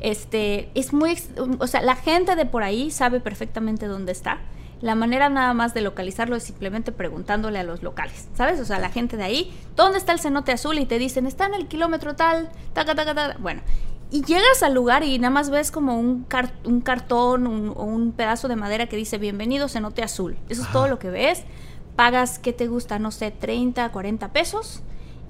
este 0.00 0.70
es 0.74 0.92
muy 0.92 1.16
o 1.58 1.66
sea 1.66 1.82
la 1.82 1.94
gente 1.96 2.34
de 2.36 2.46
por 2.46 2.62
ahí 2.62 2.90
sabe 2.90 3.20
perfectamente 3.20 3.86
dónde 3.86 4.12
está 4.12 4.38
la 4.80 4.94
manera 4.96 5.28
nada 5.28 5.54
más 5.54 5.74
de 5.74 5.80
localizarlo 5.80 6.34
es 6.34 6.42
simplemente 6.42 6.90
preguntándole 6.90 7.56
a 7.60 7.62
los 7.62 7.84
locales, 7.84 8.26
¿sabes? 8.34 8.58
O 8.58 8.64
sea, 8.64 8.80
la 8.80 8.90
gente 8.90 9.16
de 9.16 9.22
ahí, 9.22 9.54
¿dónde 9.76 9.96
está 9.96 10.10
el 10.10 10.18
cenote 10.18 10.50
azul? 10.50 10.76
Y 10.76 10.86
te 10.86 10.98
dicen, 10.98 11.24
está 11.24 11.46
en 11.46 11.54
el 11.54 11.68
kilómetro 11.68 12.16
tal, 12.16 12.50
taca, 12.72 12.96
taca, 12.96 13.14
taca. 13.14 13.36
Bueno, 13.38 13.62
y 14.10 14.24
llegas 14.24 14.60
al 14.64 14.74
lugar 14.74 15.04
y 15.04 15.16
nada 15.20 15.30
más 15.30 15.50
ves 15.50 15.70
como 15.70 15.96
un, 16.00 16.24
car- 16.24 16.52
un 16.64 16.80
cartón 16.80 17.46
un- 17.46 17.68
o 17.76 17.84
un 17.84 18.10
pedazo 18.10 18.48
de 18.48 18.56
madera 18.56 18.88
que 18.88 18.96
dice, 18.96 19.18
bienvenido 19.18 19.68
cenote 19.68 20.02
azul. 20.02 20.36
Eso 20.48 20.62
es 20.62 20.72
todo 20.72 20.88
lo 20.88 20.98
que 20.98 21.10
ves. 21.10 21.44
Pagas, 21.94 22.40
¿qué 22.40 22.52
te 22.52 22.66
gusta? 22.66 22.98
No 22.98 23.12
sé, 23.12 23.30
30, 23.30 23.88
40 23.92 24.32
pesos. 24.32 24.82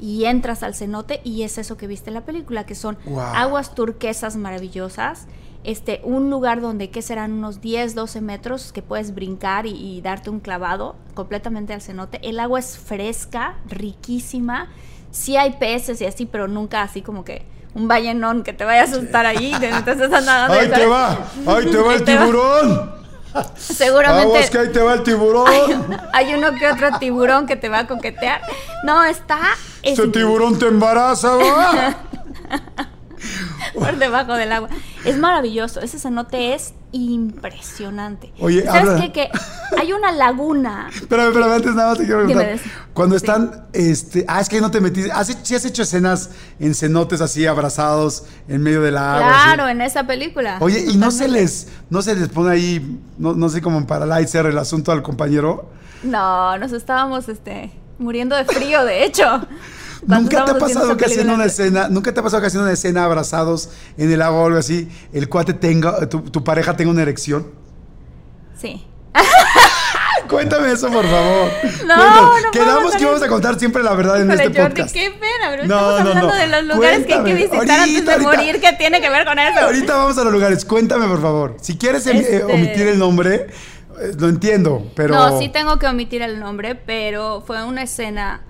Y 0.02 0.24
entras 0.24 0.64
al 0.64 0.74
cenote 0.74 1.20
y 1.22 1.42
es 1.44 1.58
eso 1.58 1.76
que 1.76 1.86
viste 1.86 2.10
en 2.10 2.14
la 2.14 2.22
película, 2.22 2.66
que 2.66 2.74
son 2.74 2.98
Wow. 3.06 3.20
aguas 3.20 3.74
turquesas 3.76 4.34
maravillosas. 4.36 5.28
Este, 5.62 6.00
un 6.02 6.28
lugar 6.28 6.60
donde, 6.60 6.90
¿qué 6.90 7.02
serán? 7.02 7.32
Unos 7.32 7.60
10, 7.60 7.94
12 7.94 8.20
metros 8.20 8.72
que 8.72 8.82
puedes 8.82 9.14
brincar 9.14 9.64
y, 9.64 9.70
y 9.70 10.00
darte 10.00 10.28
un 10.28 10.40
clavado 10.40 10.96
completamente 11.14 11.72
al 11.72 11.80
cenote. 11.80 12.18
El 12.28 12.40
agua 12.40 12.58
es 12.58 12.76
fresca, 12.78 13.58
riquísima. 13.68 14.68
Sí 15.12 15.36
hay 15.36 15.52
peces 15.52 16.00
y 16.00 16.04
así, 16.06 16.26
pero 16.26 16.48
nunca 16.48 16.82
así 16.82 17.00
como 17.02 17.24
que 17.24 17.46
un 17.74 17.86
ballenón 17.86 18.42
que 18.42 18.52
te 18.52 18.64
vaya 18.64 18.80
a 18.80 18.84
asustar 18.84 19.24
ahí. 19.24 19.52
Entonces 19.62 20.10
nadando, 20.10 20.54
¡Ahí 20.58 20.68
te 20.68 20.86
va! 20.86 21.18
¡Ahí 21.46 21.70
te 21.70 21.76
va 21.78 21.94
el 21.94 22.04
tiburón! 22.04 23.01
Seguramente 23.56 24.32
Vamos 24.32 24.50
que 24.50 24.58
ahí 24.58 24.68
te 24.72 24.80
va 24.80 24.94
el 24.94 25.02
tiburón! 25.02 25.46
hay 26.12 26.34
uno 26.34 26.54
que 26.54 26.68
otro 26.68 26.98
tiburón 26.98 27.46
que 27.46 27.56
te 27.56 27.68
va 27.68 27.80
a 27.80 27.86
coquetear. 27.86 28.42
No, 28.84 29.04
está 29.04 29.38
es 29.82 29.98
¡Ese 29.98 30.08
tiburón 30.08 30.58
te 30.58 30.66
embaraza, 30.66 31.36
va! 31.36 31.96
por 33.74 33.96
debajo 33.98 34.34
del 34.34 34.52
agua. 34.52 34.68
Es 35.04 35.18
maravilloso. 35.18 35.80
Ese 35.80 35.98
cenote 35.98 36.54
es 36.54 36.74
impresionante. 36.92 38.32
Oye, 38.38 38.64
¿sabes 38.64 38.90
habla- 38.90 39.00
qué? 39.00 39.12
Que 39.12 39.30
hay 39.78 39.92
una 39.92 40.12
laguna. 40.12 40.90
Espérame, 40.94 41.28
espérame, 41.28 41.52
antes 41.52 41.74
nada 41.74 41.88
más 41.90 41.98
te 41.98 42.04
quiero 42.04 42.24
preguntar. 42.24 42.58
Cuando 42.92 43.18
sí. 43.18 43.24
están, 43.24 43.66
este, 43.72 44.24
ah, 44.28 44.40
es 44.40 44.48
que 44.48 44.60
no 44.60 44.70
te 44.70 44.80
metiste, 44.80 45.10
¿has, 45.10 45.36
sí 45.42 45.54
has 45.54 45.64
hecho 45.64 45.82
escenas 45.82 46.30
en 46.60 46.74
cenotes 46.74 47.20
así 47.20 47.46
abrazados 47.46 48.24
en 48.48 48.62
medio 48.62 48.82
del 48.82 48.98
agua? 48.98 49.28
Claro, 49.28 49.64
así? 49.64 49.72
en 49.72 49.80
esa 49.80 50.06
película. 50.06 50.58
Oye, 50.60 50.84
¿y 50.88 50.96
no 50.96 51.10
se 51.10 51.28
les, 51.28 51.68
no 51.88 52.02
se 52.02 52.14
les 52.14 52.28
pone 52.28 52.50
ahí, 52.50 53.00
no, 53.18 53.34
no 53.34 53.48
sé, 53.48 53.62
como 53.62 53.86
para 53.86 54.04
lighter 54.04 54.46
el 54.46 54.58
asunto 54.58 54.92
al 54.92 55.02
compañero? 55.02 55.70
No, 56.02 56.58
nos 56.58 56.72
estábamos 56.72 57.28
este, 57.28 57.70
muriendo 57.98 58.36
de 58.36 58.44
frío, 58.44 58.84
de 58.84 59.04
hecho. 59.04 59.46
¿Nunca 60.06 60.44
te 60.44 60.50
ha 60.50 60.58
pasado 60.58 60.96
que 60.96 61.04
haciendo 61.04 61.34
una 61.34 61.44
escena, 61.44 61.88
nunca 61.88 62.12
te 62.12 62.20
ha 62.20 62.22
pasado 62.22 62.40
que 62.40 62.48
haciendo 62.48 62.64
una 62.64 62.72
escena 62.74 63.04
abrazados 63.04 63.70
en 63.96 64.10
el 64.12 64.20
agua 64.22 64.40
o 64.42 64.46
algo 64.46 64.58
así, 64.58 64.88
el 65.12 65.28
cuate 65.28 65.54
tenga, 65.54 66.08
tu, 66.08 66.22
tu 66.22 66.42
pareja 66.42 66.76
tenga 66.76 66.90
una 66.90 67.02
erección? 67.02 67.46
Sí. 68.60 68.84
Cuéntame 70.28 70.72
eso, 70.72 70.88
por 70.90 71.04
favor. 71.04 71.50
No, 71.86 71.94
Cuéntame. 71.94 72.42
no 72.44 72.50
Quedamos 72.52 72.96
que 72.96 73.02
íbamos 73.02 73.22
a 73.22 73.28
contar 73.28 73.58
siempre 73.58 73.82
la 73.82 73.92
verdad 73.94 74.20
en 74.20 74.28
Híjole, 74.28 74.44
este 74.44 74.60
Jordi, 74.60 74.74
podcast. 74.74 74.94
qué 74.94 75.10
pena, 75.10 75.50
pero 75.50 75.66
No, 75.66 75.74
estamos 75.74 75.92
no, 76.04 76.08
hablando 76.10 76.28
no. 76.28 76.34
de 76.34 76.46
los 76.46 76.76
lugares 76.76 77.06
que 77.06 77.12
hay 77.14 77.18
que 77.24 77.32
Cuéntame. 77.32 77.34
visitar 77.34 77.58
Ahorita, 77.58 77.82
antes 77.82 78.04
de 78.06 78.12
ahorita. 78.12 78.30
morir. 78.30 78.60
¿Qué 78.60 78.72
tiene 78.78 79.00
que 79.00 79.10
ver 79.10 79.24
con 79.26 79.38
eso? 79.38 79.60
Ahorita 79.60 79.96
vamos 79.96 80.18
a 80.18 80.24
los 80.24 80.32
lugares. 80.32 80.64
Cuéntame, 80.64 81.06
por 81.06 81.20
favor. 81.20 81.56
Si 81.60 81.76
quieres 81.76 82.06
em- 82.06 82.16
eh, 82.18 82.20
Este- 82.28 82.44
omitir 82.44 82.86
el 82.88 82.98
nombre, 82.98 83.34
eh, 84.00 84.12
lo 84.18 84.28
entiendo, 84.28 84.90
pero... 84.94 85.14
No, 85.14 85.38
sí 85.38 85.48
tengo 85.50 85.78
que 85.78 85.86
omitir 85.86 86.22
el 86.22 86.40
nombre, 86.40 86.74
pero 86.76 87.42
fue 87.46 87.62
una 87.64 87.82
escena 87.82 88.42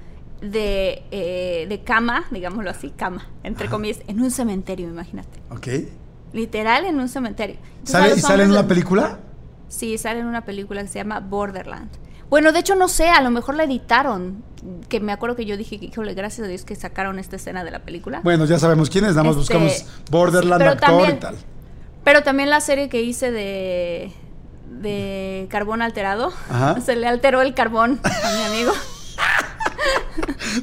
de, 0.43 1.03
eh, 1.11 1.67
de 1.69 1.81
cama, 1.83 2.25
digámoslo 2.31 2.69
así, 2.71 2.91
cama, 2.91 3.27
entre 3.45 3.69
comillas, 3.69 3.99
en 4.09 4.21
un 4.21 4.31
cementerio, 4.31 4.89
imagínate. 4.89 5.41
Ok. 5.51 5.69
Literal 6.33 6.85
en 6.85 6.99
un 6.99 7.09
cementerio. 7.09 7.57
Entonces, 7.79 7.93
¿Sale, 7.93 8.15
¿Y 8.17 8.21
sale 8.21 8.43
en 8.45 8.51
una 8.51 8.67
película? 8.67 9.21
Sí, 9.69 9.97
sale 9.99 10.21
en 10.21 10.27
una 10.27 10.45
película 10.45 10.83
que 10.83 10.89
se 10.89 10.99
llama 10.99 11.21
Borderland. 11.21 11.89
Bueno, 12.29 12.53
de 12.53 12.61
hecho 12.61 12.75
no 12.75 12.89
sé, 12.89 13.09
a 13.11 13.21
lo 13.23 13.31
mejor 13.31 13.55
la 13.55 13.65
editaron, 13.65 14.43
que 14.89 15.01
me 15.01 15.13
acuerdo 15.13 15.37
que 15.37 15.45
yo 15.45 15.57
dije 15.57 15.79
que, 15.79 15.87
híjole, 15.87 16.15
gracias 16.15 16.47
a 16.47 16.49
Dios 16.49 16.65
que 16.65 16.75
sacaron 16.75 17.19
esta 17.19 17.37
escena 17.37 17.63
de 17.63 17.71
la 17.71 17.81
película. 17.81 18.21
Bueno, 18.25 18.45
ya 18.47 18.59
sabemos 18.59 18.89
quién 18.91 19.05
es, 19.05 19.11
nada 19.11 19.25
más 19.25 19.37
Este, 19.37 19.55
buscamos 19.55 19.85
Borderland 20.11 20.63
sí, 20.63 20.69
actor 20.69 20.89
también- 20.89 21.17
y 21.17 21.21
tal. 21.21 21.37
Pero 22.05 22.23
también 22.23 22.51
la 22.51 22.61
serie 22.61 22.89
que 22.89 23.03
hice 23.03 23.31
de 23.31 24.13
de 24.81 25.47
carbón 25.51 25.83
alterado, 25.83 26.33
Ajá. 26.49 26.81
se 26.85 26.97
le 26.97 27.07
alteró 27.07 27.43
el 27.43 27.55
carbón 27.55 28.01
a 28.03 28.33
mi 28.33 28.43
amigo. 28.55 28.73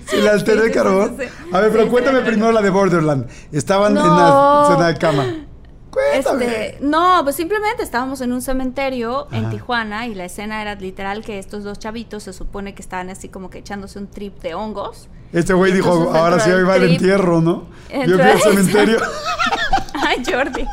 Se 0.06 0.22
Sí, 0.22 0.52
el 0.52 0.64
sí, 0.64 0.72
carbón. 0.72 1.18
A 1.52 1.60
ver, 1.60 1.72
pero 1.72 1.88
cuéntame 1.90 2.22
primero 2.22 2.52
la 2.52 2.62
de 2.62 2.70
Borderland. 2.70 3.28
Estaban 3.52 3.98
en 3.98 4.04
la 4.04 4.68
escena 4.70 4.88
de 4.88 4.98
cama. 4.98 5.26
Cuéntame. 5.90 6.46
Este, 6.46 6.78
no, 6.82 7.22
pues 7.24 7.36
simplemente 7.36 7.82
estábamos 7.82 8.22
en 8.22 8.32
un 8.32 8.42
cementerio 8.42 9.28
en. 9.32 9.50
Tijuana 9.50 10.06
y 10.08 10.14
la 10.14 10.26
escena 10.26 10.62
era 10.62 10.76
literal 10.76 11.24
que 11.24 11.40
estos 11.40 11.64
dos 11.64 11.80
chavitos 11.80 12.24
se 12.24 12.34
supone 12.34 12.76
que 12.76 12.82
estaban 12.82 13.10
así 13.10 13.30
como 13.30 13.50
que 13.50 13.60
echándose 13.60 13.98
un 13.98 14.08
trip 14.08 14.40
de 14.42 14.54
hongos. 14.54 15.08
Este 15.34 15.54
güey 15.54 15.72
dijo, 15.72 16.12
ahora 16.16 16.40
sí 16.40 16.52
va 16.52 16.76
el 16.76 16.92
entierro, 16.92 17.42
¿no? 17.42 17.66
Yo 18.06 18.16
fui 18.18 18.22
al 18.22 18.34
de- 18.38 18.40
cementerio. 18.40 19.00
Ay, 19.94 20.24
Jordi. 20.26 20.64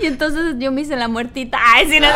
y 0.00 0.06
entonces 0.06 0.56
yo 0.58 0.72
me 0.72 0.82
hice 0.82 0.96
la 0.96 1.08
muertita. 1.08 1.58
Ay, 1.74 1.88
sí, 1.90 2.00
no. 2.00 2.06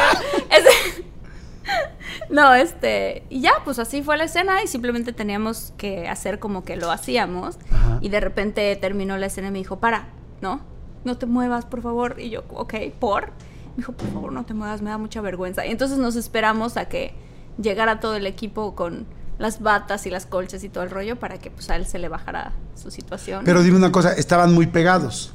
No, 2.30 2.54
este, 2.54 3.24
y 3.30 3.40
ya, 3.40 3.52
pues 3.64 3.78
así 3.78 4.02
fue 4.02 4.16
la 4.16 4.24
escena 4.24 4.62
y 4.62 4.66
simplemente 4.66 5.12
teníamos 5.12 5.72
que 5.76 6.08
hacer 6.08 6.38
como 6.38 6.64
que 6.64 6.76
lo 6.76 6.90
hacíamos. 6.90 7.58
Ajá. 7.70 7.98
Y 8.00 8.08
de 8.08 8.20
repente 8.20 8.74
terminó 8.76 9.16
la 9.16 9.26
escena 9.26 9.48
y 9.48 9.50
me 9.50 9.58
dijo, 9.58 9.78
para, 9.78 10.08
¿no? 10.40 10.60
No 11.04 11.16
te 11.16 11.26
muevas, 11.26 11.64
por 11.64 11.82
favor. 11.82 12.16
Y 12.18 12.30
yo, 12.30 12.44
ok, 12.50 12.74
¿por? 12.98 13.28
Me 13.28 13.78
dijo, 13.78 13.92
por 13.92 14.08
favor, 14.12 14.32
no 14.32 14.44
te 14.44 14.54
muevas, 14.54 14.82
me 14.82 14.90
da 14.90 14.98
mucha 14.98 15.20
vergüenza. 15.20 15.64
Y 15.64 15.70
entonces 15.70 15.98
nos 15.98 16.16
esperamos 16.16 16.76
a 16.76 16.86
que 16.86 17.14
llegara 17.60 18.00
todo 18.00 18.16
el 18.16 18.26
equipo 18.26 18.74
con 18.74 19.06
las 19.38 19.62
batas 19.62 20.06
y 20.06 20.10
las 20.10 20.26
colchas 20.26 20.64
y 20.64 20.68
todo 20.68 20.84
el 20.84 20.90
rollo 20.90 21.18
para 21.18 21.38
que 21.38 21.50
pues 21.50 21.70
a 21.70 21.76
él 21.76 21.86
se 21.86 21.98
le 21.98 22.08
bajara 22.08 22.52
su 22.74 22.90
situación. 22.90 23.44
Pero 23.44 23.62
dime 23.62 23.76
una 23.76 23.92
cosa, 23.92 24.12
estaban 24.12 24.52
muy 24.52 24.66
pegados. 24.66 25.32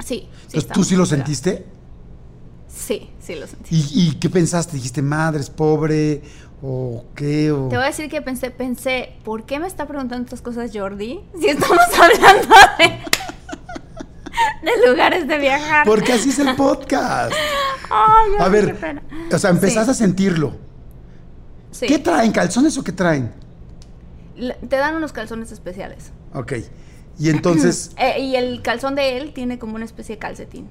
sí, 0.00 0.28
sí. 0.46 0.58
Entonces, 0.58 0.72
¿tú 0.72 0.84
sí 0.84 0.94
lo 0.94 1.04
pegados. 1.04 1.08
sentiste? 1.08 1.66
Sí, 2.72 3.10
sí 3.20 3.34
lo 3.34 3.46
sentí. 3.46 3.74
¿Y, 3.74 4.08
y 4.10 4.14
qué 4.14 4.30
pensaste? 4.30 4.76
¿Dijiste, 4.76 5.02
madre, 5.02 5.40
es 5.40 5.50
pobre? 5.50 6.22
¿O 6.62 7.04
qué? 7.14 7.50
O... 7.50 7.68
Te 7.68 7.76
voy 7.76 7.84
a 7.84 7.88
decir 7.88 8.08
que 8.10 8.20
pensé, 8.22 8.50
pensé, 8.50 9.14
¿por 9.24 9.44
qué 9.44 9.58
me 9.58 9.66
está 9.66 9.86
preguntando 9.86 10.24
estas 10.24 10.42
cosas 10.42 10.70
Jordi? 10.72 11.20
Si 11.40 11.48
estamos 11.48 11.78
hablando 11.98 12.54
de, 12.78 14.70
de 14.70 14.88
lugares 14.88 15.26
de 15.26 15.38
viajar. 15.38 15.86
Porque 15.86 16.12
así 16.12 16.30
es 16.30 16.38
el 16.38 16.54
podcast. 16.56 17.32
Ay, 17.90 18.30
A 18.38 18.48
ver, 18.48 18.66
qué 18.66 18.74
pena. 18.74 19.02
o 19.32 19.38
sea, 19.38 19.50
empezaste 19.50 19.90
a 19.90 19.94
sentirlo. 19.94 20.56
Sí. 21.70 21.86
¿Qué 21.86 21.98
traen? 21.98 22.30
¿Calzones 22.32 22.76
o 22.78 22.84
qué 22.84 22.92
traen? 22.92 23.32
Te 24.68 24.76
dan 24.76 24.94
unos 24.96 25.12
calzones 25.12 25.50
especiales. 25.52 26.12
Ok. 26.34 26.52
Y 27.18 27.30
entonces, 27.30 27.90
Eh, 27.98 28.20
y 28.20 28.36
el 28.36 28.62
calzón 28.62 28.94
de 28.94 29.16
él 29.18 29.32
tiene 29.32 29.58
como 29.58 29.74
una 29.76 29.84
especie 29.84 30.16
de 30.16 30.18
calcetín. 30.18 30.68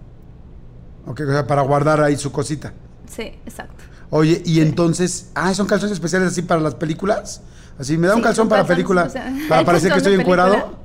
Ok, 1.05 1.21
o 1.21 1.31
sea, 1.31 1.47
para 1.47 1.61
guardar 1.61 2.01
ahí 2.01 2.17
su 2.17 2.31
cosita. 2.31 2.73
Sí, 3.07 3.23
exacto. 3.45 3.83
Oye, 4.11 4.41
y 4.45 4.61
entonces, 4.61 5.29
ah, 5.35 5.53
son 5.53 5.67
calzones 5.67 5.93
especiales 5.93 6.29
así 6.31 6.41
para 6.41 6.61
las 6.61 6.75
películas. 6.75 7.41
Así, 7.77 7.97
me 7.97 8.07
da 8.07 8.13
un 8.15 8.19
Sí, 8.21 8.23
calzón 8.25 8.49
para 8.49 8.65
película, 8.65 9.09
para 9.49 9.63
parecer 9.65 9.91
que 9.91 9.97
estoy 9.99 10.15
encuerado. 10.15 10.77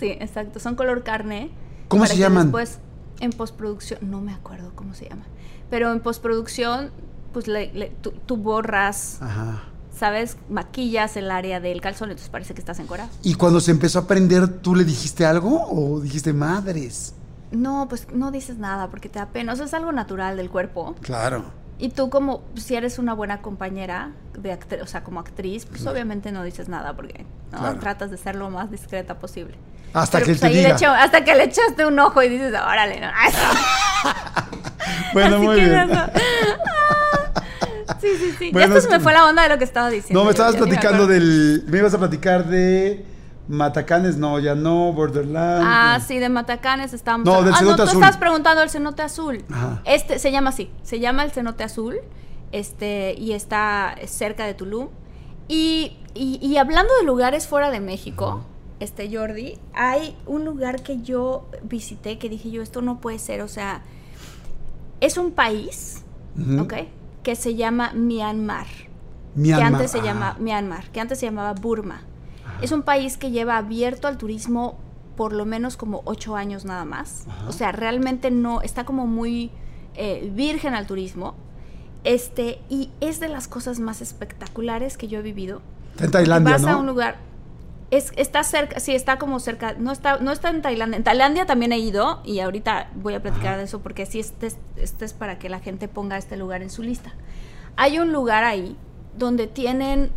Sí, 0.00 0.16
exacto. 0.20 0.58
Son 0.60 0.74
color 0.76 1.02
carne. 1.02 1.50
¿Cómo 1.88 2.06
se 2.06 2.16
llaman? 2.16 2.44
Después, 2.46 2.78
en 3.20 3.30
postproducción, 3.30 3.98
no 4.02 4.20
me 4.20 4.32
acuerdo 4.32 4.72
cómo 4.74 4.94
se 4.94 5.08
llama. 5.08 5.24
Pero 5.70 5.92
en 5.92 6.00
postproducción, 6.00 6.90
pues 7.32 7.46
le- 7.48 7.72
le- 7.74 7.90
tú, 8.00 8.12
tú 8.26 8.36
borras, 8.38 9.18
Ajá. 9.20 9.64
¿sabes? 9.98 10.36
Maquillas 10.48 11.16
el 11.16 11.30
área 11.30 11.60
del 11.60 11.80
calzón, 11.80 12.10
entonces 12.10 12.30
parece 12.30 12.54
que 12.54 12.60
estás 12.60 12.78
encuerado. 12.78 13.10
Y 13.22 13.34
cuando 13.34 13.60
se 13.60 13.70
empezó 13.72 13.98
a 13.98 14.06
prender, 14.06 14.48
¿tú 14.48 14.74
le 14.74 14.84
dijiste 14.84 15.26
algo 15.26 15.66
o 15.70 16.00
dijiste 16.00 16.32
madres? 16.32 17.14
No, 17.52 17.86
pues 17.88 18.08
no 18.12 18.30
dices 18.30 18.58
nada 18.58 18.88
porque 18.88 19.08
te 19.08 19.18
da 19.18 19.26
pena. 19.26 19.52
O 19.52 19.56
sea, 19.56 19.66
es 19.66 19.74
algo 19.74 19.92
natural 19.92 20.36
del 20.36 20.50
cuerpo. 20.50 20.94
Claro. 21.02 21.44
Y 21.78 21.90
tú 21.90 22.10
como, 22.10 22.42
si 22.54 22.76
eres 22.76 22.98
una 22.98 23.12
buena 23.12 23.42
compañera, 23.42 24.12
de 24.38 24.58
o 24.80 24.86
sea, 24.86 25.02
como 25.04 25.20
actriz, 25.20 25.66
pues 25.66 25.86
obviamente 25.86 26.30
no 26.32 26.44
dices 26.44 26.68
nada 26.68 26.94
porque 26.94 27.26
¿no? 27.50 27.58
Claro. 27.58 27.78
tratas 27.78 28.10
de 28.10 28.16
ser 28.16 28.36
lo 28.36 28.50
más 28.50 28.70
discreta 28.70 29.18
posible. 29.18 29.56
Hasta 29.92 30.18
Pero, 30.18 30.26
que 30.26 30.38
pues, 30.38 30.52
te 30.52 30.62
le 30.62 30.86
hasta 30.86 31.24
que 31.24 31.34
le 31.34 31.44
echaste 31.44 31.84
un 31.84 31.98
ojo 31.98 32.22
y 32.22 32.28
dices, 32.28 32.52
órale, 32.52 33.00
no. 33.00 33.08
Bueno, 35.12 35.36
Así 35.36 35.44
muy 35.44 35.56
que 35.56 35.64
bien. 35.68 35.90
Ah, 35.92 36.10
sí, 38.00 38.08
sí, 38.18 38.34
sí. 38.38 38.50
Bueno, 38.52 38.68
ya 38.68 38.78
es 38.78 38.84
hasta 38.84 38.90
se 38.92 38.98
me 38.98 39.02
fue 39.02 39.12
la 39.12 39.26
onda 39.26 39.42
de 39.42 39.48
lo 39.50 39.58
que 39.58 39.64
estaba 39.64 39.90
diciendo. 39.90 40.20
No, 40.20 40.24
me 40.24 40.30
estabas 40.30 40.54
me 40.54 40.60
platicando 40.60 41.06
del. 41.06 41.64
Me 41.68 41.78
ibas 41.78 41.92
a 41.94 41.98
platicar 41.98 42.46
de 42.46 43.04
Matacanes, 43.52 44.16
no, 44.16 44.38
ya 44.38 44.54
no, 44.54 44.94
Borderland. 44.94 45.62
Ah, 45.66 45.98
no. 45.98 46.04
sí, 46.04 46.18
de 46.18 46.30
Matacanes 46.30 46.94
estábamos. 46.94 47.26
No, 47.26 47.42
del 47.42 47.52
ah, 47.52 47.58
cenote 47.58 47.82
no, 47.82 47.84
tú 47.84 47.92
estabas 47.92 48.16
preguntando 48.16 48.62
el 48.62 48.70
cenote 48.70 49.02
azul. 49.02 49.44
Ajá. 49.52 49.82
Este 49.84 50.18
se 50.18 50.32
llama 50.32 50.48
así, 50.50 50.70
se 50.82 51.00
llama 51.00 51.22
el 51.22 51.32
cenote 51.32 51.62
azul, 51.62 51.96
este 52.50 53.14
y 53.18 53.32
está 53.32 53.94
cerca 54.06 54.46
de 54.46 54.54
Tulum. 54.54 54.88
Y, 55.48 55.98
y- 56.14 56.38
y 56.40 56.56
hablando 56.56 56.94
de 56.98 57.04
lugares 57.04 57.46
fuera 57.46 57.70
de 57.70 57.80
México, 57.80 58.42
este 58.80 59.14
Jordi, 59.14 59.58
hay 59.74 60.16
un 60.26 60.46
lugar 60.46 60.82
que 60.82 61.02
yo 61.02 61.46
visité 61.62 62.18
que 62.18 62.30
dije 62.30 62.50
yo 62.50 62.62
esto 62.62 62.80
no 62.80 63.00
puede 63.00 63.18
ser, 63.18 63.42
o 63.42 63.48
sea, 63.48 63.82
es 65.00 65.18
un 65.18 65.30
país. 65.32 66.04
¿ok? 66.58 66.72
Que 67.22 67.36
se 67.36 67.54
llama 67.54 67.92
Myanmar 67.92 68.66
Myanmar, 69.34 69.58
que 69.60 69.76
antes 69.76 69.90
se 69.90 69.98
ah. 70.00 70.04
llama 70.04 70.36
Myanmar, 70.40 70.90
que 70.90 71.00
antes 71.00 71.18
se 71.18 71.26
llamaba 71.26 71.52
Burma. 71.52 72.04
Es 72.62 72.72
un 72.72 72.82
país 72.82 73.16
que 73.16 73.30
lleva 73.30 73.56
abierto 73.56 74.08
al 74.08 74.18
turismo 74.18 74.78
por 75.16 75.32
lo 75.32 75.44
menos 75.44 75.76
como 75.76 76.02
ocho 76.04 76.36
años 76.36 76.64
nada 76.64 76.84
más. 76.84 77.26
O 77.46 77.52
sea, 77.52 77.72
realmente 77.72 78.30
no, 78.30 78.62
está 78.62 78.84
como 78.84 79.06
muy 79.06 79.50
eh, 79.94 80.30
virgen 80.34 80.74
al 80.74 80.86
turismo. 80.86 81.34
Este, 82.04 82.60
y 82.68 82.90
es 83.00 83.20
de 83.20 83.28
las 83.28 83.46
cosas 83.46 83.78
más 83.78 84.00
espectaculares 84.00 84.96
que 84.96 85.08
yo 85.08 85.18
he 85.18 85.22
vivido. 85.22 85.60
Está 85.92 86.04
en 86.06 86.10
Tailandia, 86.10 86.52
Vas 86.52 86.64
a 86.64 86.76
un 86.76 86.86
lugar, 86.86 87.16
es, 87.92 88.10
está 88.16 88.42
cerca, 88.42 88.80
sí, 88.80 88.94
está 88.94 89.18
como 89.18 89.38
cerca, 89.38 89.74
no 89.78 89.92
está, 89.92 90.18
no 90.18 90.32
está 90.32 90.48
en 90.48 90.62
Tailandia. 90.62 90.96
En 90.96 91.04
Tailandia 91.04 91.44
también 91.44 91.72
he 91.72 91.78
ido 91.78 92.22
y 92.24 92.40
ahorita 92.40 92.88
voy 92.94 93.12
a 93.12 93.20
platicar 93.20 93.58
de 93.58 93.64
eso 93.64 93.80
porque 93.80 94.06
sí, 94.06 94.18
este 94.18 94.46
es, 94.46 94.56
este 94.76 95.04
es 95.04 95.12
para 95.12 95.38
que 95.38 95.50
la 95.50 95.60
gente 95.60 95.88
ponga 95.88 96.16
este 96.16 96.38
lugar 96.38 96.62
en 96.62 96.70
su 96.70 96.82
lista. 96.82 97.12
Hay 97.76 97.98
un 97.98 98.10
lugar 98.10 98.44
ahí 98.44 98.76
donde 99.18 99.46
tienen, 99.46 100.10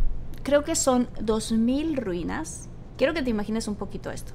creo 0.46 0.62
que 0.62 0.76
son 0.76 1.08
2.000 1.16 1.96
ruinas. 1.96 2.68
Quiero 2.96 3.14
que 3.14 3.22
te 3.22 3.30
imagines 3.30 3.66
un 3.66 3.74
poquito 3.74 4.12
esto. 4.12 4.30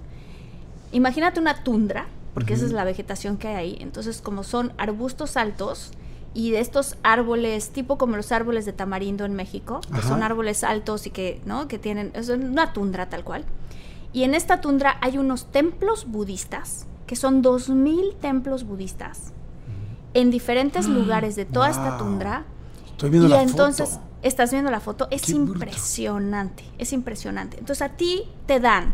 Imagínate 0.91 1.39
una 1.39 1.63
tundra, 1.63 2.08
porque 2.34 2.54
esa 2.54 2.65
es 2.65 2.74
la 2.74 2.84
vegetación 2.84 3.38
que 3.38 3.47
hay 3.47 3.56
ahí. 3.56 3.78
Entonces, 3.80 4.19
como 4.19 4.43
son 4.43 4.74
arbustos 4.78 5.38
altos 5.38 5.91
y 6.34 6.52
de 6.52 6.60
estos 6.60 6.97
árboles, 7.02 7.69
tipo 7.69 7.97
como 7.97 8.17
los 8.17 8.34
árboles 8.34 8.65
de 8.65 8.74
tamarindo 8.74 9.24
en 9.24 9.36
México, 9.36 9.80
que 9.95 10.02
son 10.02 10.21
árboles 10.21 10.65
altos 10.65 11.08
y 11.08 11.12
que, 11.12 11.39
¿no? 11.45 11.69
Que 11.69 11.80
tienen, 11.80 12.12
es 12.13 12.28
una 12.28 12.74
tundra 12.74 13.10
tal 13.10 13.24
cual. 13.24 13.45
Y 14.12 14.24
en 14.24 14.34
esta 14.34 14.60
tundra 14.60 14.97
hay 15.00 15.17
unos 15.17 15.45
templos 15.45 16.12
budistas, 16.12 16.88
que 17.08 17.15
son 17.15 17.41
2.000 17.41 18.17
templos 18.17 18.65
budistas, 18.65 19.32
en 20.13 20.30
diferentes 20.30 20.89
lugares 20.89 21.38
de 21.38 21.45
toda 21.45 21.69
esta 21.69 21.97
tundra. 21.97 22.43
Estoy 22.91 23.12
viendo 23.12 23.30
y 23.30 23.32
la 23.32 23.43
entonces, 23.43 23.91
foto. 23.91 24.11
Estás 24.21 24.51
viendo 24.51 24.69
la 24.71 24.79
foto, 24.79 25.07
es 25.12 25.23
Qué 25.23 25.34
bruto. 25.34 25.53
impresionante, 25.53 26.63
es 26.77 26.93
impresionante. 26.93 27.57
Entonces 27.60 27.81
a 27.81 27.89
ti 27.89 28.23
te 28.45 28.60
dan, 28.60 28.93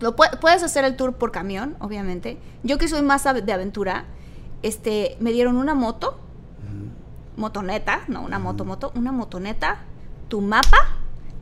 lo 0.00 0.16
pu- 0.16 0.38
puedes 0.40 0.62
hacer 0.62 0.84
el 0.84 0.96
tour 0.96 1.14
por 1.14 1.30
camión, 1.32 1.76
obviamente. 1.80 2.38
Yo 2.62 2.78
que 2.78 2.88
soy 2.88 3.02
más 3.02 3.24
de 3.24 3.52
aventura, 3.52 4.04
este, 4.62 5.16
me 5.20 5.32
dieron 5.32 5.56
una 5.56 5.74
moto, 5.74 6.18
motoneta, 7.36 8.00
no 8.08 8.22
una 8.22 8.38
moto, 8.38 8.64
moto, 8.64 8.92
una 8.94 9.12
motoneta, 9.12 9.78
tu 10.28 10.40
mapa 10.40 10.78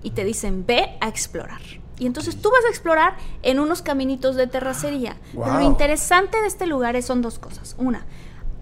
y 0.02 0.10
te 0.10 0.24
dicen 0.24 0.64
ve 0.66 0.96
a 1.00 1.08
explorar. 1.08 1.60
Y 1.98 2.06
entonces 2.06 2.40
tú 2.40 2.50
vas 2.50 2.64
a 2.64 2.68
explorar 2.70 3.14
en 3.42 3.60
unos 3.60 3.82
caminitos 3.82 4.34
de 4.34 4.46
terracería. 4.46 5.16
Pero 5.32 5.54
lo 5.58 5.60
interesante 5.60 6.40
de 6.40 6.46
este 6.48 6.66
lugar 6.66 6.96
es- 6.96 7.04
son 7.06 7.22
dos 7.22 7.38
cosas. 7.38 7.76
Una, 7.78 8.04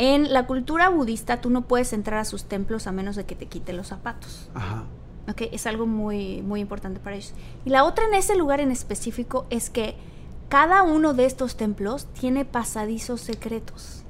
en 0.00 0.32
la 0.32 0.46
cultura 0.46 0.88
budista 0.88 1.42
tú 1.42 1.50
no 1.50 1.68
puedes 1.68 1.92
entrar 1.92 2.20
a 2.20 2.24
sus 2.24 2.44
templos 2.44 2.86
a 2.86 2.92
menos 2.92 3.16
de 3.16 3.26
que 3.26 3.36
te 3.36 3.44
quite 3.44 3.74
los 3.74 3.88
zapatos. 3.88 4.48
Ajá. 4.54 4.84
¿ok? 5.28 5.42
Es 5.52 5.66
algo 5.66 5.86
muy, 5.86 6.40
muy 6.40 6.60
importante 6.60 7.00
para 7.00 7.16
ellos. 7.16 7.34
Y 7.66 7.70
la 7.70 7.84
otra 7.84 8.06
en 8.06 8.14
ese 8.14 8.34
lugar 8.34 8.60
en 8.60 8.70
específico 8.70 9.44
es 9.50 9.68
que 9.68 9.96
cada 10.48 10.84
uno 10.84 11.12
de 11.12 11.26
estos 11.26 11.54
templos 11.56 12.06
tiene 12.18 12.46
pasadizos 12.46 13.20
secretos. 13.20 14.02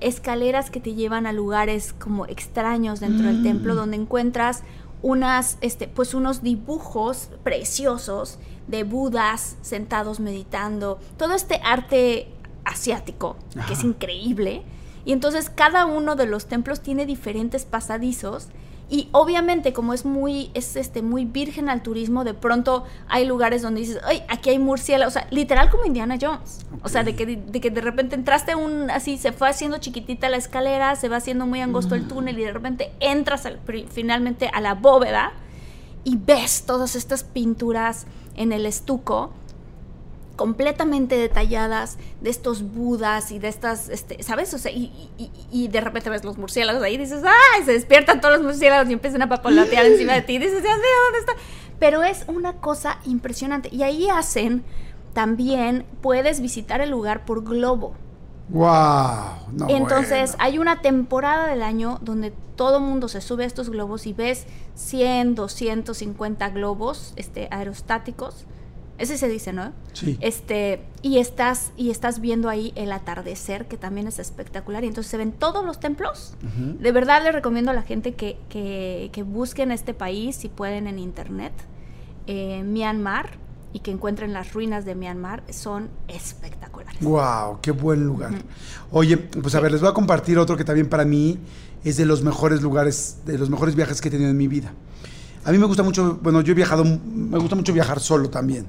Escaleras 0.00 0.68
que 0.68 0.80
te 0.80 0.92
llevan 0.92 1.26
a 1.26 1.32
lugares 1.32 1.94
como 1.94 2.26
extraños 2.26 3.00
dentro 3.00 3.26
del 3.26 3.42
templo 3.42 3.74
donde 3.74 3.96
encuentras 3.96 4.64
unas, 5.00 5.56
este, 5.62 5.88
pues 5.88 6.12
unos 6.12 6.42
dibujos 6.42 7.30
preciosos 7.42 8.38
de 8.68 8.84
budas 8.84 9.56
sentados 9.62 10.20
meditando. 10.20 10.98
Todo 11.16 11.32
este 11.32 11.58
arte 11.64 12.28
asiático, 12.66 13.36
que 13.66 13.72
es 13.72 13.82
increíble. 13.82 14.62
Y 15.04 15.12
entonces 15.12 15.50
cada 15.50 15.86
uno 15.86 16.14
de 16.16 16.26
los 16.26 16.46
templos 16.46 16.80
tiene 16.80 17.06
diferentes 17.06 17.64
pasadizos 17.64 18.48
y 18.92 19.08
obviamente 19.12 19.72
como 19.72 19.94
es 19.94 20.04
muy 20.04 20.50
es 20.52 20.74
este 20.74 21.00
muy 21.00 21.24
virgen 21.24 21.68
al 21.68 21.80
turismo, 21.80 22.24
de 22.24 22.34
pronto 22.34 22.82
hay 23.08 23.24
lugares 23.24 23.62
donde 23.62 23.80
dices, 23.82 24.00
"Ay, 24.04 24.22
aquí 24.28 24.50
hay 24.50 24.58
murciélagos", 24.58 25.14
o 25.16 25.18
sea, 25.20 25.28
literal 25.30 25.70
como 25.70 25.84
Indiana 25.86 26.18
Jones. 26.20 26.66
O 26.82 26.88
sea, 26.88 27.04
de 27.04 27.14
que 27.14 27.24
de 27.24 27.60
que 27.60 27.70
de 27.70 27.80
repente 27.82 28.16
entraste 28.16 28.56
un 28.56 28.90
así 28.90 29.16
se 29.16 29.30
fue 29.30 29.48
haciendo 29.48 29.78
chiquitita 29.78 30.28
la 30.28 30.38
escalera, 30.38 30.96
se 30.96 31.08
va 31.08 31.18
haciendo 31.18 31.46
muy 31.46 31.60
angosto 31.60 31.94
el 31.94 32.08
túnel 32.08 32.36
y 32.38 32.42
de 32.42 32.52
repente 32.52 32.90
entras 32.98 33.46
al- 33.46 33.60
finalmente 33.90 34.50
a 34.52 34.60
la 34.60 34.74
bóveda 34.74 35.32
y 36.02 36.16
ves 36.16 36.64
todas 36.66 36.96
estas 36.96 37.22
pinturas 37.22 38.06
en 38.36 38.50
el 38.52 38.66
estuco 38.66 39.32
completamente 40.40 41.18
detalladas 41.18 41.98
de 42.22 42.30
estos 42.30 42.62
budas 42.62 43.30
y 43.30 43.38
de 43.38 43.48
estas, 43.48 43.90
este, 43.90 44.22
¿sabes? 44.22 44.54
O 44.54 44.58
sea, 44.58 44.72
y, 44.72 45.10
y- 45.18 45.30
y 45.52 45.68
de 45.68 45.82
repente 45.82 46.08
ves 46.08 46.24
los 46.24 46.38
murciélagos 46.38 46.82
ahí 46.82 46.94
y 46.94 46.96
dices, 46.96 47.22
¡ay! 47.22 47.62
Se 47.66 47.72
despiertan 47.72 48.22
todos 48.22 48.36
los 48.38 48.42
murciélagos 48.42 48.88
y 48.88 48.94
empiezan 48.94 49.20
a 49.20 49.28
papalotear 49.28 49.84
encima 49.84 50.14
de 50.14 50.22
ti 50.22 50.36
y 50.36 50.38
dices, 50.38 50.62
Dios 50.62 50.74
mío, 50.76 50.96
¿dónde 51.04 51.18
está? 51.18 51.32
Pero 51.78 52.02
es 52.04 52.24
una 52.26 52.54
cosa 52.54 53.00
impresionante. 53.04 53.68
Y 53.70 53.82
ahí 53.82 54.08
hacen 54.08 54.64
también, 55.12 55.84
puedes 56.00 56.40
visitar 56.40 56.80
el 56.80 56.88
lugar 56.88 57.26
por 57.26 57.44
globo. 57.44 57.92
¡Wow! 58.48 58.64
No, 59.52 59.68
Entonces, 59.68 60.30
bueno. 60.30 60.36
hay 60.44 60.58
una 60.58 60.80
temporada 60.80 61.48
del 61.48 61.62
año 61.62 61.98
donde 62.00 62.32
todo 62.56 62.80
mundo 62.80 63.08
se 63.08 63.20
sube 63.20 63.44
a 63.44 63.46
estos 63.46 63.68
globos 63.68 64.06
y 64.06 64.14
ves 64.14 64.46
100, 64.74 65.34
250 65.34 66.48
globos 66.48 67.12
este, 67.16 67.46
aerostáticos. 67.50 68.46
Ese 69.00 69.16
se 69.18 69.28
dice, 69.28 69.52
¿no? 69.52 69.72
Sí. 69.94 70.16
Este, 70.20 70.82
y 71.02 71.18
estás, 71.18 71.72
y 71.76 71.90
estás 71.90 72.20
viendo 72.20 72.48
ahí 72.48 72.72
el 72.76 72.92
atardecer, 72.92 73.66
que 73.66 73.76
también 73.76 74.06
es 74.06 74.18
espectacular. 74.18 74.84
Y 74.84 74.88
entonces 74.88 75.10
se 75.10 75.16
ven 75.16 75.32
todos 75.32 75.64
los 75.64 75.80
templos. 75.80 76.34
De 76.78 76.92
verdad 76.92 77.22
les 77.24 77.32
recomiendo 77.32 77.70
a 77.70 77.74
la 77.74 77.82
gente 77.82 78.14
que, 78.14 78.38
que, 78.48 79.08
que 79.12 79.22
busquen 79.22 79.72
este 79.72 79.94
país, 79.94 80.36
si 80.36 80.48
pueden, 80.48 80.86
en 80.86 80.98
internet. 80.98 81.52
eh, 82.26 82.62
Myanmar, 82.62 83.30
y 83.72 83.80
que 83.80 83.90
encuentren 83.90 84.32
las 84.32 84.52
ruinas 84.52 84.84
de 84.84 84.94
Myanmar. 84.94 85.42
Son 85.50 85.88
espectaculares. 86.08 87.00
¡Wow! 87.00 87.60
¡Qué 87.62 87.70
buen 87.70 88.04
lugar! 88.04 88.32
Oye, 88.90 89.16
pues 89.16 89.54
a 89.54 89.60
ver, 89.60 89.72
les 89.72 89.80
voy 89.80 89.90
a 89.90 89.94
compartir 89.94 90.38
otro 90.38 90.56
que 90.56 90.64
también 90.64 90.88
para 90.88 91.04
mí 91.04 91.38
es 91.84 91.96
de 91.96 92.04
los 92.04 92.22
mejores 92.22 92.60
lugares, 92.62 93.18
de 93.24 93.38
los 93.38 93.48
mejores 93.48 93.74
viajes 93.74 94.00
que 94.00 94.08
he 94.08 94.10
tenido 94.10 94.30
en 94.30 94.36
mi 94.36 94.46
vida. 94.48 94.72
A 95.44 95.52
mí 95.52 95.58
me 95.58 95.64
gusta 95.64 95.82
mucho, 95.82 96.18
bueno, 96.22 96.42
yo 96.42 96.52
he 96.52 96.54
viajado, 96.54 96.84
me 96.84 97.38
gusta 97.38 97.56
mucho 97.56 97.72
viajar 97.72 97.98
solo 98.00 98.28
también. 98.28 98.66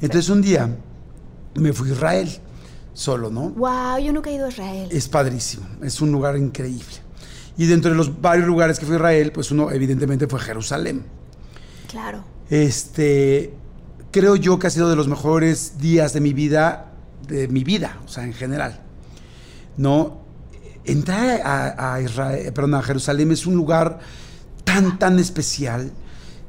Entonces 0.00 0.28
un 0.30 0.42
día 0.42 0.76
me 1.54 1.72
fui 1.72 1.90
a 1.90 1.92
Israel, 1.92 2.30
solo, 2.92 3.30
¿no? 3.30 3.50
Wow, 3.50 3.98
yo 3.98 4.12
nunca 4.12 4.30
he 4.30 4.34
ido 4.34 4.46
a 4.46 4.48
Israel. 4.48 4.88
Es 4.90 5.08
padrísimo, 5.08 5.66
es 5.82 6.00
un 6.00 6.12
lugar 6.12 6.36
increíble. 6.36 7.08
Y 7.56 7.66
dentro 7.66 7.90
de 7.90 7.96
los 7.96 8.20
varios 8.20 8.46
lugares 8.46 8.78
que 8.78 8.86
fui 8.86 8.94
a 8.94 8.98
Israel, 8.98 9.32
pues 9.32 9.50
uno 9.50 9.70
evidentemente 9.72 10.28
fue 10.28 10.38
Jerusalén. 10.38 11.04
Claro. 11.88 12.22
Este, 12.48 13.54
creo 14.12 14.36
yo 14.36 14.58
que 14.58 14.68
ha 14.68 14.70
sido 14.70 14.88
de 14.88 14.96
los 14.96 15.08
mejores 15.08 15.78
días 15.78 16.12
de 16.12 16.20
mi 16.20 16.32
vida, 16.32 16.92
de 17.26 17.48
mi 17.48 17.64
vida, 17.64 17.98
o 18.04 18.08
sea, 18.08 18.24
en 18.24 18.32
general. 18.32 18.80
No, 19.76 20.22
entrar 20.84 21.40
a, 21.44 21.94
a 21.94 22.00
Israel, 22.00 22.52
perdón, 22.52 22.74
a 22.74 22.82
Jerusalén 22.82 23.32
es 23.32 23.46
un 23.46 23.54
lugar 23.54 23.98
tan, 24.64 24.98
tan 24.98 25.18
especial 25.18 25.90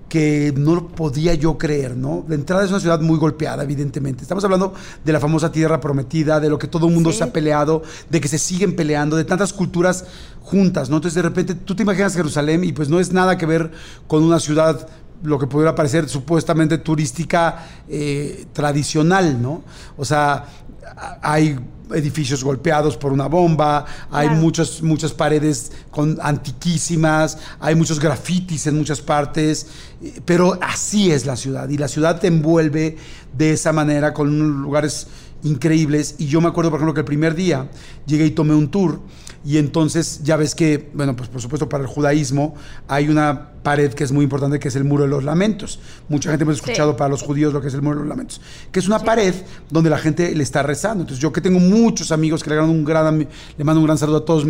que 0.10 0.54
no 0.58 0.76
lo 0.76 0.88
podía 0.88 1.36
yo 1.36 1.58
creer, 1.58 1.96
¿no? 1.96 2.26
De 2.28 2.36
entrada 2.36 2.66
es 2.66 2.72
una 2.72 2.80
ciudad 2.80 3.00
muy 3.00 3.18
golpeada, 3.18 3.64
evidentemente. 3.64 4.24
Estamos 4.24 4.44
hablando 4.44 4.74
de 5.06 5.14
la 5.14 5.20
famosa 5.20 5.52
tierra 5.52 5.80
prometida, 5.80 6.40
de 6.40 6.50
lo 6.50 6.58
que 6.58 6.68
todo 6.68 6.88
el 6.88 6.94
mundo 6.94 7.12
Sí. 7.12 7.20
se 7.20 7.24
ha 7.24 7.32
peleado, 7.32 7.84
de 8.10 8.20
que 8.20 8.28
se 8.28 8.40
siguen 8.40 8.76
peleando, 8.76 9.16
de 9.16 9.24
tantas 9.24 9.54
culturas 9.54 10.06
juntas, 10.42 10.90
¿no? 10.90 10.98
Entonces 10.98 11.16
de 11.16 11.22
repente 11.22 11.54
tú 11.56 11.76
te 11.76 11.84
imaginas 11.84 12.16
Jerusalén 12.16 12.64
y 12.64 12.74
pues 12.74 12.90
no 12.90 13.00
es 13.00 13.14
nada 13.14 13.38
que 13.38 13.46
ver 13.46 13.72
con 14.08 14.24
una 14.24 14.40
ciudad 14.40 14.88
lo 15.22 15.38
que 15.38 15.48
pudiera 15.48 15.76
parecer 15.76 16.10
supuestamente 16.10 16.78
turística 16.78 17.68
eh, 17.88 18.46
tradicional, 18.54 19.42
¿no? 19.42 19.64
O 19.98 20.06
sea, 20.06 20.46
hay 21.22 21.60
edificios 21.94 22.44
golpeados 22.44 22.98
por 22.98 23.12
una 23.12 23.28
bomba, 23.28 23.86
hay 24.12 24.28
Claro. 24.28 24.42
muchos, 24.42 24.82
muchas 24.82 25.14
paredes 25.14 25.72
con, 25.92 26.18
antiquísimas, 26.22 27.38
hay 27.60 27.76
muchos 27.76 28.00
grafitis 28.00 28.68
en 28.68 28.78
muchas 28.78 29.02
partes, 29.02 29.68
pero 30.26 30.58
así 30.62 31.12
es 31.12 31.26
la 31.26 31.36
ciudad 31.36 31.68
y 31.70 31.78
la 31.78 31.88
ciudad 31.88 32.20
te 32.20 32.28
envuelve 32.28 32.98
de 33.38 33.54
esa 33.54 33.74
manera 33.74 34.14
con 34.14 34.62
lugares 34.62 35.08
increíbles 35.44 36.16
y 36.18 36.28
yo 36.28 36.42
me 36.42 36.48
acuerdo 36.50 36.70
por 36.70 36.80
ejemplo 36.80 36.94
que 36.94 37.00
el 37.02 37.06
primer 37.06 37.34
día 37.34 37.70
llegué 38.06 38.26
y 38.26 38.32
tomé 38.32 38.54
un 38.54 38.70
tour 38.70 39.00
y 39.46 39.58
entonces 39.58 40.22
ya 40.24 40.36
ves 40.36 40.54
que, 40.54 40.90
bueno, 40.94 41.16
pues 41.16 41.30
por 41.30 41.42
supuesto 41.42 41.70
para 41.70 41.84
el 41.84 41.90
judaísmo 41.90 42.56
hay 42.88 43.08
una 43.08 43.52
pared 43.64 43.94
que 43.94 44.04
es 44.04 44.12
muy 44.12 44.24
importante 44.24 44.60
que 44.60 44.68
es 44.68 44.76
el 44.76 44.84
muro 44.84 45.04
de 45.04 45.10
los 45.10 45.24
lamentos. 45.24 45.80
Mucha 46.10 46.30
gente 46.30 46.44
hemos 46.44 46.58
Sí. 46.58 46.64
escuchado 46.66 46.98
para 46.98 47.10
los 47.10 47.22
judíos 47.22 47.54
lo 47.54 47.62
que 47.62 47.70
es 47.70 47.74
el 47.74 47.82
muro 47.82 47.96
de 47.96 48.02
los 48.02 48.10
lamentos, 48.10 48.42
que 48.72 48.80
es 48.80 48.88
una 48.88 49.00
pared 49.00 49.34
donde 49.70 49.90
la 49.90 49.98
gente 49.98 50.36
le 50.36 50.44
está 50.44 50.62
rezando. 50.64 51.04
Entonces 51.04 51.22
yo 51.22 51.32
que 51.32 51.40
tengo 51.42 51.60
muchos 51.60 52.12
amigos 52.12 52.44
que 52.44 52.50
le, 52.50 52.58
dan 52.58 52.70
un 52.70 52.84
gran, 52.84 53.28
le 53.58 53.64
mando 53.64 53.80
un 53.80 53.86
gran 53.86 53.98
saludo 53.98 54.18
a 54.18 54.26
todos, 54.26 54.46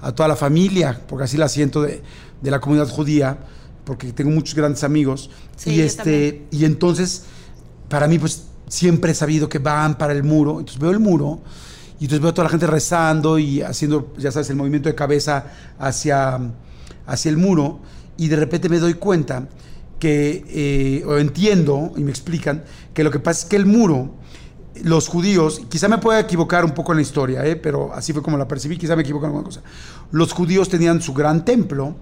a 0.00 0.12
toda 0.12 0.28
la 0.28 0.36
familia, 0.36 1.00
porque 1.06 1.24
así 1.24 1.36
la 1.36 1.48
siento 1.48 1.82
de, 1.82 2.02
de 2.40 2.50
la 2.50 2.60
comunidad 2.60 2.88
judía, 2.88 3.38
porque 3.84 4.12
tengo 4.12 4.30
muchos 4.30 4.54
grandes 4.54 4.84
amigos. 4.84 5.30
Sí, 5.56 5.74
y 5.74 5.80
este, 5.80 6.46
y 6.50 6.64
entonces, 6.64 7.24
para 7.88 8.08
mí, 8.08 8.18
pues 8.18 8.44
siempre 8.68 9.12
he 9.12 9.14
sabido 9.14 9.48
que 9.48 9.58
van 9.58 9.98
para 9.98 10.12
el 10.12 10.22
muro. 10.22 10.60
Entonces 10.60 10.80
veo 10.80 10.92
el 10.92 11.00
muro 11.00 11.40
y 12.00 12.04
entonces 12.04 12.22
veo 12.22 12.30
a 12.30 12.34
toda 12.34 12.44
la 12.44 12.50
gente 12.50 12.66
rezando 12.66 13.38
y 13.38 13.60
haciendo, 13.60 14.14
ya 14.16 14.32
sabes, 14.32 14.48
el 14.48 14.56
movimiento 14.56 14.88
de 14.88 14.94
cabeza 14.94 15.44
hacia, 15.78 16.40
hacia 17.06 17.28
el 17.28 17.36
muro. 17.36 17.80
Y 18.16 18.28
de 18.28 18.36
repente 18.36 18.70
me 18.70 18.78
doy 18.78 18.94
cuenta 18.94 19.46
que, 19.98 20.42
eh, 20.48 21.04
o 21.06 21.18
entiendo, 21.18 21.92
y 21.96 22.00
me 22.00 22.10
explican, 22.10 22.64
que 22.94 23.04
lo 23.04 23.10
que 23.10 23.20
pasa 23.20 23.42
es 23.42 23.50
que 23.50 23.56
el 23.56 23.66
muro, 23.66 24.14
los 24.82 25.08
judíos, 25.08 25.60
quizá 25.68 25.88
me 25.88 25.98
pueda 25.98 26.20
equivocar 26.20 26.64
un 26.64 26.70
poco 26.70 26.92
en 26.92 26.96
la 26.96 27.02
historia, 27.02 27.44
¿eh? 27.44 27.56
pero 27.56 27.92
así 27.92 28.14
fue 28.14 28.22
como 28.22 28.38
la 28.38 28.48
percibí, 28.48 28.78
quizá 28.78 28.96
me 28.96 29.02
equivoco 29.02 29.26
en 29.26 29.32
alguna 29.32 29.44
cosa. 29.44 29.60
Los 30.10 30.32
judíos 30.32 30.70
tenían 30.70 31.02
su 31.02 31.12
gran 31.12 31.44
templo, 31.44 31.96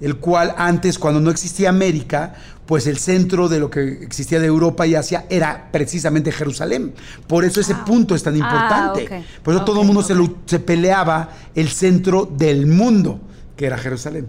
el 0.00 0.16
cual 0.16 0.54
antes, 0.56 0.98
cuando 0.98 1.20
no 1.20 1.30
existía 1.30 1.68
América, 1.68 2.34
pues 2.66 2.86
el 2.86 2.96
centro 2.98 3.48
de 3.48 3.58
lo 3.60 3.68
que 3.70 3.80
existía 4.02 4.40
de 4.40 4.46
Europa 4.46 4.86
y 4.86 4.94
Asia 4.94 5.26
era 5.28 5.68
precisamente 5.70 6.32
Jerusalén. 6.32 6.94
Por 7.26 7.44
eso 7.44 7.60
ese 7.60 7.74
punto 7.74 8.14
es 8.14 8.22
tan 8.22 8.36
importante. 8.36 9.08
Ah. 9.10 9.22
Por 9.42 9.54
eso 9.54 9.64
todo 9.64 9.80
el 9.82 9.86
mundo 9.86 10.02
se, 10.02 10.58
peleaba 10.60 11.30
el 11.54 11.68
centro 11.68 12.24
del 12.26 12.66
mundo, 12.66 13.20
que 13.56 13.66
era 13.66 13.76
Jerusalén. 13.78 14.26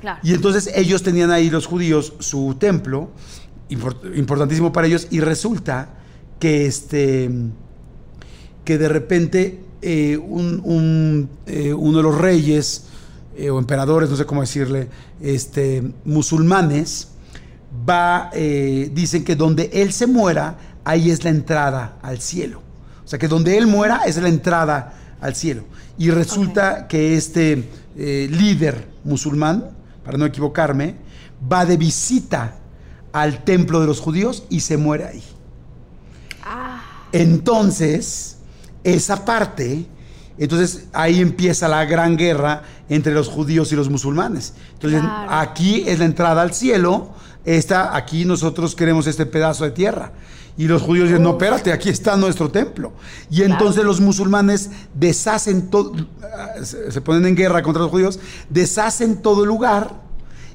Claro. 0.00 0.20
Y 0.22 0.32
entonces 0.34 0.70
ellos 0.74 1.02
tenían 1.02 1.30
ahí, 1.30 1.50
los 1.50 1.66
judíos, 1.66 2.14
su 2.20 2.56
templo, 2.58 3.10
import- 3.70 4.16
importantísimo 4.16 4.72
para 4.72 4.86
ellos, 4.86 5.06
y 5.10 5.20
resulta 5.20 5.90
que, 6.38 6.66
este, 6.66 7.30
que 8.64 8.78
de 8.78 8.88
repente 8.88 9.60
eh, 9.82 10.18
un- 10.18 10.60
un, 10.64 11.30
eh, 11.46 11.72
uno 11.72 11.96
de 11.98 12.02
los 12.02 12.18
reyes 12.18 12.84
eh, 13.40 13.48
o 13.48 13.58
emperadores, 13.58 14.10
no 14.10 14.16
sé 14.16 14.26
cómo 14.26 14.42
decirle, 14.42 14.88
este, 15.18 15.82
musulmanes, 16.04 17.08
va, 17.88 18.28
eh, 18.34 18.90
dicen 18.92 19.24
que 19.24 19.34
donde 19.34 19.70
él 19.72 19.94
se 19.94 20.06
muera, 20.06 20.58
ahí 20.84 21.10
es 21.10 21.24
la 21.24 21.30
entrada 21.30 21.96
al 22.02 22.20
cielo. 22.20 22.60
O 23.02 23.08
sea, 23.08 23.18
que 23.18 23.28
donde 23.28 23.56
él 23.56 23.66
muera 23.66 24.02
es 24.04 24.18
la 24.18 24.28
entrada 24.28 24.92
al 25.22 25.34
cielo. 25.34 25.62
Y 25.96 26.10
resulta 26.10 26.86
que 26.86 27.16
este 27.16 27.66
eh, 27.96 28.28
líder 28.30 28.88
musulmán, 29.04 29.70
para 30.04 30.18
no 30.18 30.26
equivocarme, 30.26 30.96
va 31.50 31.64
de 31.64 31.78
visita 31.78 32.56
al 33.10 33.42
templo 33.42 33.80
de 33.80 33.86
los 33.86 34.00
judíos 34.00 34.44
y 34.50 34.60
se 34.60 34.76
muere 34.76 35.06
ahí. 35.06 35.24
Entonces, 37.12 38.36
esa 38.84 39.24
parte, 39.24 39.86
entonces 40.44 40.86
ahí 40.92 41.20
empieza 41.20 41.68
la 41.68 41.84
gran 41.84 42.16
guerra 42.16 42.62
entre 42.88 43.12
los 43.14 43.28
judíos 43.28 43.70
y 43.72 43.76
los 43.76 43.88
musulmanes. 43.88 44.54
Entonces, 44.72 45.00
Claro. 45.00 45.30
aquí 45.32 45.84
es 45.86 45.98
la 45.98 46.06
entrada 46.06 46.42
al 46.42 46.52
cielo, 46.52 47.10
esta, 47.44 47.94
aquí 47.96 48.24
nosotros 48.24 48.74
queremos 48.74 49.06
este 49.06 49.26
pedazo 49.26 49.64
de 49.64 49.70
tierra. 49.70 50.12
Y 50.58 50.66
los 50.66 50.82
judíos 50.82 51.08
dicen, 51.08 51.22
no, 51.22 51.30
espérate, 51.30 51.72
aquí 51.72 51.88
está 51.88 52.16
nuestro 52.16 52.50
templo. 52.50 52.92
Y 53.30 53.42
entonces 53.42 53.82
los 53.84 54.00
musulmanes 54.00 54.70
deshacen 54.94 55.70
todo, 55.70 55.94
se 56.64 57.00
ponen 57.00 57.24
en 57.26 57.36
guerra 57.36 57.62
contra 57.62 57.82
los 57.82 57.90
judíos, 57.90 58.18
deshacen 58.50 59.22
todo 59.22 59.44
el 59.44 59.48
lugar 59.48 59.94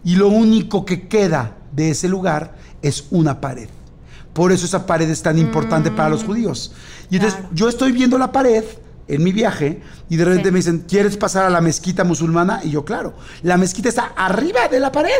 y 0.03 0.15
lo 0.15 0.27
único 0.27 0.85
que 0.85 1.07
queda 1.07 1.55
de 1.71 1.91
ese 1.91 2.07
lugar 2.07 2.55
es 2.83 3.05
una 3.09 3.41
pared. 3.41 3.69
Por 4.33 4.51
eso 4.51 4.65
esa 4.65 4.85
pared 4.85 5.09
es 5.09 5.21
tan 5.23 5.39
importante 5.39 5.89
para 5.91 6.09
los 6.09 6.23
judíos. 6.23 6.73
Y 7.09 7.15
entonces 7.15 7.39
Claro. 7.39 7.55
yo 7.55 7.69
estoy 7.69 7.91
viendo 7.91 8.17
la 8.17 8.31
pared 8.31 8.63
en 9.07 9.23
mi 9.23 9.31
viaje 9.31 9.81
y 10.09 10.15
de 10.17 10.25
repente 10.25 10.49
Sí. 10.49 10.51
me 10.51 10.59
dicen, 10.59 10.85
¿quieres 10.87 11.15
pasar 11.17 11.45
a 11.45 11.49
la 11.49 11.61
mezquita 11.61 12.03
musulmana? 12.03 12.61
Y 12.63 12.71
yo, 12.71 12.83
claro, 12.85 13.13
la 13.43 13.57
mezquita 13.57 13.89
está 13.89 14.11
arriba 14.15 14.67
de 14.69 14.79
la 14.79 14.91
pared. 14.91 15.11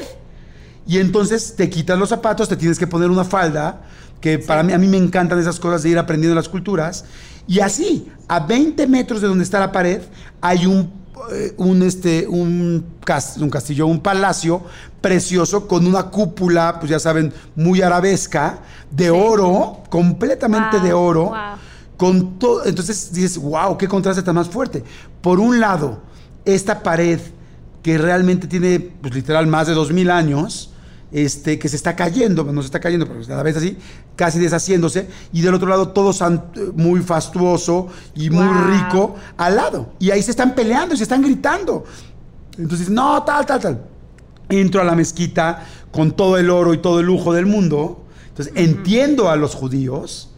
Y 0.88 1.00
entonces 1.00 1.56
te 1.56 1.69
quitas 1.69 1.98
los 1.98 2.10
zapatos, 2.10 2.48
te 2.48 2.56
tienes 2.56 2.78
que 2.80 2.88
poner 2.88 3.10
una 3.10 3.24
falda, 3.24 3.82
que 4.21 4.39
para 4.39 4.63
mí, 4.63 4.74
a 4.74 4.78
mí 4.78 4.88
me 4.88 4.98
encantan 4.98 5.39
esas 5.39 5.60
cosas 5.60 5.84
de 5.84 5.89
ir 5.89 5.98
aprendiendo 6.00 6.36
las 6.36 6.50
culturas. 6.50 7.06
Y 7.48 7.60
así, 7.60 8.12
a 8.28 8.39
20 8.39 8.88
metros 8.88 9.21
de 9.21 9.28
donde 9.28 9.43
está 9.43 9.60
la 9.60 9.71
pared, 9.71 10.02
hay 10.41 10.65
un, 10.65 10.91
eh, 11.32 11.54
un, 11.58 11.82
este, 11.84 12.28
un, 12.28 12.86
un 13.39 13.50
castillo, 13.50 13.86
un 13.88 14.00
palacio 14.00 14.63
precioso 15.02 15.67
con 15.67 15.86
una 15.86 16.04
cúpula, 16.04 16.78
pues 16.80 16.89
ya 16.89 17.00
saben, 17.00 17.32
muy 17.56 17.82
arabesca, 17.82 18.60
de 18.89 19.10
oro, 19.12 19.84
completamente 19.89 20.78
Wow, 20.78 20.86
de 20.86 20.93
oro. 20.93 21.24
wow. 21.26 21.36
Con 21.97 22.38
todo, 22.39 22.65
entonces 22.65 23.13
dices, 23.13 23.38
wow, 23.38 23.77
qué 23.77 23.88
contraste 23.88 24.21
tan 24.21 24.36
más 24.36 24.49
fuerte. 24.49 24.84
Por 25.21 25.39
un 25.39 25.60
lado, 25.60 26.01
esta 26.43 26.84
pared 26.84 27.19
que 27.81 27.97
realmente 27.97 28.47
tiene, 28.47 28.79
pues 28.79 29.13
literal, 29.13 29.47
más 29.47 29.67
de 29.67 29.73
2000 29.73 30.10
años, 30.12 30.71
este, 31.12 31.58
que 31.58 31.69
se 31.69 31.75
está 31.75 31.95
cayendo, 31.95 32.43
no 32.43 32.62
se 32.62 32.65
está 32.65 32.79
cayendo, 32.79 33.08
pero 33.08 33.21
cada 33.25 33.43
vez 33.43 33.55
así, 33.55 33.77
casi 34.15 34.39
deshaciéndose, 34.39 35.08
y 35.31 35.41
del 35.41 35.53
otro 35.53 35.67
lado 35.69 35.89
todo 35.89 36.12
muy 36.75 37.01
fastuoso 37.01 37.88
y 38.15 38.29
muy 38.29 38.45
Wow. 38.45 38.63
rico 38.67 39.15
al 39.38 39.55
lado. 39.55 39.93
Y 39.99 40.12
ahí 40.12 40.21
se 40.21 40.31
están 40.31 40.55
peleando 40.55 40.95
y 40.95 40.97
se 40.97 41.03
están 41.03 41.21
gritando. 41.21 41.86
Entonces, 42.58 42.89
no, 42.89 43.23
tal, 43.23 43.45
tal, 43.45 43.60
tal. 43.62 43.81
Entro 44.49 44.81
a 44.81 44.84
la 44.84 44.95
mezquita 44.95 45.65
con 45.91 46.12
todo 46.12 46.38
el 46.38 46.49
oro 46.49 46.73
y 46.73 46.79
todo 46.79 46.99
el 46.99 47.05
lujo 47.05 47.34
del 47.34 47.45
mundo. 47.45 48.03
Entonces, 48.29 48.53
entiendo 48.58 49.29
a 49.29 49.36
los 49.36 49.55
judíos, 49.55 50.31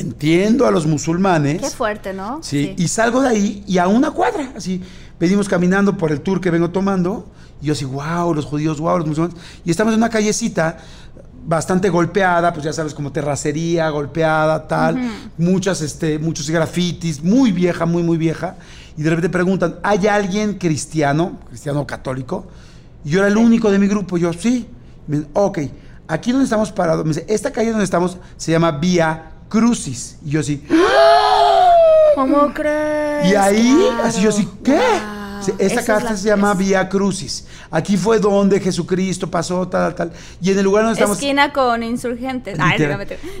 entiendo 0.00 0.66
a 0.66 0.70
los 0.70 0.86
musulmanes. 0.86 1.60
Qué 1.60 1.70
fuerte, 1.70 2.12
¿no? 2.12 2.42
Sí, 2.42 2.74
y 2.76 2.88
salgo 2.88 3.20
de 3.20 3.28
ahí 3.28 3.64
y 3.66 3.78
a 3.78 3.88
una 3.88 4.10
cuadra, 4.10 4.52
así, 4.56 4.82
venimos 5.18 5.48
caminando 5.48 5.96
por 5.96 6.12
el 6.12 6.20
tour 6.20 6.40
que 6.40 6.50
vengo 6.50 6.70
tomando, 6.70 7.26
y 7.60 7.66
yo 7.66 7.72
así, 7.72 7.84
wow, 7.84 8.34
los 8.34 8.44
judíos, 8.44 8.80
wow, 8.80 8.98
los 8.98 9.06
musulmanes, 9.06 9.40
y 9.64 9.70
estamos 9.70 9.92
en 9.94 9.98
una 9.98 10.10
callecita 10.10 10.78
bastante 11.46 11.90
golpeada, 11.90 12.52
pues 12.52 12.64
ya 12.64 12.72
sabes, 12.72 12.94
como 12.94 13.12
terracería, 13.12 13.88
golpeada, 13.90 14.66
tal, 14.66 14.98
muchas, 15.36 15.80
este, 15.82 16.18
muchos 16.18 16.48
grafitis, 16.50 17.22
muy 17.22 17.52
vieja, 17.52 17.86
muy, 17.86 18.02
muy 18.02 18.16
vieja, 18.16 18.56
y 18.96 19.02
de 19.02 19.10
repente 19.10 19.28
preguntan, 19.28 19.76
¿hay 19.82 20.06
alguien 20.06 20.54
cristiano, 20.54 21.38
cristiano 21.48 21.86
católico? 21.86 22.46
Y 23.04 23.10
yo 23.10 23.18
era 23.18 23.28
el 23.28 23.36
único 23.36 23.70
de 23.70 23.78
mi 23.78 23.88
grupo, 23.88 24.16
yo, 24.16 24.32
sí, 24.32 24.66
me 25.06 25.16
dicen, 25.18 25.30
ok, 25.34 25.58
aquí 26.08 26.32
donde 26.32 26.44
estamos 26.44 26.72
parados, 26.72 27.04
me 27.04 27.10
dice, 27.10 27.26
esta 27.28 27.50
calle 27.50 27.70
donde 27.70 27.84
estamos 27.84 28.16
se 28.36 28.52
llama 28.52 28.72
Vía 28.72 29.32
Crucis, 29.48 30.16
y 30.24 30.30
yo 30.30 30.42
sí, 30.42 30.64
¿Cómo 32.14 32.52
crees? 32.54 33.30
y 33.30 33.34
ahí, 33.34 33.76
Claro. 33.90 34.04
así 34.04 34.20
yo 34.22 34.32
sí, 34.32 34.48
¿qué? 34.64 34.72
Wow. 34.72 35.14
Esta 35.58 35.80
es 35.80 36.02
la- 36.04 36.16
se 36.16 36.28
llama 36.28 36.52
es- 36.52 36.58
Vía 36.58 36.88
Crucis. 36.88 37.44
Aquí 37.70 37.98
fue 37.98 38.18
donde 38.18 38.60
Jesucristo 38.60 39.30
pasó, 39.30 39.68
tal, 39.68 39.94
tal. 39.94 40.10
Y 40.40 40.50
en 40.52 40.58
el 40.58 40.64
lugar 40.64 40.84
donde 40.84 40.94
estamos. 40.98 41.18
Esquina 41.18 41.52
con 41.52 41.82
insurgentes. 41.82 42.56
Ay, 42.58 42.78
no, 42.78 42.96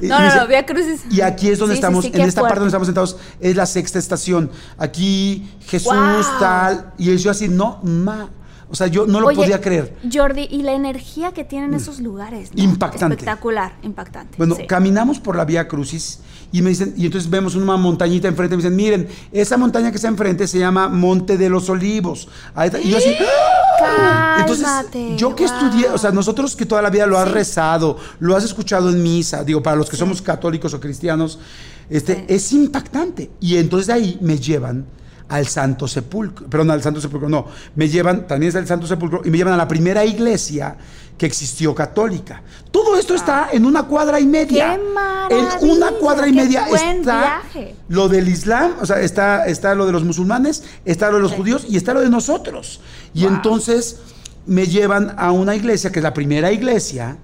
no, 0.08 0.18
no, 0.20 0.34
no, 0.40 0.46
Vía 0.46 0.66
Crucis. 0.66 1.00
Y 1.10 1.22
aquí 1.22 1.48
es 1.48 1.58
donde 1.58 1.76
Sí, 1.76 1.78
estamos, 1.78 2.04
sí, 2.04 2.10
en 2.12 2.20
esta 2.22 2.42
parte 2.42 2.56
donde 2.56 2.68
estamos 2.68 2.88
sentados, 2.88 3.16
es 3.40 3.56
la 3.56 3.64
sexta 3.64 3.98
estación. 3.98 4.50
Aquí 4.76 5.48
Jesús, 5.66 5.92
Wow. 5.94 6.38
tal. 6.40 6.92
Y 6.98 7.16
yo 7.16 7.30
así, 7.30 7.48
no, 7.48 7.78
ma. 7.82 8.28
O 8.74 8.76
sea, 8.76 8.88
yo 8.88 9.06
no 9.06 9.20
lo 9.20 9.28
Oye, 9.28 9.36
podía 9.36 9.60
creer. 9.60 9.94
Jordi, 10.12 10.48
y 10.50 10.62
la 10.62 10.72
energía 10.72 11.30
que 11.30 11.44
tienen 11.44 11.74
esos 11.74 12.00
lugares. 12.00 12.50
¿no? 12.52 12.60
Impactante. 12.60 13.14
Espectacular, 13.14 13.76
impactante. 13.84 14.36
Bueno, 14.36 14.56
sí. 14.56 14.66
caminamos 14.66 15.20
por 15.20 15.36
la 15.36 15.44
Vía 15.44 15.68
Crucis 15.68 16.18
y 16.50 16.60
me 16.60 16.70
dicen, 16.70 16.92
y 16.96 17.06
entonces 17.06 17.30
vemos 17.30 17.54
una 17.54 17.76
montañita 17.76 18.26
enfrente, 18.26 18.56
me 18.56 18.64
dicen, 18.64 18.74
miren, 18.74 19.08
esa 19.30 19.56
montaña 19.56 19.92
que 19.92 19.96
está 19.96 20.08
enfrente 20.08 20.48
se 20.48 20.58
llama 20.58 20.88
Monte 20.88 21.38
de 21.38 21.48
los 21.48 21.70
Olivos. 21.70 22.26
Ahí 22.52 22.66
está. 22.66 22.80
Y 22.80 22.90
yo 22.90 22.96
así, 22.96 23.14
¡ah! 23.80 24.38
entonces, 24.40 24.66
yo 25.16 25.36
que 25.36 25.46
wow. 25.46 25.54
estudié, 25.54 25.88
o 25.90 25.98
sea, 25.98 26.10
nosotros 26.10 26.56
que 26.56 26.66
toda 26.66 26.82
la 26.82 26.90
vida 26.90 27.06
lo 27.06 27.16
has 27.16 27.30
rezado, 27.30 27.96
lo 28.18 28.34
has 28.34 28.42
escuchado 28.42 28.90
en 28.90 29.00
misa, 29.00 29.44
digo, 29.44 29.62
para 29.62 29.76
los 29.76 29.88
que 29.88 29.96
somos 29.96 30.20
católicos 30.20 30.74
o 30.74 30.80
cristianos, 30.80 31.38
este, 31.88 32.24
es 32.26 32.52
impactante. 32.52 33.30
Y 33.38 33.56
entonces 33.56 33.86
de 33.86 33.92
ahí 33.92 34.18
me 34.20 34.36
llevan 34.36 34.84
al 35.28 35.46
Santo 35.46 35.88
Sepulcro, 35.88 36.46
perdón, 36.48 36.70
al 36.70 36.82
Santo 36.82 37.00
Sepulcro, 37.00 37.28
no, 37.28 37.46
me 37.74 37.88
llevan, 37.88 38.26
también 38.26 38.50
es 38.50 38.54
el 38.56 38.66
Santo 38.66 38.86
Sepulcro, 38.86 39.22
y 39.24 39.30
me 39.30 39.38
llevan 39.38 39.54
a 39.54 39.56
la 39.56 39.66
primera 39.68 40.04
iglesia 40.04 40.76
que 41.16 41.26
existió 41.26 41.74
católica. 41.74 42.42
Todo 42.70 42.96
esto 42.98 43.14
está 43.14 43.48
en 43.52 43.64
una 43.64 43.84
cuadra 43.84 44.18
y 44.20 44.26
media. 44.26 44.76
¡Qué! 44.76 45.34
En 45.62 45.70
una 45.70 45.92
cuadra 45.92 46.26
y 46.28 46.32
¡Qué 46.32 46.42
media 46.42 46.66
está 46.66 47.40
viaje! 47.52 47.74
lo 47.88 48.08
del 48.08 48.28
Islam, 48.28 48.72
o 48.80 48.86
sea, 48.86 49.00
está, 49.00 49.46
está 49.46 49.74
lo 49.74 49.86
de 49.86 49.92
los 49.92 50.04
musulmanes, 50.04 50.64
está 50.84 51.08
lo 51.10 51.16
de 51.16 51.22
los 51.22 51.30
Sí. 51.30 51.36
judíos 51.38 51.66
y 51.68 51.76
está 51.76 51.94
lo 51.94 52.00
de 52.00 52.10
nosotros. 52.10 52.80
Y 53.14 53.22
Wow. 53.24 53.34
entonces 53.34 54.00
me 54.46 54.66
llevan 54.66 55.14
a 55.16 55.30
una 55.30 55.54
iglesia, 55.54 55.90
que 55.92 56.00
es 56.00 56.02
la 56.02 56.12
primera 56.12 56.50
iglesia, 56.52 57.16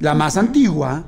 la 0.00 0.14
más 0.14 0.36
antigua, 0.36 1.04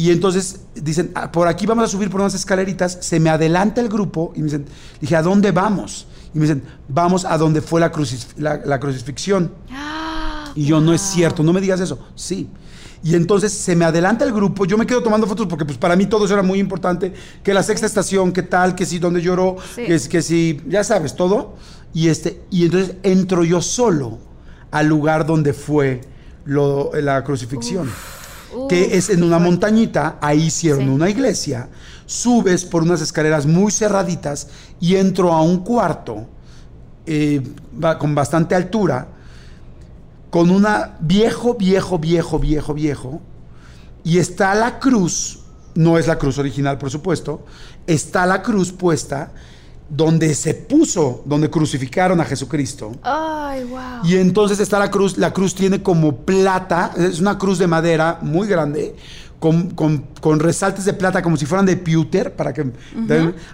y 0.00 0.10
entonces 0.12 0.60
dicen, 0.74 1.10
"Ah, 1.14 1.32
por 1.32 1.48
aquí 1.48 1.66
vamos 1.66 1.84
a 1.84 1.88
subir 1.88 2.08
por 2.10 2.20
unas 2.20 2.34
escaleritas, 2.34 2.98
se 3.00 3.18
me 3.20 3.30
adelanta 3.30 3.80
el 3.80 3.88
grupo 3.88 4.32
y 4.36 4.40
me 4.40 4.44
dicen, 4.44 4.66
dije, 5.00 5.16
¿a 5.16 5.22
dónde 5.22 5.50
vamos? 5.52 6.06
Y 6.34 6.38
me 6.38 6.42
dicen, 6.46 6.62
vamos 6.88 7.24
a 7.24 7.36
donde 7.38 7.60
fue 7.62 7.80
la, 7.80 7.90
crucis- 7.90 8.28
la- 8.36 8.60
la 8.64 8.78
crucifixión. 8.78 9.50
Y 10.54 10.64
yo, 10.66 10.80
no 10.80 10.92
es 10.92 11.00
cierto, 11.00 11.42
no 11.42 11.52
me 11.52 11.60
digas 11.60 11.80
eso. 11.80 11.98
Sí. 12.14 12.48
Y 13.02 13.14
entonces 13.14 13.52
se 13.52 13.76
me 13.76 13.84
adelanta 13.84 14.24
el 14.24 14.32
grupo, 14.32 14.64
yo 14.66 14.76
me 14.76 14.84
quedo 14.86 15.02
tomando 15.02 15.26
fotos 15.26 15.46
porque 15.46 15.64
pues 15.64 15.78
para 15.78 15.94
mí 15.96 16.06
todo 16.06 16.24
eso 16.24 16.34
era 16.34 16.42
muy 16.42 16.58
importante, 16.58 17.12
que 17.44 17.54
la 17.54 17.62
sexta 17.62 17.86
estación, 17.86 18.32
que 18.32 18.42
tal, 18.42 18.74
que 18.74 18.84
si 18.86 18.98
donde 18.98 19.22
lloró, 19.22 19.56
Sí. 19.76 19.84
que, 19.86 20.00
que 20.08 20.22
si, 20.22 20.60
ya 20.68 20.82
sabes, 20.84 21.14
todo. 21.16 21.54
Y, 21.94 22.08
este, 22.08 22.42
y 22.50 22.64
entonces 22.64 22.96
entro 23.04 23.44
yo 23.44 23.62
solo 23.62 24.18
al 24.70 24.86
lugar 24.86 25.26
donde 25.26 25.52
fue 25.54 26.00
lo- 26.44 26.90
la 26.94 27.22
crucifixión, 27.24 27.88
que 28.68 28.96
es 28.96 29.10
en 29.10 29.22
una 29.22 29.38
montañita, 29.38 30.18
ahí 30.20 30.44
hicieron 30.44 30.84
Sí. 30.84 30.88
una 30.88 31.10
iglesia, 31.10 31.68
subes 32.06 32.64
por 32.64 32.82
unas 32.82 33.00
escaleras 33.00 33.46
muy 33.46 33.70
cerraditas 33.70 34.48
y 34.80 34.96
entro 34.96 35.32
a 35.32 35.42
un 35.42 35.58
cuarto 35.58 36.26
eh, 37.06 37.42
con 37.98 38.14
bastante 38.14 38.54
altura, 38.54 39.08
con 40.30 40.50
una 40.50 40.96
viejo, 41.00 41.54
viejo, 41.54 41.98
viejo, 41.98 42.38
viejo, 42.38 42.74
viejo, 42.74 43.20
y 44.04 44.18
está 44.18 44.54
la 44.54 44.78
cruz, 44.78 45.40
no 45.74 45.96
es 45.98 46.06
la 46.06 46.18
cruz 46.18 46.38
original, 46.38 46.76
por 46.78 46.90
supuesto, 46.90 47.44
está 47.86 48.26
la 48.26 48.42
cruz 48.42 48.72
puesta 48.72 49.32
donde 49.90 50.34
se 50.34 50.52
puso, 50.54 51.22
donde 51.24 51.48
crucificaron 51.48 52.20
a 52.20 52.24
Jesucristo. 52.24 52.92
Ay, 53.02 53.64
wow. 53.64 53.80
Y 54.04 54.16
entonces 54.16 54.60
está 54.60 54.78
la 54.78 54.90
cruz, 54.90 55.16
la 55.16 55.32
cruz 55.32 55.54
tiene 55.54 55.82
como 55.82 56.14
plata, 56.16 56.92
es 56.98 57.20
una 57.20 57.38
cruz 57.38 57.58
de 57.58 57.66
madera 57.66 58.18
muy 58.20 58.46
grande, 58.46 58.94
con, 59.38 59.70
con- 59.70 60.04
con 60.20 60.40
resaltes 60.40 60.84
de 60.84 60.92
plata 60.92 61.22
como 61.22 61.36
si 61.36 61.46
fueran 61.46 61.64
de 61.64 61.76
pewter, 61.76 62.34
para 62.36 62.52
que 62.52 62.70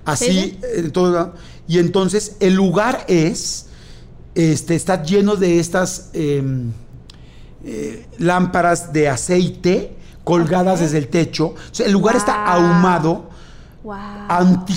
así, 0.04 0.24
Sí, 0.24 0.32
sí. 0.32 0.58
eh, 0.76 0.90
todo, 0.90 1.34
y 1.68 1.78
entonces 1.78 2.36
el 2.40 2.54
lugar 2.54 3.04
es, 3.06 3.66
este, 4.34 4.74
está 4.74 5.02
lleno 5.04 5.36
de 5.36 5.60
estas 5.60 6.10
em, 6.14 6.72
eh, 7.64 8.06
lámparas 8.18 8.92
de 8.92 9.08
aceite 9.08 9.96
colgadas 10.24 10.80
desde 10.80 10.98
el 10.98 11.08
techo. 11.08 11.48
O 11.48 11.54
sea, 11.70 11.86
el 11.86 11.92
lugar 11.92 12.16
está 12.16 12.44
ahumado 12.46 13.30
Wow. 13.84 13.94
antiquísimo. 14.28 14.74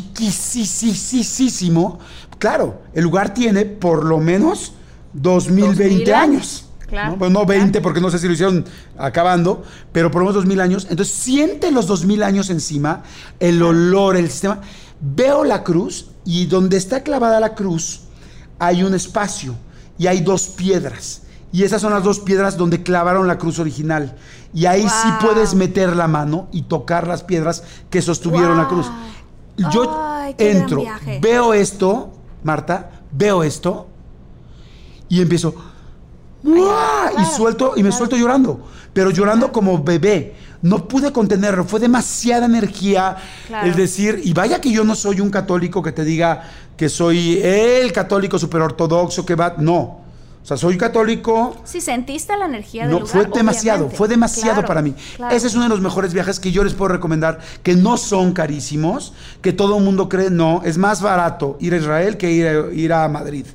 Claro, 2.37 2.81
el 2.93 3.03
lugar 3.03 3.33
tiene 3.33 3.65
por 3.65 4.05
lo 4.05 4.19
menos 4.19 4.73
2020 5.13 5.83
2000 5.83 6.13
años. 6.13 6.21
años. 6.21 6.65
Claro, 6.87 7.11
¿no? 7.11 7.17
Bueno, 7.17 7.39
no 7.39 7.45
20 7.45 7.71
claro. 7.71 7.83
porque 7.83 8.01
no 8.01 8.09
sé 8.11 8.19
si 8.19 8.27
lo 8.27 8.33
hicieron 8.33 8.65
acabando, 8.97 9.63
pero 9.91 10.11
por 10.11 10.21
lo 10.21 10.25
menos 10.27 10.35
2000 10.35 10.61
años. 10.61 10.87
Entonces 10.89 11.15
siente 11.15 11.71
los 11.71 11.87
2000 11.87 12.21
años 12.23 12.49
encima, 12.49 13.03
el 13.39 13.61
olor, 13.63 14.17
el 14.17 14.29
sistema. 14.29 14.61
Veo 14.99 15.43
la 15.43 15.63
cruz 15.63 16.07
y 16.25 16.45
donde 16.45 16.77
está 16.77 17.03
clavada 17.03 17.39
la 17.39 17.55
cruz 17.55 18.01
hay 18.59 18.83
un 18.83 18.93
espacio 18.93 19.55
y 19.97 20.07
hay 20.07 20.21
dos 20.21 20.47
piedras. 20.47 21.23
Y 21.51 21.63
esas 21.63 21.81
son 21.81 21.93
las 21.93 22.03
dos 22.03 22.19
piedras 22.19 22.57
donde 22.57 22.83
clavaron 22.83 23.27
la 23.27 23.37
cruz 23.37 23.59
original. 23.59 24.15
Y 24.53 24.65
ahí 24.65 24.83
sí 24.83 25.07
puedes 25.21 25.55
meter 25.55 25.95
la 25.95 26.07
mano 26.07 26.47
y 26.51 26.63
tocar 26.63 27.07
las 27.07 27.23
piedras 27.23 27.63
que 27.89 28.01
sostuvieron 28.01 28.57
la 28.57 28.67
cruz. 28.67 28.87
Yo 29.71 29.97
Ay, 30.05 30.35
entro, 30.37 30.83
veo 31.21 31.53
esto, 31.53 32.11
Marta, 32.43 32.91
veo 33.11 33.43
esto 33.43 33.87
y 35.09 35.21
empiezo 35.21 35.55
¡Uah! 36.43 37.11
y 37.21 37.25
suelto 37.25 37.73
y 37.75 37.81
me 37.83 37.91
suelto 37.91 38.15
llorando, 38.15 38.67
pero 38.93 39.09
llorando 39.09 39.51
como 39.51 39.83
bebé. 39.83 40.35
No 40.61 40.87
pude 40.87 41.11
contenerlo, 41.11 41.63
fue 41.65 41.79
demasiada 41.79 42.45
energía 42.45 43.17
Claro. 43.47 43.67
el 43.67 43.75
decir, 43.75 44.21
y 44.23 44.33
vaya 44.33 44.59
que 44.59 44.71
yo 44.71 44.83
no 44.83 44.95
soy 44.95 45.21
un 45.21 45.29
católico 45.29 45.81
que 45.83 45.91
te 45.91 46.03
diga 46.03 46.43
que 46.75 46.89
soy 46.89 47.39
el 47.43 47.91
católico 47.93 48.37
super 48.39 48.61
ortodoxo 48.61 49.25
que 49.25 49.35
va, 49.35 49.55
no. 49.57 50.01
O 50.47 50.49
sea, 50.49 50.55
soy 50.55 50.77
católico, 50.77 51.57
Sí, 51.65 51.81
sentiste 51.81 52.37
la 52.37 52.45
energía 52.45 52.83
del 52.83 52.91
no, 52.91 52.99
lugar. 53.01 53.11
fue 53.11 53.25
demasiado, 53.37 53.79
Obviamente. 53.79 53.97
fue 53.97 54.07
demasiado 54.07 54.53
Claro, 54.53 54.67
para 54.69 54.81
mí. 54.81 54.95
claro. 55.17 55.35
Ese 55.35 55.47
es 55.47 55.55
uno 55.55 55.63
de 55.63 55.69
los 55.69 55.81
mejores 55.81 56.13
viajes 56.13 56.39
que 56.39 56.53
yo 56.53 56.63
les 56.63 56.73
puedo 56.73 56.87
recomendar, 56.93 57.39
que 57.63 57.75
no 57.75 57.97
son 57.97 58.31
carísimos, 58.31 59.11
que 59.41 59.51
todo 59.51 59.77
el 59.77 59.83
mundo 59.83 60.07
cree, 60.07 60.29
no, 60.29 60.61
es 60.63 60.77
más 60.77 61.01
barato 61.01 61.57
ir 61.59 61.73
a 61.73 61.77
Israel 61.77 62.15
que 62.15 62.31
ir 62.31 62.47
a, 62.47 62.71
ir 62.73 62.93
a 62.93 63.09
Madrid. 63.09 63.45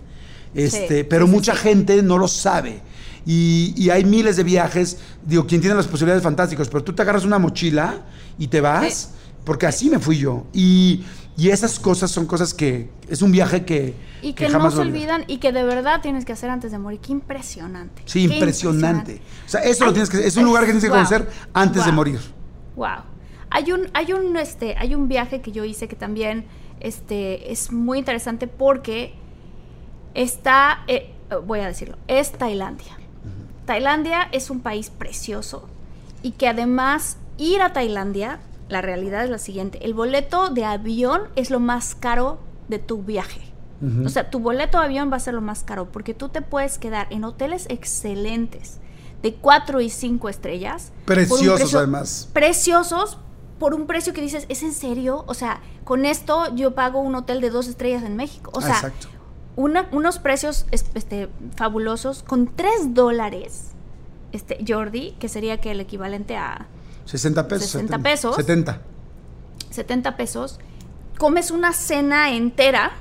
Este, 0.55 0.99
Sí, 0.99 1.07
pero 1.09 1.25
sí, 1.25 1.33
mucha 1.33 1.55
sí. 1.55 1.61
gente 1.61 2.03
no 2.03 2.19
lo 2.19 2.29
sabe. 2.29 2.83
Y, 3.25 3.73
y 3.75 3.89
hay 3.89 4.05
miles 4.05 4.37
de 4.37 4.43
viajes, 4.43 4.99
digo, 5.25 5.47
quien 5.47 5.63
tiene 5.63 5.75
las 5.75 5.87
posibilidades 5.87 6.23
fantásticas, 6.23 6.69
pero 6.69 6.85
tú 6.85 6.93
te 6.93 7.01
agarras 7.01 7.25
una 7.25 7.39
mochila 7.39 8.03
y 8.39 8.49
te 8.49 8.61
vas, 8.61 9.13
porque 9.45 9.65
así 9.65 9.89
me 9.89 9.99
fui 9.99 10.19
yo. 10.19 10.45
Y, 10.53 11.05
y 11.39 11.49
esas 11.49 11.79
cosas 11.79 12.11
son 12.11 12.27
cosas 12.27 12.53
que, 12.53 12.91
es 13.09 13.23
un 13.23 13.33
viaje 13.33 13.65
que... 13.65 14.12
Y 14.23 14.35
que, 14.35 14.47
no 14.47 14.53
jamás 14.53 14.75
se 14.75 14.81
olvidan 14.81 15.25
y 15.27 15.39
que 15.39 15.53
de 15.53 15.65
verdad 15.65 16.01
tienes 16.01 16.25
que 16.25 16.33
hacer 16.33 16.49
antes 16.49 16.71
de 16.71 16.79
morir. 16.79 17.01
Qué 17.01 17.13
impresionante. 17.13 18.03
Sí, 18.07 18.29
Qué 18.29 18.35
impresionante. 18.35 19.21
O 19.45 19.49
sea, 19.49 19.63
eso 19.63 19.85
lo 19.85 19.92
tienes 19.92 20.09
que, 20.09 20.25
es 20.25 20.37
un 20.37 20.44
lugar 20.44 20.63
que 20.63 20.67
tienes 20.67 20.85
que 20.85 20.90
wow, 20.90 20.99
conocer 20.99 21.29
antes 21.53 21.85
de 21.85 21.92
morir. 21.92 22.21
Wow. 22.77 23.03
Hay 23.51 23.73
un, 23.73 23.88
hay 23.92 24.13
un, 24.13 24.37
este, 24.37 24.77
hay 24.79 24.94
un 24.94 25.09
viaje 25.09 25.40
que 25.40 25.53
yo 25.53 25.65
hice 25.65 25.88
que 25.88 25.96
también, 25.96 26.46
este, 26.81 27.53
es 27.53 27.73
muy 27.73 27.99
interesante 27.99 28.46
porque 28.46 29.15
está, 30.15 30.85
eh, 30.87 31.13
voy 31.44 31.61
a 31.61 31.67
decirlo, 31.67 31.96
es 32.07 32.33
Tailandia. 32.33 32.99
Tailandia 33.67 34.29
es 34.33 34.51
un 34.51 34.61
país 34.61 34.90
precioso 34.90 35.69
y 36.23 36.33
que 36.33 36.49
además 36.49 37.17
ir 37.38 37.63
a 37.63 37.73
Tailandia, 37.73 38.40
la 38.69 38.81
realidad 38.81 39.25
es 39.25 39.31
la 39.31 39.38
siguiente, 39.38 39.85
el 39.85 39.94
boleto 39.94 40.49
de 40.49 40.65
avión 40.65 41.23
es 41.37 41.51
lo 41.51 41.61
más 41.61 41.94
caro 41.94 42.40
de 42.69 42.79
tu 42.79 43.03
viaje. 43.03 43.52
O 44.05 44.09
sea, 44.09 44.31
tu 44.31 44.39
boleto 44.39 44.79
de 44.79 44.85
avión 44.85 45.11
va 45.13 45.17
a 45.17 45.21
ser 45.21 45.35
lo 45.35 45.41
más 45.41 45.65
caro 45.65 45.91
porque 45.91 46.15
tú 46.15 46.29
te 46.29 46.41
puedes 46.41 46.79
quedar 46.79 47.09
en 47.11 47.25
hoteles 47.25 47.67
excelentes 47.69 48.79
de 49.23 49.35
4 49.35 49.81
y 49.81 49.91
5 49.91 50.29
estrellas. 50.29 50.93
Preciosos, 51.05 51.59
precio 51.61 51.79
además. 51.79 52.29
Preciosos 52.33 53.19
por 53.59 53.75
un 53.75 53.87
precio 53.87 54.13
que 54.13 54.21
dices, 54.21 54.47
¿es 54.49 54.63
en 54.63 54.73
serio? 54.73 55.25
O 55.27 55.35
sea, 55.35 55.61
con 55.85 56.05
esto 56.05 56.55
yo 56.55 56.75
pago 56.75 57.01
un 57.01 57.15
hotel 57.17 57.41
de 57.41 57.51
dos 57.51 57.67
estrellas 57.69 58.03
en 58.05 58.15
México. 58.17 58.51
O 58.55 58.59
Ah, 58.59 58.63
sea, 58.63 58.75
exacto. 58.75 59.09
una- 59.57 59.89
unos 59.93 60.19
precios 60.21 60.67
es- 60.71 60.87
este, 60.95 61.29
fabulosos 61.57 62.23
con 62.23 62.47
3 62.55 62.95
dólares, 62.95 63.73
este, 64.33 64.59
Jordi, 64.67 65.13
que 65.19 65.29
sería 65.29 65.61
que 65.61 65.73
el 65.73 65.81
equivalente 65.81 66.37
a 66.37 66.67
60 67.05 67.49
pesos. 67.49 67.67
60 67.71 67.97
70. 67.97 68.09
pesos. 68.11 68.37
70. 68.37 68.81
70 69.71 70.17
pesos, 70.17 70.59
comes 71.19 71.51
una 71.51 71.73
cena 71.73 72.31
entera 72.33 72.93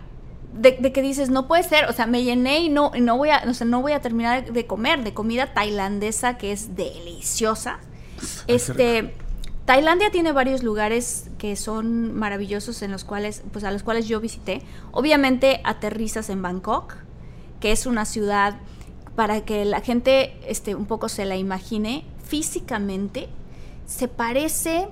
de, 0.54 0.78
de 0.80 0.92
que 0.92 1.02
dices, 1.02 1.30
no 1.30 1.48
puede 1.48 1.64
ser, 1.64 1.86
o 1.86 1.94
sea, 1.94 2.08
me 2.08 2.24
llené 2.24 2.60
y 2.60 2.70
no, 2.70 2.92
y 2.94 3.02
no, 3.02 3.18
voy 3.18 3.30
a, 3.30 3.44
o 3.48 3.54
sea, 3.54 3.66
no 3.68 3.82
voy 3.82 3.94
a 3.94 4.02
terminar 4.02 4.52
de 4.52 4.66
comer, 4.68 5.04
de 5.04 5.14
comida 5.14 5.54
tailandesa 5.54 6.38
que 6.38 6.52
es 6.52 6.76
deliciosa. 6.76 7.80
Este, 8.48 9.14
Tailandia 9.66 10.12
tiene 10.12 10.32
varios 10.32 10.64
lugares 10.64 11.30
que 11.38 11.56
son 11.56 12.14
maravillosos 12.14 12.82
en 12.82 12.92
los 12.92 13.04
cuales, 13.04 13.44
pues 13.52 13.64
a 13.64 13.72
los 13.72 13.84
cuales 13.84 14.08
yo 14.08 14.20
visité. 14.20 14.62
Obviamente 14.92 15.62
aterrizas 15.64 16.30
en 16.30 16.42
Bangkok, 16.42 16.96
que 17.60 17.72
es 17.72 17.86
una 17.86 18.06
ciudad 18.06 18.56
para 19.16 19.42
que 19.42 19.66
la 19.66 19.82
gente 19.82 20.38
este, 20.48 20.76
un 20.76 20.86
poco 20.86 21.10
se 21.10 21.26
la 21.26 21.38
imagine 21.38 22.06
físicamente, 22.24 23.30
se 23.86 24.08
parece 24.08 24.88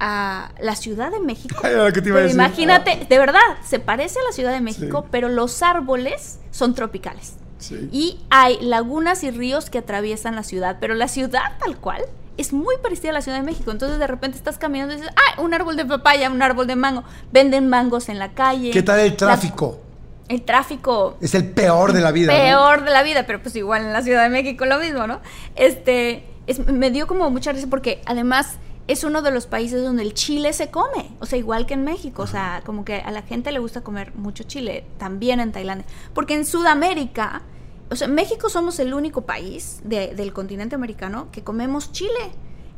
a 0.00 0.50
la 0.60 0.76
Ciudad 0.76 1.10
de 1.10 1.20
México. 1.20 1.56
Ay, 1.62 1.72
era 1.72 1.84
lo 1.84 1.92
que 1.92 2.02
te 2.02 2.08
iba 2.08 2.18
a 2.18 2.22
Pero 2.22 2.28
decir. 2.28 2.40
imagínate, 2.40 3.06
de 3.08 3.18
verdad, 3.18 3.40
se 3.64 3.78
parece 3.78 4.18
a 4.20 4.22
la 4.24 4.32
Ciudad 4.32 4.52
de 4.52 4.60
México, 4.60 5.02
Sí. 5.02 5.08
pero 5.10 5.28
los 5.28 5.62
árboles 5.62 6.38
son 6.50 6.74
tropicales. 6.74 7.34
Sí. 7.58 7.88
Y 7.92 8.20
hay 8.30 8.58
lagunas 8.60 9.24
y 9.24 9.30
ríos 9.30 9.70
que 9.70 9.78
atraviesan 9.78 10.34
la 10.34 10.42
ciudad, 10.42 10.76
pero 10.80 10.94
la 10.94 11.08
ciudad 11.08 11.52
tal 11.58 11.76
cual 11.78 12.02
es 12.36 12.52
muy 12.52 12.74
parecida 12.82 13.10
a 13.10 13.12
la 13.14 13.22
Ciudad 13.22 13.38
de 13.38 13.44
México. 13.44 13.70
Entonces 13.70 13.98
de 13.98 14.06
repente 14.06 14.36
estás 14.36 14.58
caminando 14.58 14.92
y 14.94 14.96
dices, 14.98 15.12
ah, 15.16 15.40
un 15.40 15.54
árbol 15.54 15.76
de 15.76 15.84
papaya, 15.86 16.28
un 16.30 16.42
árbol 16.42 16.66
de 16.66 16.76
mango. 16.76 17.04
Venden 17.32 17.68
mangos 17.68 18.08
en 18.08 18.18
la 18.18 18.32
calle. 18.32 18.70
¿Qué 18.72 18.82
tal 18.82 18.98
el 19.00 19.10
La- 19.12 19.16
tráfico? 19.16 19.80
el 20.26 20.42
tráfico 20.42 21.16
Es 21.20 21.34
el 21.34 21.50
peor 21.50 21.92
de 21.92 22.00
la 22.00 22.10
vida. 22.10 22.32
¿no? 22.32 22.38
peor 22.42 22.84
de 22.84 22.90
la 22.90 23.02
vida, 23.02 23.24
pero 23.26 23.40
pues 23.42 23.54
igual 23.56 23.82
en 23.82 23.92
la 23.92 24.02
Ciudad 24.02 24.22
de 24.24 24.30
México 24.30 24.64
lo 24.64 24.78
mismo, 24.78 25.06
¿no? 25.06 25.20
Este, 25.54 26.24
es- 26.46 26.58
me 26.66 26.90
dio 26.90 27.06
como 27.06 27.30
mucha 27.30 27.52
risa 27.52 27.66
porque 27.70 28.02
además 28.06 28.56
es 28.86 29.02
uno 29.04 29.22
de 29.22 29.30
los 29.30 29.46
países 29.46 29.82
donde 29.82 30.02
el 30.02 30.12
chile 30.14 30.52
se 30.52 30.70
come, 30.70 31.10
o 31.20 31.26
sea, 31.26 31.38
igual 31.38 31.64
que 31.66 31.74
en 31.74 31.84
México, 31.84 32.22
o 32.22 32.26
sea, 32.26 32.62
como 32.66 32.84
que 32.84 32.96
a 32.96 33.10
la 33.10 33.22
gente 33.22 33.50
le 33.52 33.58
gusta 33.58 33.80
comer 33.82 34.14
mucho 34.14 34.44
chile, 34.44 34.84
también 34.98 35.40
en 35.40 35.52
Tailandia, 35.52 35.86
porque 36.12 36.34
en 36.34 36.44
Sudamérica, 36.44 37.42
o 37.90 37.96
sea, 37.96 38.08
México 38.08 38.48
somos 38.48 38.78
el 38.80 38.92
único 38.92 39.22
país 39.22 39.80
de- 39.84 40.14
del 40.14 40.32
continente 40.32 40.74
americano 40.74 41.28
que 41.32 41.42
comemos 41.42 41.92
chile. 41.92 42.32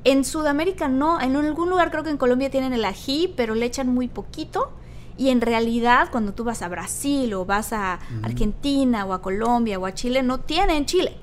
En 0.04 0.24
Sudamérica 0.24 0.86
no, 0.86 1.20
en 1.20 1.34
algún 1.34 1.70
lugar 1.70 1.90
creo 1.90 2.04
que 2.04 2.10
en 2.10 2.16
Colombia 2.18 2.50
tienen 2.50 2.72
el 2.72 2.84
ají, 2.84 3.32
pero 3.36 3.54
le 3.56 3.66
echan 3.66 3.88
muy 3.88 4.06
poquito. 4.06 4.70
Y 5.18 5.30
en 5.30 5.40
realidad, 5.40 6.08
cuando 6.12 6.34
tú 6.34 6.44
vas 6.44 6.60
a 6.62 6.68
Brasil 6.68 7.32
o 7.34 7.44
vas 7.44 7.72
a 7.72 7.98
Argentina 8.22 9.04
o 9.06 9.12
a 9.14 9.22
Colombia 9.22 9.78
o 9.78 9.86
a 9.86 9.94
Chile, 9.94 10.22
no 10.22 10.38
tienen 10.40 10.84
chile. 10.86 11.16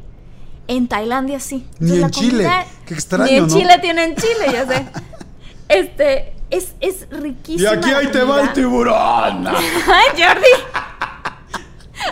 En 0.67 0.87
Tailandia 0.87 1.39
sí. 1.39 1.67
Ni 1.79 2.01
en 2.01 2.09
Chile. 2.11 2.49
Qué 2.85 2.93
extraño, 2.93 3.29
Ni 3.29 3.37
en 3.37 3.47
¿no? 3.47 3.53
Chile 3.53 3.79
tienen 3.81 4.15
chile, 4.15 4.45
ya 4.51 4.65
sé. 4.67 4.85
Este, 5.69 6.33
es, 6.51 6.73
es 6.81 7.07
Y 7.11 7.15
riquísima. 7.15 7.71
aquí 7.71 7.89
ahí 7.91 8.07
te 8.07 8.23
va 8.23 8.41
el 8.41 8.53
tiburón. 8.53 9.47
¡Ay, 9.47 10.07
Jordi! 10.23 10.47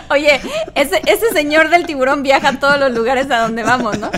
Oye, 0.08 0.40
ese, 0.74 1.02
ese 1.06 1.28
señor 1.32 1.68
del 1.68 1.86
tiburón 1.86 2.22
viaja 2.22 2.48
a 2.48 2.58
todos 2.58 2.78
los 2.80 2.92
lugares 2.92 3.30
a 3.30 3.40
donde 3.40 3.62
vamos, 3.62 3.98
¿no? 3.98 4.10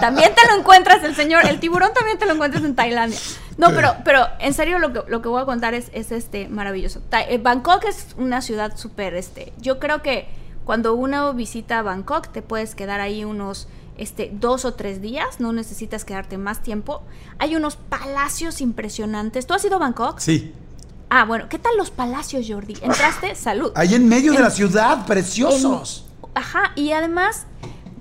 También 0.00 0.32
te 0.34 0.46
lo 0.48 0.58
encuentras, 0.58 1.02
el 1.04 1.14
señor, 1.14 1.46
el 1.46 1.60
tiburón 1.60 1.92
también 1.92 2.18
te 2.18 2.24
lo 2.26 2.32
encuentras 2.32 2.64
en 2.64 2.74
Tailandia. 2.74 3.18
No, 3.58 3.68
pero, 3.74 3.94
pero 4.04 4.26
en 4.38 4.54
serio 4.54 4.78
lo 4.78 4.92
que, 4.92 5.02
lo 5.10 5.20
que 5.20 5.28
voy 5.28 5.42
a 5.42 5.44
contar 5.44 5.74
es, 5.74 5.90
es 5.92 6.12
este 6.12 6.48
maravilloso. 6.48 7.00
Ta- 7.08 7.22
eh, 7.22 7.38
Bangkok 7.38 7.84
es 7.84 8.06
una 8.16 8.40
ciudad 8.40 8.76
súper, 8.76 9.14
este, 9.14 9.52
yo 9.58 9.78
creo 9.78 10.02
que 10.02 10.28
cuando 10.68 10.92
uno 10.92 11.32
visita 11.32 11.80
Bangkok 11.80 12.28
te 12.28 12.42
puedes 12.42 12.74
quedar 12.74 13.00
ahí 13.00 13.24
unos 13.24 13.68
este, 13.96 14.30
dos 14.34 14.66
o 14.66 14.74
tres 14.74 15.00
días, 15.00 15.40
no 15.40 15.54
necesitas 15.54 16.04
quedarte 16.04 16.36
más 16.36 16.62
tiempo. 16.62 17.00
Hay 17.38 17.56
unos 17.56 17.76
palacios 17.76 18.60
impresionantes. 18.60 19.46
¿Tú 19.46 19.54
has 19.54 19.64
ido 19.64 19.76
a 19.76 19.78
Bangkok? 19.78 20.18
Sí. 20.18 20.52
Ah, 21.08 21.24
bueno, 21.24 21.46
¿qué 21.48 21.58
tal 21.58 21.74
los 21.78 21.90
palacios, 21.90 22.44
Jordi? 22.46 22.74
¿Entraste? 22.82 23.34
Salud. 23.34 23.72
Ahí 23.76 23.94
en 23.94 24.10
medio 24.10 24.34
de 24.34 24.40
la 24.40 24.50
ciudad, 24.50 25.06
preciosos. 25.06 26.04
En- 26.22 26.28
ajá, 26.34 26.72
y 26.76 26.92
además, 26.92 27.46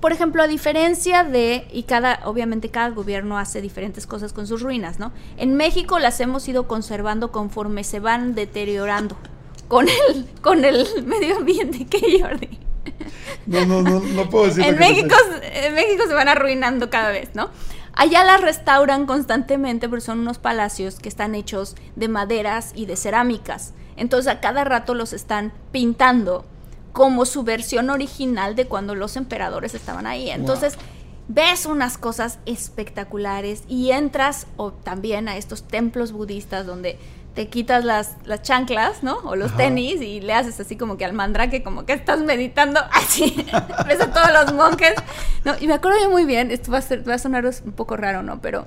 por 0.01 0.11
ejemplo, 0.11 0.43
a 0.43 0.47
diferencia 0.47 1.23
de, 1.23 1.69
y 1.71 1.83
cada, 1.83 2.19
obviamente 2.25 2.69
cada 2.69 2.89
gobierno 2.89 3.37
hace 3.37 3.61
diferentes 3.61 4.05
cosas 4.05 4.33
con 4.33 4.45
sus 4.45 4.61
ruinas, 4.61 4.99
¿no? 4.99 5.13
En 5.37 5.55
México 5.55 5.99
las 5.99 6.19
hemos 6.19 6.45
ido 6.49 6.67
conservando 6.67 7.31
conforme 7.31 7.85
se 7.85 8.01
van 8.01 8.35
deteriorando 8.35 9.15
con 9.67 9.87
el, 9.87 10.27
con 10.41 10.63
el 10.65 10.87
medio 11.05 11.37
ambiente 11.37 11.85
que 11.85 12.21
Jordi. 12.21 12.59
No, 13.45 13.65
no, 13.65 13.81
no, 13.81 13.99
no 13.99 14.29
puedo 14.29 14.45
decir. 14.45 14.65
En 14.65 14.77
México, 14.77 15.15
en 15.41 15.73
México 15.73 16.03
se 16.07 16.13
van 16.13 16.27
arruinando 16.27 16.89
cada 16.89 17.09
vez, 17.09 17.29
¿no? 17.33 17.49
Allá 17.93 18.23
las 18.23 18.41
restauran 18.41 19.07
constantemente 19.07 19.89
porque 19.89 20.05
son 20.05 20.19
unos 20.19 20.37
palacios 20.37 20.99
que 20.99 21.09
están 21.09 21.33
hechos 21.33 21.75
de 21.95 22.07
maderas 22.07 22.71
y 22.75 22.85
de 22.85 22.95
cerámicas. 22.95 23.73
Entonces 23.95 24.31
a 24.31 24.39
cada 24.39 24.63
rato 24.63 24.93
los 24.93 25.13
están 25.13 25.51
pintando 25.71 26.45
como 26.91 27.25
su 27.25 27.43
versión 27.43 27.89
original 27.89 28.55
de 28.55 28.67
cuando 28.67 28.93
los 28.93 29.15
emperadores 29.17 29.73
estaban 29.73 30.05
ahí. 30.05 30.29
Entonces 30.29 30.77
ves 31.27 31.65
unas 31.65 31.97
cosas 31.97 32.39
espectaculares 32.45 33.63
y 33.67 33.91
entras 33.91 34.47
o 34.57 34.71
también 34.71 35.27
a 35.27 35.37
estos 35.37 35.63
templos 35.63 36.11
budistas 36.11 36.65
donde 36.65 36.99
te 37.37 37.49
quitas 37.49 37.85
las, 37.85 38.13
las 38.25 38.41
chanclas, 38.41 39.03
¿no? 39.03 39.17
O 39.17 39.35
los 39.35 39.49
Ajá. 39.49 39.57
tenis 39.57 40.01
y 40.01 40.21
le 40.21 40.33
haces 40.33 40.59
así 40.59 40.75
como 40.75 40.97
que 40.97 41.05
al 41.05 41.13
mandrake, 41.13 41.61
como 41.61 41.85
que 41.85 41.93
estás 41.93 42.19
meditando 42.21 42.79
así. 42.91 43.45
Ves 43.87 44.01
a 44.01 44.11
todos 44.11 44.29
los 44.33 44.53
monjes. 44.55 44.95
No, 45.45 45.53
y 45.59 45.67
me 45.67 45.75
acuerdo 45.75 45.99
yo 46.01 46.09
muy 46.09 46.25
bien, 46.25 46.49
esto 46.49 46.71
va 46.71 46.79
a, 46.79 46.81
ser, 46.81 47.07
va 47.07 47.13
a 47.13 47.19
sonar 47.19 47.45
un 47.45 47.73
poco 47.73 47.95
raro, 47.95 48.23
¿no? 48.23 48.41
Pero 48.41 48.65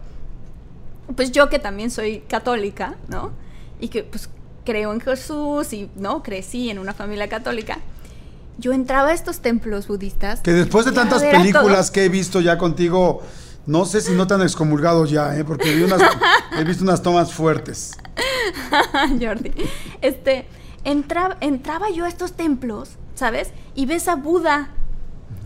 pues 1.16 1.32
yo 1.32 1.48
que 1.48 1.58
también 1.58 1.90
soy 1.90 2.20
católica, 2.28 2.94
¿no? 3.08 3.32
Y 3.80 3.88
que 3.88 4.04
pues 4.04 4.30
creo 4.64 4.92
en 4.92 5.00
Jesús 5.00 5.72
y, 5.72 5.90
¿no? 5.96 6.22
Crecí 6.22 6.70
en 6.70 6.78
una 6.78 6.94
familia 6.94 7.28
católica. 7.28 7.78
Yo 8.58 8.72
entraba 8.72 9.08
a 9.08 9.14
estos 9.14 9.40
templos 9.40 9.88
budistas. 9.88 10.42
Que 10.42 10.52
después 10.52 10.86
de 10.86 10.92
tantas 10.92 11.24
películas 11.24 11.90
que 11.90 12.04
he 12.04 12.08
visto 12.08 12.40
ya 12.40 12.56
contigo, 12.56 13.20
no 13.66 13.84
sé 13.84 14.00
si 14.00 14.12
no 14.12 14.28
te 14.28 14.34
han 14.34 14.42
excomulgado 14.42 15.06
ya, 15.06 15.36
¿eh? 15.36 15.44
porque 15.44 15.74
vi 15.74 15.82
unas- 15.82 16.02
he 16.56 16.62
visto 16.62 16.84
unas 16.84 17.02
tomas 17.02 17.32
fuertes. 17.32 17.96
Jordi. 19.20 19.52
Este, 20.00 20.46
entra- 20.84 21.36
entraba 21.40 21.90
yo 21.90 22.04
a 22.04 22.08
estos 22.08 22.32
templos, 22.32 22.96
¿sabes? 23.14 23.52
Y 23.74 23.86
ves 23.86 24.08
a 24.08 24.16
Buda 24.16 24.70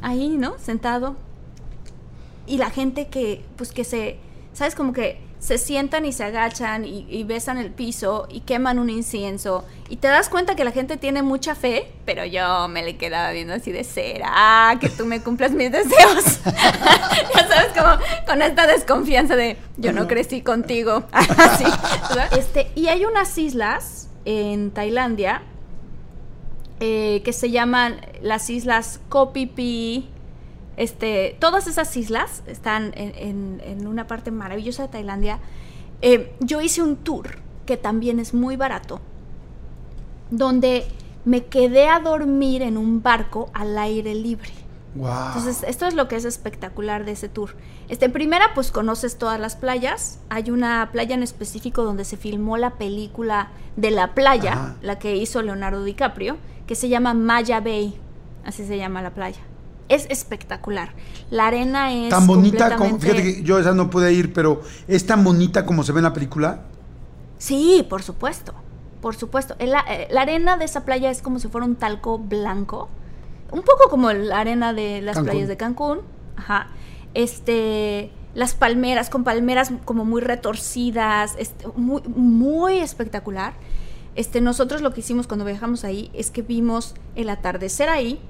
ahí, 0.03 0.29
¿no? 0.37 0.59
Sentado. 0.59 1.17
Y 2.47 2.59
la 2.59 2.71
gente 2.71 3.09
que, 3.09 3.45
pues 3.57 3.73
que 3.73 3.85
se, 3.85 4.19
¿sabes? 4.53 4.75
Como 4.75 4.93
que 4.93 5.21
se 5.45 5.59
sientan 5.59 6.07
y 6.07 6.12
se 6.12 6.24
agachan 6.24 6.86
y, 6.86 7.22
besan 7.24 7.59
el 7.59 7.70
piso 7.70 8.26
y 8.30 8.40
queman 8.40 8.78
un 8.78 8.88
incienso. 8.88 9.66
Y 9.90 9.97
te 9.97 10.09
das 10.09 10.30
cuenta 10.30 10.57
que 10.57 10.64
la 10.64 10.70
gente 10.70 10.97
tiene 10.97 11.22
mucha 11.22 11.55
fe, 11.55 11.92
pero 12.07 12.24
yo 12.24 12.66
me 12.68 12.82
le 12.82 12.97
quedaba 12.97 13.30
viendo 13.32 13.53
así 13.53 13.70
de 13.70 13.84
será 13.84 14.78
que 14.80 14.88
tú 14.88 15.05
me 15.05 15.20
cumplas 15.20 15.51
mis 15.53 15.70
deseos. 15.70 16.40
ya 16.45 17.47
sabes, 17.47 17.72
como 17.78 17.99
con 18.26 18.40
esta 18.40 18.66
desconfianza 18.66 19.36
de 19.36 19.59
yo 19.76 19.92
no 19.92 20.09
crecí 20.09 20.40
contigo. 20.40 21.05
Este, 22.36 22.70
y 22.74 22.86
hay 22.86 23.05
unas 23.05 23.36
islas 23.36 24.09
en 24.24 24.70
Tailandia 24.70 25.42
eh, 26.80 27.20
que 27.24 27.32
se 27.32 27.51
llaman 27.51 28.01
las 28.22 28.49
islas 28.49 29.01
Phi. 29.55 30.09
Este, 30.77 31.37
todas 31.41 31.66
esas 31.66 31.97
islas 31.97 32.43
están 32.47 32.93
en, 32.97 33.12
en- 33.16 33.62
en 33.64 33.87
una 33.87 34.07
parte 34.07 34.31
maravillosa 34.31 34.83
de 34.83 34.89
Tailandia. 34.89 35.39
Eh, 36.03 36.35
yo 36.41 36.61
hice 36.61 36.83
un 36.83 36.97
tour 36.97 37.39
que 37.66 37.77
también 37.77 38.18
es 38.18 38.35
muy 38.35 38.57
barato, 38.57 39.01
donde 40.31 40.85
me 41.25 41.45
quedé 41.47 41.89
a 41.89 42.01
dormir 42.01 42.62
en 42.62 42.77
un 42.77 43.03
barco 43.03 43.51
al 43.55 43.79
aire 43.79 44.14
libre. 44.14 44.51
Wow. 44.95 45.09
Entonces, 45.29 45.64
esto 45.66 45.87
es 45.87 45.95
lo 45.95 46.07
que 46.07 46.14
es 46.16 46.25
espectacular 46.25 47.05
de 47.05 47.12
ese 47.12 47.29
tour. 47.29 47.57
Este, 47.89 48.05
en 48.05 48.12
primera, 48.12 48.51
pues 48.55 48.70
conoces 48.70 49.16
todas 49.18 49.41
las 49.41 49.57
playas. 49.57 50.20
Hay 50.29 50.51
una 50.51 50.89
playa 50.93 51.14
en 51.16 51.22
específico 51.25 51.83
donde 51.83 52.05
se 52.05 52.16
filmó 52.16 52.57
la 52.59 52.70
película 52.75 53.49
de 53.77 53.91
la 53.91 54.14
playa, 54.14 54.53
Ajá. 54.53 54.77
la 54.83 54.99
que 55.01 55.16
hizo 55.16 55.43
Leonardo 55.43 55.83
DiCaprio, 55.83 56.37
que 56.66 56.75
se 56.77 56.89
llama 56.89 57.12
Maya 57.12 57.61
Bay. 57.61 57.99
Así 58.45 58.64
se 58.66 58.77
llama 58.77 59.03
la 59.03 59.11
playa. 59.11 59.41
Es 59.89 60.07
espectacular. 60.09 60.93
La 61.30 61.47
arena 61.47 61.93
es 61.93 62.11
tan 62.11 62.26
bonita 62.26 62.76
como, 62.76 62.99
fíjate 62.99 63.22
que 63.22 63.43
yo 63.43 63.59
esa 63.59 63.72
no 63.72 63.91
pude 63.91 64.12
ir, 64.12 64.32
pero 64.32 64.62
es 64.89 65.07
tan 65.07 65.22
bonita 65.24 65.66
como 65.66 65.82
se 65.82 65.93
ve 65.93 65.99
en 65.99 66.05
la 66.05 66.12
película. 66.12 66.62
Sí, 67.39 67.87
por 67.89 68.03
supuesto. 68.03 68.55
Por 69.03 69.14
supuesto. 69.14 69.55
La, 69.61 69.85
eh, 69.89 70.09
la 70.11 70.22
arena 70.22 70.57
de 70.57 70.64
esa 70.64 70.85
playa 70.85 71.11
es 71.11 71.20
como 71.20 71.39
si 71.39 71.49
fuera 71.49 71.66
un 71.66 71.76
talco 71.76 72.18
blanco. 72.18 72.89
Un 73.53 73.62
poco 73.62 73.91
como 73.91 74.11
la 74.12 74.41
arena 74.41 74.72
de 74.72 75.03
las 75.03 75.16
Cancún. 75.16 75.30
playas 75.30 75.49
de 75.49 75.57
Cancún. 75.57 76.01
Ajá. 76.37 76.68
Este. 77.12 78.11
las 78.35 78.55
palmeras, 78.55 79.11
con 79.11 79.22
palmeras 79.22 79.70
como 79.85 80.05
muy 80.05 80.20
retorcidas, 80.20 81.35
este, 81.39 81.66
muy, 81.76 82.03
muy 82.03 82.78
espectacular. 82.78 83.53
Este, 84.16 84.41
nosotros 84.41 84.80
lo 84.80 84.93
que 84.93 85.01
hicimos 85.01 85.26
cuando 85.26 85.45
viajamos 85.45 85.85
ahí 85.85 86.11
es 86.14 86.30
que 86.30 86.43
vimos 86.43 86.95
el 87.14 87.28
atardecer 87.28 87.89
ahí. 87.89 88.20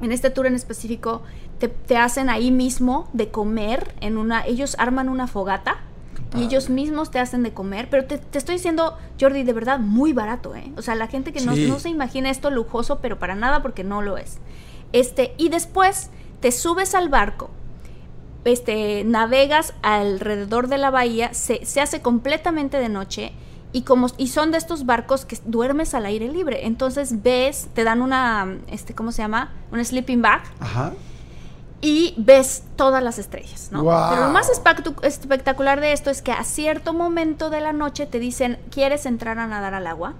En 0.00 0.12
este 0.12 0.30
tour 0.30 0.46
en 0.46 0.54
específico 0.54 1.22
te, 1.58 1.68
te 1.68 1.96
hacen 1.96 2.28
ahí 2.28 2.50
mismo 2.50 3.08
de 3.12 3.30
comer 3.30 3.94
en 4.00 4.18
una, 4.18 4.44
ellos 4.46 4.76
arman 4.78 5.08
una 5.08 5.26
fogata 5.26 5.78
y 6.36 6.42
ellos 6.42 6.68
mismos 6.68 7.10
te 7.10 7.20
hacen 7.20 7.44
de 7.44 7.52
comer, 7.52 7.88
pero 7.88 8.06
te, 8.06 8.18
te, 8.18 8.38
estoy 8.38 8.56
diciendo, 8.56 8.96
Jordi, 9.20 9.44
de 9.44 9.52
verdad, 9.52 9.78
muy 9.78 10.12
barato, 10.12 10.54
¿eh? 10.56 10.72
O 10.76 10.82
sea, 10.82 10.96
la 10.96 11.06
gente 11.06 11.32
que 11.32 11.40
no, 11.40 11.54
no 11.54 11.78
se 11.78 11.90
imagina 11.90 12.28
esto 12.28 12.50
lujoso, 12.50 12.98
pero 13.00 13.20
para 13.20 13.36
nada 13.36 13.62
porque 13.62 13.84
no 13.84 14.02
lo 14.02 14.18
es. 14.18 14.38
Este, 14.92 15.34
y 15.36 15.48
después 15.48 16.10
te 16.40 16.50
subes 16.50 16.94
al 16.96 17.08
barco, 17.08 17.50
este, 18.44 19.04
navegas 19.04 19.74
alrededor 19.82 20.68
de 20.68 20.78
la 20.78 20.90
bahía, 20.90 21.32
se, 21.34 21.64
se 21.64 21.80
hace 21.80 22.02
completamente 22.02 22.78
de 22.78 22.88
noche 22.88 23.32
y 23.74 23.82
como 23.82 24.06
y 24.18 24.28
son 24.28 24.52
de 24.52 24.58
estos 24.58 24.86
barcos 24.86 25.24
que 25.26 25.36
duermes 25.44 25.94
al 25.94 26.06
aire 26.06 26.28
libre. 26.28 26.64
Entonces 26.66 27.22
ves, 27.24 27.68
te 27.74 27.82
dan 27.82 28.00
una, 28.02 28.56
este, 28.68 28.94
¿cómo 28.94 29.10
se 29.10 29.20
llama? 29.20 29.52
Un 29.72 29.84
sleeping 29.84 30.22
bag 30.22 30.42
Ajá. 30.60 30.92
y 31.80 32.14
ves 32.16 32.62
todas 32.76 33.02
las 33.02 33.18
estrellas, 33.18 33.70
¿no? 33.72 33.80
Pero 33.80 34.26
lo 34.26 34.30
más 34.32 34.48
espectac- 34.48 35.04
espectacular 35.04 35.80
de 35.80 35.92
esto 35.92 36.08
es 36.08 36.22
que 36.22 36.30
a 36.30 36.44
cierto 36.44 36.94
momento 36.94 37.50
de 37.50 37.60
la 37.60 37.72
noche 37.72 38.06
te 38.06 38.20
dicen, 38.20 38.58
¿quieres 38.70 39.06
entrar 39.06 39.40
a 39.40 39.46
nadar 39.48 39.74
al 39.74 39.88
agua? 39.88 40.14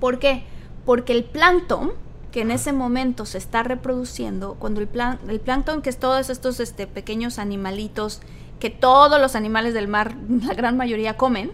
¿Por 0.00 0.18
qué? 0.18 0.42
Porque 0.84 1.12
el 1.12 1.22
plancton, 1.24 1.92
que 2.32 2.40
en 2.42 2.50
ese 2.50 2.72
momento 2.72 3.24
se 3.24 3.38
está 3.38 3.62
reproduciendo, 3.62 4.54
cuando 4.58 4.80
el, 4.80 4.88
plan, 4.88 5.20
el 5.28 5.38
plancton, 5.40 5.80
que 5.80 5.90
es 5.90 5.98
todos 5.98 6.28
estos 6.28 6.58
este, 6.58 6.86
pequeños 6.86 7.38
animalitos 7.38 8.20
que 8.58 8.68
todos 8.68 9.20
los 9.20 9.36
animales 9.36 9.74
del 9.74 9.88
mar, 9.88 10.16
la 10.46 10.54
gran 10.54 10.76
mayoría, 10.76 11.16
comen, 11.16 11.52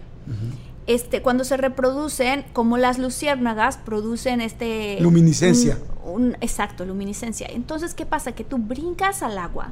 este, 0.85 1.21
cuando 1.21 1.43
se 1.43 1.57
reproducen, 1.57 2.45
como 2.53 2.77
las 2.77 2.97
luciérnagas, 2.97 3.77
producen 3.77 4.39
este... 4.41 4.97
Luminiscencia. 5.01 5.77
un- 6.05 6.27
un- 6.27 6.37
exacto, 6.41 6.85
luminiscencia. 6.85 7.47
Entonces, 7.49 7.93
¿qué 7.93 8.05
pasa? 8.05 8.31
Que 8.31 8.43
tú 8.45 8.57
brincas 8.57 9.21
al 9.23 9.37
agua 9.37 9.71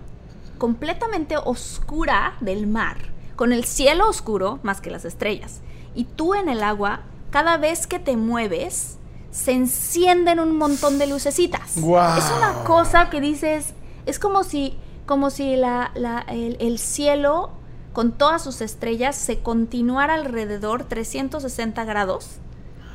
completamente 0.57 1.37
oscura 1.37 2.33
del 2.41 2.67
mar, 2.67 2.97
con 3.35 3.51
el 3.53 3.65
cielo 3.65 4.09
oscuro 4.09 4.59
más 4.63 4.81
que 4.81 4.89
las 4.89 5.05
estrellas. 5.05 5.61
Y 5.93 6.05
tú 6.05 6.33
en 6.33 6.49
el 6.49 6.63
agua, 6.63 7.01
cada 7.29 7.57
vez 7.57 7.87
que 7.87 7.99
te 7.99 8.15
mueves, 8.17 8.97
se 9.31 9.51
encienden 9.51 10.39
un 10.39 10.57
montón 10.57 10.97
de 10.97 11.07
lucecitas. 11.07 11.73
Guau. 11.77 12.17
Es 12.17 12.25
una 12.37 12.63
cosa 12.63 13.09
que 13.09 13.19
dices, 13.19 13.73
es 14.05 14.17
como 14.19 14.43
si, 14.45 14.77
como 15.05 15.29
si 15.29 15.55
la, 15.57 15.91
la- 15.95 16.21
el, 16.29 16.55
el 16.61 16.79
cielo 16.79 17.51
con 17.95 18.11
todas 18.11 18.43
sus 18.43 18.59
estrellas 18.59 19.15
se 19.15 19.39
continuara 19.39 20.15
alrededor 20.15 20.83
360 20.83 21.85
grados, 21.85 22.27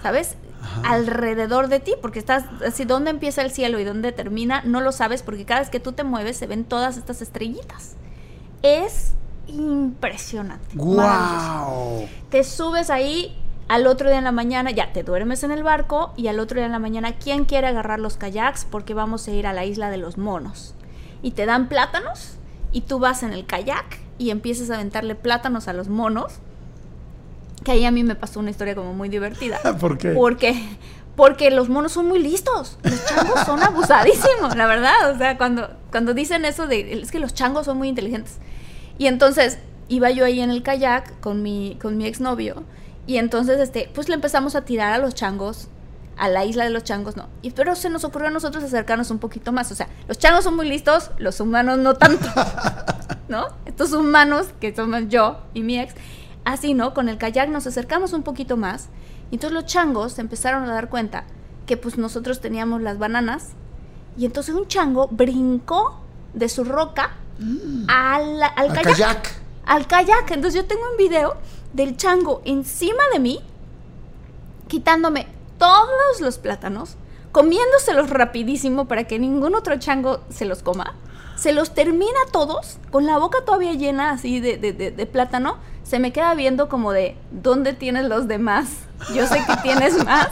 ¿sabes? 0.03 0.37
Alrededor 0.85 1.69
de 1.69 1.81
ti, 1.81 1.95
porque 2.03 2.19
estás 2.19 2.45
así, 2.65 2.85
¿dónde 2.85 3.11
empieza 3.11 3.41
el 3.41 3.51
cielo 3.51 3.81
y 3.81 3.85
dónde 3.85 4.13
termina? 4.13 4.61
No 4.63 4.83
lo 4.83 4.93
sabes 4.93 5.23
porque 5.23 5.47
cada 5.47 5.61
vez 5.61 5.71
que 5.71 5.81
tú 5.81 5.93
te 5.93 6.05
mueves 6.05 6.37
se 6.37 6.47
ven 6.47 6.65
todas 6.65 6.99
estas 6.99 7.23
estrellitas. 7.23 7.95
Es 8.63 9.15
impresionante. 9.49 10.77
¡Guau! 10.77 12.07
te 12.29 12.45
subes 12.45 12.91
ahí 12.91 13.35
al 13.69 13.87
otro 13.87 14.11
día 14.11 14.19
en 14.19 14.25
la 14.25 14.33
mañana, 14.33 14.71
ya 14.71 14.93
te 14.93 15.03
duermes 15.03 15.43
en 15.45 15.51
el 15.51 15.63
barco 15.63 16.13
y 16.19 16.29
al 16.29 16.39
otro 16.41 16.57
día 16.57 16.67
en 16.67 16.73
la 16.73 16.79
mañana, 16.79 17.17
¿quién 17.17 17.47
quiere 17.47 17.69
agarrar 17.69 18.01
los 18.01 18.19
kayaks? 18.19 18.67
Porque 18.71 18.93
vamos 18.93 19.27
a 19.29 19.31
ir 19.31 19.47
a 19.47 19.55
la 19.55 19.65
isla 19.65 19.89
de 19.89 19.97
los 19.97 20.19
monos. 20.19 20.75
Y 21.23 21.31
te 21.31 21.47
dan 21.47 21.71
plátanos 21.71 22.37
y 22.71 22.83
tú 22.83 22.99
vas 22.99 23.23
en 23.23 23.33
el 23.33 23.47
kayak 23.47 24.10
y 24.21 24.31
empiezas 24.31 24.69
a 24.71 24.75
aventarle 24.75 25.15
plátanos 25.15 25.67
a 25.67 25.73
los 25.73 25.89
monos. 25.89 26.35
Que 27.65 27.73
ahí 27.73 27.87
a 27.87 27.91
mí 27.91 28.05
me 28.05 28.15
pasó 28.15 28.39
una 28.39 28.51
historia 28.51 28.75
como 28.75 28.93
muy 28.93 29.09
divertida. 29.09 29.59
¿Por 29.81 29.97
qué? 29.97 30.11
Porque, 30.11 30.63
porque 31.17 31.51
los 31.51 31.71
monos 31.71 31.93
son 31.93 32.07
muy 32.07 32.19
listos. 32.19 32.77
Los 32.83 33.07
changos 33.07 33.41
son 33.47 33.63
abusadísimos, 33.63 34.57
la 34.57 34.67
verdad. 34.67 35.11
O 35.11 35.17
sea, 35.17 35.39
cuando, 35.39 35.71
cuando 35.91 36.13
dicen 36.13 36.45
eso 36.45 36.67
de 36.67 37.01
es 37.01 37.11
que 37.11 37.19
los 37.19 37.33
changos 37.33 37.65
son 37.65 37.79
muy 37.79 37.89
inteligentes. 37.89 38.37
Y 38.99 39.07
entonces 39.07 39.59
iba 39.89 40.11
yo 40.11 40.27
ahí 40.27 40.41
en 40.41 40.51
el 40.51 40.63
kayak 40.63 41.19
con 41.21 41.43
mi, 41.43 41.79
con 41.81 41.97
mi 41.97 42.07
exnovio. 42.07 42.65
Y 43.07 43.17
entonces, 43.17 43.59
este, 43.59 43.91
pues 43.95 44.11
le 44.11 44.17
empezamos 44.17 44.55
a 44.55 44.67
tirar 44.67 44.93
a 44.93 44.99
los 44.99 45.15
changos, 45.15 45.69
a 46.19 46.29
la 46.29 46.45
isla 46.45 46.65
de 46.65 46.71
los 46.71 46.85
changos, 46.85 47.17
no. 47.17 47.27
Y 47.41 47.53
pero 47.53 47.75
se 47.75 47.89
nos 47.89 48.05
ocurrió 48.05 48.29
a 48.29 48.31
nosotros 48.31 48.63
acercarnos 48.63 49.11
un 49.11 49.19
poquito 49.19 49.51
más. 49.51 49.73
O 49.73 49.75
sea, 49.75 49.89
los 50.09 50.19
changos 50.19 50.45
son 50.45 50.57
muy 50.57 50.69
listos, 50.69 51.11
los 51.17 51.41
humanos 51.41 51.79
no 51.79 51.95
tanto. 51.95 52.27
¿No? 53.29 53.47
Estos 53.81 53.99
humanos, 53.99 54.49
que 54.61 54.77
somos 54.77 55.09
yo 55.09 55.39
y 55.55 55.63
mi 55.63 55.81
ex, 55.81 55.95
así, 56.45 56.75
¿no? 56.75 56.93
Con 56.93 57.09
el 57.09 57.17
kayak 57.17 57.49
nos 57.49 57.67
acercamos 57.67 58.13
un 58.13 58.23
poquito 58.23 58.59
más. 58.59 58.91
Y 59.31 59.37
entonces 59.37 59.55
los 59.55 59.65
changos 59.65 60.13
se 60.13 60.21
empezaron 60.21 60.65
a 60.65 60.75
dar 60.75 60.91
cuenta 60.91 61.25
que 61.65 61.79
pues 61.79 61.97
nosotros 61.97 62.43
teníamos 62.43 62.83
las 62.83 62.99
bananas. 62.99 63.53
Y 64.19 64.27
entonces 64.27 64.55
un 64.55 64.69
chango 64.69 65.09
brincó 65.09 65.99
de 66.35 66.51
su 66.51 66.65
roca 66.65 67.13
al, 67.89 68.43
al 68.43 68.53
Al 68.55 68.69
kayak 68.69 68.85
kayak. 68.85 69.43
al 69.65 69.87
kayak. 69.87 70.31
Entonces 70.31 70.61
yo 70.61 70.67
tengo 70.67 70.83
un 70.91 70.99
video 70.99 71.39
del 71.73 71.97
chango 71.97 72.43
encima 72.45 73.03
de 73.15 73.19
mí, 73.19 73.41
quitándome 74.69 75.27
todos 75.57 76.21
los 76.21 76.37
plátanos, 76.37 76.97
comiéndoselos 77.33 78.11
rapidísimo 78.11 78.89
para 78.89 79.05
que 79.05 79.19
ningún 79.19 79.55
otro 79.55 79.79
chango 79.79 80.21
se 80.29 80.45
los 80.45 80.63
coma. 80.63 80.97
Se 81.41 81.53
los 81.53 81.73
termina 81.75 82.19
todos, 82.33 82.79
con 82.91 83.07
la 83.07 83.17
boca 83.17 83.39
todavía 83.47 83.73
llena 83.73 84.11
así 84.11 84.41
de, 84.41 84.59
de- 84.59 84.73
de- 84.75 84.91
de 84.91 85.07
plátano. 85.07 85.57
Se 85.85 85.99
me 85.99 86.13
queda 86.13 86.35
viendo 86.35 86.69
como 86.69 86.93
de, 86.93 87.17
¿dónde 87.31 87.73
tienes 87.73 88.05
los 88.05 88.29
demás? 88.29 88.69
Yo 89.15 89.27
sé 89.27 89.37
que 89.47 89.57
tienes 89.63 90.05
más. 90.05 90.29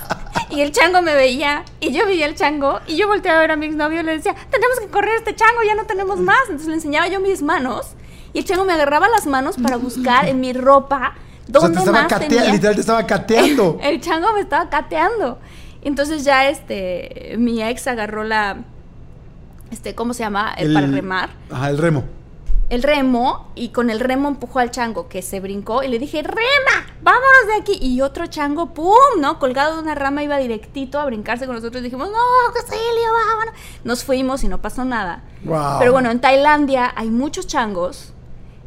Y 0.51 0.61
el 0.61 0.71
chango 0.73 1.01
me 1.03 1.15
veía, 1.15 1.65
y 1.81 1.93
yo 1.93 2.05
veía 2.07 2.27
al 2.27 2.35
chango, 2.35 2.81
y 2.87 2.97
yo 2.97 3.07
volteaba 3.09 3.39
a 3.39 3.41
ver 3.41 3.53
a 3.53 3.57
mi 3.57 3.67
exnovio 3.67 4.01
y 4.01 4.05
le 4.05 4.13
decía, 4.13 4.35
tenemos 4.51 4.79
que 4.81 4.87
correr 4.89 5.15
este 5.17 5.35
chango, 5.35 5.63
ya 5.67 5.75
no 5.75 5.85
tenemos 5.87 6.21
más. 6.21 6.41
Entonces 6.45 6.69
le 6.69 6.75
enseñaba 6.75 7.09
yo 7.09 7.21
mis 7.21 7.41
manos, 7.43 7.87
y 8.35 8.41
el 8.41 8.45
chango 8.45 8.65
me 8.67 8.75
agarraba 8.75 9.09
las 9.09 9.27
manos 9.27 9.57
para 9.57 9.77
buscar 9.79 10.29
en 10.29 10.41
mi 10.41 10.53
ropa 10.53 11.15
O 11.53 11.61
sea, 11.61 11.61
dónde 11.61 11.71
te 11.73 11.79
estaba 11.81 11.99
más 12.03 12.09
cateando, 12.13 12.37
tenía. 12.37 12.53
literal 12.53 12.75
te 12.75 12.81
estaba 12.83 13.07
cateando. 13.07 13.79
El 13.83 14.01
chango 14.03 14.33
me 14.35 14.41
estaba 14.41 14.69
cateando. 14.69 15.39
Entonces 15.83 16.25
ya 16.25 16.49
este, 16.51 17.35
mi 17.39 17.63
ex 17.63 17.87
agarró 17.87 18.25
la, 18.25 18.59
este, 19.71 19.95
¿cómo 19.95 20.15
se 20.15 20.21
llama? 20.21 20.55
El, 20.57 20.73
para 20.73 20.87
remar. 20.87 21.31
Ajá, 21.51 21.71
el 21.71 21.79
remo. 21.79 22.05
El 22.71 22.83
remo 22.83 23.51
y 23.55 23.71
con 23.71 23.89
el 23.89 23.99
remo 23.99 24.29
empujó 24.29 24.59
al 24.59 24.71
chango 24.71 25.09
que 25.09 25.23
se 25.23 25.41
brincó 25.41 25.83
y 25.83 25.89
le 25.89 25.99
dije, 25.99 26.23
rema, 26.23 26.87
vámonos 27.01 27.47
de 27.47 27.55
aquí. 27.61 27.79
Y 27.81 28.03
otro 28.03 28.27
chango, 28.27 28.75
¡pum! 28.75 28.95
¿No? 29.21 29.39
Colgado 29.39 29.77
de 29.77 29.83
una 29.83 29.95
rama 29.95 30.23
iba 30.23 30.37
directito 30.37 31.01
a 31.01 31.07
brincarse 31.07 31.47
con 31.47 31.55
nosotros. 31.55 31.83
Dijimos, 31.83 32.11
no, 32.11 32.53
Cecilio, 32.53 33.13
vámonos. 33.31 33.55
Nos 33.85 34.05
fuimos 34.05 34.45
y 34.45 34.49
no 34.49 34.61
pasó 34.61 34.85
nada. 34.85 35.23
Wow. 35.45 35.79
Pero 35.79 35.93
bueno, 35.93 36.11
en 36.11 36.21
Tailandia 36.21 36.93
hay 36.95 37.09
muchos 37.11 37.47
changos. 37.47 38.13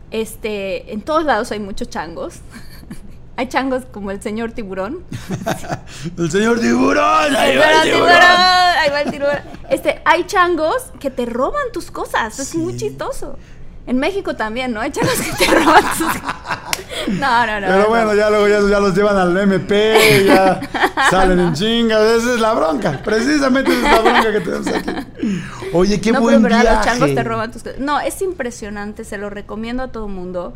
Este, 0.09 0.91
en 0.91 1.01
todos 1.01 1.23
lados 1.23 1.51
hay 1.51 1.59
muchos 1.59 1.89
changos. 1.89 2.41
Hay 3.41 3.47
changos 3.47 3.85
como 3.91 4.11
el 4.11 4.21
señor 4.21 4.51
tiburón. 4.51 5.03
El 6.17 6.29
señor 6.29 6.59
tiburón. 6.59 7.35
Ahí 7.35 7.57
va 7.57 7.71
el 7.71 7.81
tiburón. 7.81 8.07
tiburón, 8.07 8.19
ahí 8.21 8.89
va 8.91 9.01
el 9.01 9.11
tiburón. 9.11 9.37
Este, 9.67 9.99
hay 10.05 10.25
changos 10.25 10.75
que 10.99 11.09
te 11.09 11.25
roban 11.25 11.71
tus 11.73 11.89
cosas. 11.89 12.37
Es 12.37 12.53
muy 12.53 12.77
chistoso. 12.77 13.39
En 13.87 13.97
México 13.97 14.35
también, 14.35 14.73
¿no? 14.73 14.79
Hay 14.79 14.91
changos 14.91 15.19
que 15.19 15.43
te 15.43 15.51
roban 15.55 15.83
tus 15.83 16.07
No, 17.19 17.47
no, 17.47 17.59
no. 17.61 17.67
Pero 17.67 17.79
no. 17.79 17.87
bueno, 17.89 18.13
ya 18.13 18.29
luego 18.29 18.47
ya, 18.47 18.59
ya 18.69 18.79
los 18.79 18.95
llevan 18.95 19.17
al 19.17 19.35
MP, 19.35 20.23
ya 20.27 20.59
salen 21.09 21.39
en 21.39 21.53
chingas. 21.55 21.99
Esa 21.99 22.35
es 22.35 22.39
la 22.39 22.53
bronca. 22.53 23.01
Precisamente 23.03 23.71
esa 23.71 23.87
es 23.87 24.03
la 24.05 24.11
bronca 24.11 24.31
que 24.33 24.39
tenemos 24.41 24.67
aquí. 24.67 24.91
Oye, 25.73 25.99
qué 25.99 26.11
buen 26.11 26.43
pero 26.43 26.57
verdad, 26.57 26.57
los 26.75 26.83
viaje. 26.83 26.89
changos 26.89 27.15
te 27.15 27.23
roban 27.23 27.51
tus 27.51 27.63
cosas. 27.63 27.79
No, 27.79 27.99
es 27.99 28.21
impresionante, 28.21 29.03
se 29.03 29.17
lo 29.17 29.31
recomiendo 29.31 29.81
a 29.81 29.87
todo 29.87 30.07
mundo. 30.07 30.53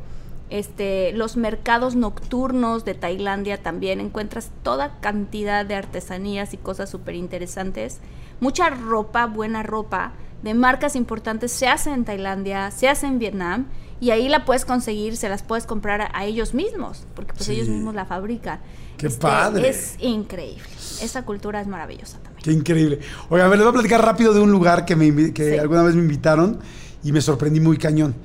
Este, 0.50 1.12
los 1.14 1.38
mercados 1.38 1.96
nocturnos 1.96 2.86
de 2.86 2.94
Tailandia 2.94 3.62
también 3.64 4.00
encuentras 4.00 4.52
toda 4.64 5.00
cantidad 5.00 5.66
de 5.66 5.76
artesanías 5.76 6.54
y 6.54 6.58
cosas 6.58 6.90
súper 6.90 7.16
interesantes. 7.16 8.00
Mucha 8.40 8.70
ropa, 8.70 9.26
buena 9.26 9.64
ropa, 9.64 10.12
de 10.44 10.54
marcas 10.54 10.96
importantes 10.96 11.52
se 11.52 11.68
hace 11.68 11.92
en 11.92 12.06
Tailandia, 12.06 12.70
se 12.70 12.88
hace 12.88 13.08
en 13.08 13.18
Vietnam 13.18 13.66
y 14.00 14.12
ahí 14.12 14.30
la 14.30 14.46
puedes 14.46 14.66
conseguir, 14.66 15.18
se 15.18 15.30
las 15.30 15.42
puedes 15.42 15.66
comprar 15.66 16.02
a, 16.02 16.12
a 16.14 16.26
ellos 16.26 16.54
mismos, 16.54 17.08
porque 17.16 17.34
pues 17.34 17.46
Sí. 17.46 17.54
ellos 17.54 17.70
mismos 17.70 17.96
la 17.96 18.06
fabrican. 18.06 18.60
Qué 18.98 19.08
Este, 19.08 19.22
padre. 19.22 19.70
Es 19.70 19.96
increíble. 20.00 20.64
Esa 21.02 21.24
cultura 21.26 21.60
es 21.62 21.68
maravillosa 21.68 22.20
también. 22.20 22.44
Qué 22.44 22.52
increíble. 22.52 23.00
Oye, 23.30 23.42
a 23.42 23.48
ver, 23.48 23.58
les 23.58 23.66
voy 23.66 23.72
a 23.72 23.74
platicar 23.74 24.06
rápido 24.06 24.34
de 24.34 24.42
un 24.42 24.52
lugar 24.52 24.86
que, 24.86 24.96
me, 24.96 25.34
que 25.34 25.54
Sí. 25.54 25.58
alguna 25.58 25.82
vez 25.82 25.96
me 25.96 26.02
invitaron 26.02 26.60
y 27.04 27.12
me 27.12 27.22
sorprendí 27.22 27.60
muy 27.60 27.78
cañón. 27.78 28.16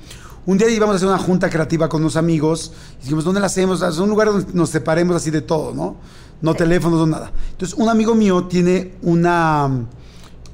Un 0.45 0.57
día 0.57 0.69
íbamos 0.69 0.93
a 0.93 0.97
hacer 0.97 1.07
una 1.07 1.17
junta 1.19 1.49
creativa 1.49 1.87
con 1.87 2.01
unos 2.01 2.15
amigos 2.15 2.73
y 2.99 3.03
dijimos, 3.03 3.23
¿dónde 3.23 3.39
la 3.39 3.45
hacemos? 3.47 3.81
Es 3.81 3.97
un 3.99 4.09
lugar 4.09 4.27
donde 4.29 4.51
nos 4.53 4.69
separemos 4.69 5.15
así 5.15 5.29
de 5.29 5.41
todo, 5.41 5.73
¿no? 5.73 5.97
No 6.41 6.55
teléfonos, 6.55 6.99
no 6.99 7.05
nada. 7.05 7.31
Entonces, 7.51 7.77
un 7.77 7.89
amigo 7.89 8.15
mío 8.15 8.45
tiene 8.45 8.95
una 9.03 9.67
mm, 9.67 9.87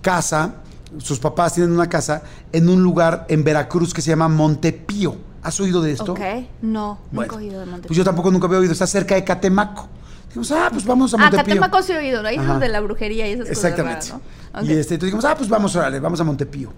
casa 0.01 0.55
sus 0.99 1.19
papás 1.19 1.53
tienen 1.53 1.73
una 1.73 1.89
casa 1.89 2.23
en 2.51 2.69
un 2.69 2.81
lugar 2.81 3.25
en 3.29 3.43
Veracruz 3.43 3.93
que 3.93 4.01
se 4.01 4.09
llama 4.09 4.27
Montepío. 4.27 5.15
¿Has 5.43 5.59
oído 5.59 5.81
de 5.81 5.91
esto? 5.91 6.13
Ok, 6.13 6.19
no, 6.61 6.99
Bueno, 7.11 7.33
nunca 7.33 7.35
he 7.35 7.45
oído 7.45 7.59
de 7.59 7.65
Montepío. 7.65 7.87
Pues 7.87 7.97
yo 7.97 8.03
tampoco 8.03 8.31
nunca 8.31 8.47
había 8.47 8.59
oído. 8.59 8.73
Está 8.73 8.87
cerca 8.87 9.15
de 9.15 9.23
Catemaco. 9.23 9.87
Dijimos, 10.27 10.51
ah, 10.51 10.69
pues 10.71 10.85
vamos 10.85 11.13
a 11.13 11.17
Ah, 11.17 11.19
Montepío. 11.29 11.55
Catemaco 11.55 11.81
sí 11.83 11.93
he 11.93 11.97
oído, 11.97 12.21
¿no? 12.21 12.29
Ahí 12.29 12.37
es 12.37 12.47
donde 12.47 12.67
la 12.69 12.79
brujería 12.81 13.27
y 13.27 13.33
esas 13.33 13.49
Exactamente. 13.49 13.99
cosas 13.99 14.11
raras, 14.53 14.53
¿no? 14.53 14.61
Y 14.61 14.73
Ok. 14.73 14.79
este, 14.79 14.93
entonces 14.95 15.13
dijimos, 15.13 15.25
ah, 15.25 15.35
pues 15.37 15.49
vamos, 15.49 15.75
órale, 15.75 15.99
vamos 15.99 16.19
a 16.19 16.23
Montepío. 16.23 16.69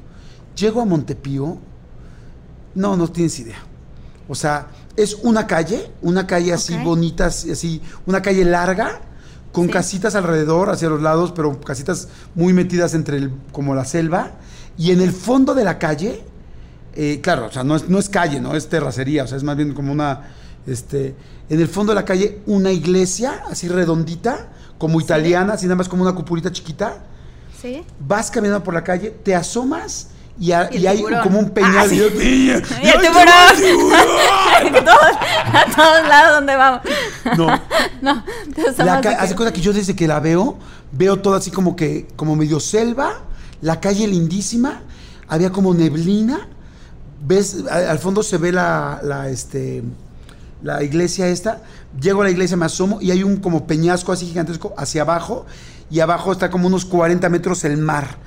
Llego 0.55 0.82
a 0.82 0.86
Montepío, 0.86 1.57
no, 2.76 2.95
no 2.97 3.07
tienes 3.09 3.39
idea. 3.39 3.57
O 4.28 4.36
sea, 4.36 4.67
es 4.95 5.15
una 5.24 5.47
calle, 5.47 5.91
una 6.01 6.28
calle 6.28 6.53
así 6.53 6.78
bonita, 6.78 7.26
así, 7.28 7.82
una 8.05 8.22
calle 8.22 8.45
larga, 8.45 9.01
con 9.51 9.65
Sí. 9.65 9.72
casitas 9.72 10.13
alrededor, 10.15 10.70
hacia 10.70 10.89
los 10.89 11.01
lados, 11.01 11.32
pero 11.36 11.59
casitas 11.61 12.07
muy 12.36 12.53
metidas 12.53 12.93
entre 12.93 13.17
el, 13.17 13.32
como 13.51 13.74
la 13.74 13.86
selva. 13.86 14.34
Y 14.78 14.91
en 14.91 15.01
el 15.01 15.11
fondo 15.11 15.55
de 15.55 15.63
la 15.63 15.80
calle, 15.80 16.24
eh, 16.95 17.20
claro, 17.22 17.47
o 17.47 17.51
sea, 17.51 17.63
no 17.63 17.76
es, 17.76 17.89
no 17.89 17.97
es 17.97 18.09
calle, 18.09 18.39
no 18.39 18.55
es 18.55 18.70
terracería, 18.70 19.24
o 19.24 19.28
sea, 19.28 19.38
es 19.38 19.43
más 19.43 19.57
bien 19.57 19.74
como 19.74 19.91
una, 19.91 20.30
este, 20.67 21.15
en 21.49 21.59
el 21.59 21.67
fondo 21.67 21.91
de 21.91 21.95
la 21.95 22.05
calle, 22.05 22.41
una 22.45 22.72
iglesia 22.72 23.43
así 23.49 23.67
redondita, 23.67 24.49
como 24.78 25.01
italiana, 25.01 25.53
así 25.53 25.65
nada 25.65 25.78
más 25.78 25.89
como 25.89 26.03
una 26.03 26.13
cupulita 26.13 26.51
chiquita. 26.51 26.99
¿Sí? 27.59 27.82
Vas 27.99 28.30
caminando 28.32 28.63
por 28.63 28.74
la 28.74 28.84
calle, 28.84 29.09
te 29.09 29.36
asomas 29.36 30.09
y, 30.39 30.51
a- 30.53 30.69
Y 30.73 30.87
hay 30.87 31.03
como 31.23 31.39
un 31.39 31.49
peñal. 31.49 31.77
Ah, 31.79 31.85
sí. 31.87 31.95
Dios 31.95 32.13
mío, 32.15 32.53
¡Y 32.81 32.87
el 32.87 32.97
¡ay, 32.97 32.99
tiburón! 33.01 34.83
Todos- 34.85 35.17
a 35.53 35.65
todos 35.75 36.07
lados 36.07 36.35
donde 36.37 36.55
vamos. 36.55 36.81
No, 37.37 37.47
No, 38.01 38.23
la 38.77 39.01
ca- 39.01 39.17
hace 39.19 39.35
cuenta 39.35 39.51
que 39.53 39.61
yo 39.61 39.73
desde 39.73 39.95
que 39.95 40.07
la 40.07 40.19
veo, 40.19 40.57
veo 40.91 41.17
todo 41.19 41.35
así 41.35 41.51
como 41.51 41.75
que, 41.75 42.07
como 42.15 42.35
medio 42.35 42.59
selva, 42.59 43.21
la 43.61 43.79
calle 43.79 44.07
lindísima, 44.07 44.81
había 45.27 45.51
como 45.51 45.73
neblina, 45.73 46.47
ves, 47.21 47.65
al 47.69 47.99
fondo 47.99 48.23
se 48.23 48.37
ve 48.37 48.51
la, 48.51 48.99
la, 49.03 49.27
este, 49.29 49.83
la 50.63 50.81
iglesia 50.83 51.27
esta, 51.27 51.61
llego 51.99 52.21
a 52.21 52.25
la 52.25 52.31
iglesia, 52.31 52.55
me 52.57 52.65
asomo 52.65 52.99
y 53.01 53.11
hay 53.11 53.23
un 53.23 53.37
como 53.37 53.67
peñasco 53.67 54.11
así 54.11 54.25
gigantesco 54.27 54.73
hacia 54.77 55.01
abajo 55.01 55.45
y 55.91 55.99
abajo 55.99 56.31
está 56.31 56.49
como 56.49 56.67
unos 56.67 56.85
40 56.85 57.27
metros 57.29 57.63
el 57.65 57.77
mar. 57.77 58.17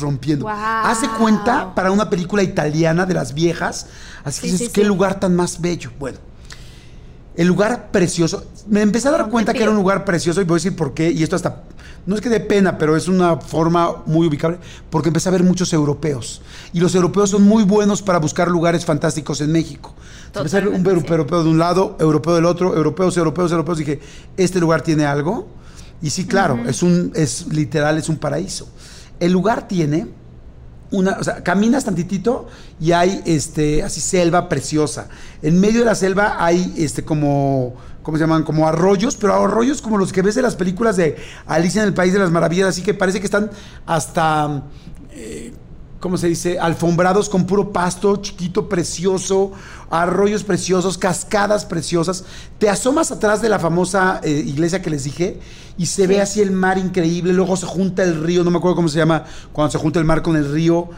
Rompiendo. 0.00 0.48
Hace 0.48 1.08
cuenta 1.18 1.74
para 1.74 1.90
una 1.90 2.10
película 2.10 2.42
italiana 2.42 3.06
de 3.06 3.14
las 3.14 3.34
viejas, 3.34 3.86
así 4.24 4.42
que 4.42 4.46
Sí, 4.48 4.52
dices, 4.52 4.66
sí, 4.68 4.72
qué 4.72 4.80
sí. 4.82 4.86
lugar 4.86 5.20
tan 5.20 5.36
más 5.36 5.60
bello. 5.60 5.90
Bueno, 5.98 6.18
el 7.36 7.46
lugar 7.46 7.90
precioso. 7.90 8.44
Me 8.68 8.82
empecé 8.82 9.08
a 9.08 9.12
dar 9.12 9.28
cuenta 9.28 9.52
que 9.52 9.62
era 9.62 9.70
un 9.70 9.76
lugar 9.76 10.04
precioso 10.04 10.40
y 10.40 10.44
voy 10.44 10.54
a 10.54 10.58
decir 10.58 10.76
por 10.76 10.94
qué. 10.94 11.10
Y 11.10 11.22
esto 11.22 11.36
hasta, 11.36 11.62
no 12.06 12.14
es 12.14 12.20
que 12.20 12.28
de 12.28 12.40
pena, 12.40 12.76
pero 12.76 12.96
es 12.96 13.08
una 13.08 13.36
forma 13.38 14.02
muy 14.06 14.26
ubicable. 14.26 14.58
Porque 14.90 15.08
empecé 15.08 15.28
a 15.28 15.32
ver 15.32 15.42
muchos 15.42 15.72
europeos. 15.72 16.42
Y 16.72 16.80
los 16.80 16.94
europeos 16.94 17.30
son 17.30 17.42
muy 17.42 17.64
buenos 17.64 18.02
para 18.02 18.18
buscar 18.18 18.48
lugares 18.48 18.84
fantásticos 18.84 19.40
en 19.40 19.52
México. 19.52 19.94
Empecé 20.34 20.58
a 20.58 20.60
ver 20.60 20.68
un 20.68 20.86
europeo 20.86 21.42
de 21.42 21.48
un 21.48 21.58
lado, 21.58 21.96
europeo 21.98 22.34
del 22.34 22.44
otro, 22.44 22.76
europeos, 22.76 23.16
europeos, 23.16 23.50
europeos. 23.52 23.78
Dije, 23.78 24.00
este 24.36 24.60
lugar 24.60 24.82
tiene 24.82 25.06
algo. 25.06 25.48
Y 26.02 26.10
sí, 26.10 26.26
claro, 26.26 26.58
es 26.66 26.82
un, 26.82 27.12
es 27.14 27.46
literal, 27.48 27.98
es 27.98 28.08
un 28.08 28.16
paraíso. 28.16 28.68
El 29.20 29.32
lugar 29.32 29.68
tiene 29.68 30.08
una, 30.90 31.18
o 31.20 31.24
sea, 31.24 31.44
caminas 31.44 31.84
tantitito 31.84 32.48
y 32.80 32.92
hay 32.92 33.22
este 33.24 33.82
así 33.82 34.00
selva 34.00 34.48
preciosa. 34.48 35.08
En 35.42 35.60
medio 35.60 35.80
de 35.80 35.86
la 35.86 35.94
selva 35.94 36.44
hay 36.44 36.74
este 36.78 37.04
como 37.04 37.74
¿cómo 38.02 38.16
se 38.16 38.24
llaman? 38.24 38.42
Como 38.42 38.66
arroyos, 38.66 39.16
pero 39.16 39.34
arroyos 39.34 39.82
como 39.82 39.98
los 39.98 40.12
que 40.12 40.22
ves 40.22 40.36
en 40.36 40.42
las 40.42 40.56
películas 40.56 40.96
de 40.96 41.16
Alicia 41.46 41.82
en 41.82 41.88
el 41.88 41.94
País 41.94 42.12
de 42.12 42.18
las 42.18 42.30
Maravillas, 42.30 42.68
así 42.68 42.82
que 42.82 42.94
parece 42.94 43.20
que 43.20 43.26
están 43.26 43.50
hasta 43.86 44.64
eh, 45.12 45.52
¿cómo 46.00 46.16
se 46.16 46.28
dice? 46.28 46.58
Alfombrados 46.58 47.28
con 47.28 47.46
puro 47.46 47.72
pasto, 47.72 48.16
chiquito, 48.16 48.68
precioso, 48.68 49.52
arroyos 49.90 50.44
preciosos, 50.44 50.96
cascadas 50.96 51.66
preciosas. 51.66 52.24
Te 52.58 52.70
asomas 52.70 53.10
atrás 53.10 53.42
de 53.42 53.48
la 53.48 53.58
famosa 53.58 54.20
eh, 54.22 54.30
iglesia 54.30 54.80
que 54.80 54.90
les 54.90 55.04
dije 55.04 55.40
y 55.76 55.86
se 55.86 56.06
ve 56.06 56.20
así 56.20 56.40
el 56.40 56.52
mar 56.52 56.78
increíble, 56.78 57.32
luego 57.32 57.56
se 57.56 57.66
junta 57.66 58.02
el 58.04 58.22
río, 58.22 58.44
no 58.44 58.50
me 58.50 58.58
acuerdo 58.58 58.76
cómo 58.76 58.88
se 58.88 58.98
llama, 58.98 59.24
cuando 59.52 59.72
se 59.72 59.78
junta 59.78 59.98
el 59.98 60.04
mar 60.04 60.22
con 60.22 60.36
el 60.36 60.50
río. 60.50 60.88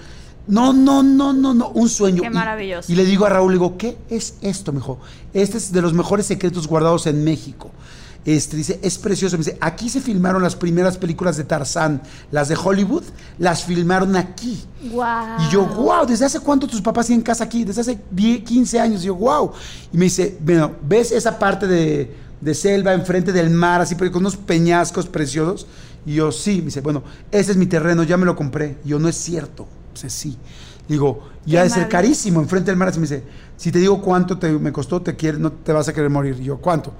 No, 0.47 0.73
no, 0.73 1.03
no, 1.03 1.33
no, 1.33 1.55
no, 1.55 1.69
un 1.69 1.89
sueño. 1.89 2.21
Qué 2.21 2.27
Y- 2.29 2.31
maravilloso. 2.31 2.91
Y, 2.93 2.97
le 2.97 3.05
digo 3.05 3.25
a 3.25 3.29
Raúl, 3.29 3.53
le 3.53 3.59
digo, 3.59 3.79
¿qué 3.79 3.97
es 4.11 4.35
esto, 4.43 4.73
mijo? 4.73 4.99
Este 5.33 5.57
es 5.57 5.73
de 5.73 5.81
los 5.81 5.93
mejores 5.95 6.27
secretos 6.27 6.67
guardados 6.67 7.07
en 7.07 7.23
México. 7.25 7.71
Este 8.25 8.57
dice, 8.57 8.79
es 8.83 8.99
precioso. 8.99 9.37
Me 9.37 9.45
dice, 9.45 9.59
aquí 9.61 9.89
se 9.89 10.01
filmaron 10.01 10.43
las 10.43 10.55
primeras 10.55 10.97
películas 10.97 11.37
de 11.37 11.45
Tarzán, 11.45 12.03
las 12.31 12.49
de 12.49 12.57
Hollywood, 12.57 13.03
las 13.39 13.65
filmaron 13.65 14.15
aquí. 14.15 14.63
Y 14.81 15.53
yo, 15.53 15.67
wow, 15.67 16.07
¿desde 16.07 16.27
hace 16.27 16.39
cuánto 16.39 16.69
tus 16.69 16.81
papás 16.81 17.07
tienen 17.07 17.25
casa 17.25 17.45
aquí? 17.45 17.65
Desde 17.65 17.81
hace 17.81 17.99
10, 18.11 18.45
15 18.45 18.81
años. 18.81 19.03
Y 19.03 19.07
yo, 19.07 19.17
wow. 19.17 19.53
Y 19.93 19.97
me 19.97 20.05
dice, 20.05 20.39
bueno, 20.41 20.73
¿ves 20.83 21.11
esa 21.11 21.37
parte 21.37 21.67
de, 21.67 22.15
de 22.41 22.55
selva 22.55 22.93
enfrente 22.93 23.33
del 23.33 23.51
mar, 23.51 23.81
así, 23.81 23.97
pero 23.97 24.13
con 24.13 24.23
unos 24.23 24.37
peñascos 24.37 25.07
preciosos? 25.07 25.67
Y 26.07 26.15
yo, 26.15 26.31
sí. 26.31 26.59
Me 26.59 26.67
dice, 26.67 26.81
bueno, 26.81 27.03
ese 27.33 27.51
es 27.51 27.57
mi 27.57 27.67
terreno, 27.67 28.05
ya 28.05 28.17
me 28.17 28.25
lo 28.25 28.37
compré. 28.37 28.79
Y 28.85 28.91
yo, 28.91 29.01
no 29.01 29.09
es 29.09 29.17
cierto. 29.17 29.67
Dice, 29.95 30.11
sí. 30.11 30.39
Digo, 30.89 31.29
ya 31.45 31.65
es 31.65 31.73
ser 31.73 31.89
carísimo 31.89 32.41
enfrente 32.41 32.71
del 32.71 32.77
mar. 32.77 32.89
Así 32.89 33.01
me 33.01 33.05
dice, 33.09 33.25
si 33.57 33.73
te 33.73 33.81
digo 33.81 34.01
cuánto 34.01 34.39
te, 34.39 34.53
me 34.53 34.73
costó, 34.73 35.03
te 35.03 35.17
quieres, 35.17 35.41
no 35.41 35.51
te 35.51 35.73
vas 35.73 35.89
a 35.89 35.93
querer 35.93 36.11
morir. 36.11 36.37
Y 36.41 36.45
yo, 36.45 36.59
¿cuánto? 36.59 36.93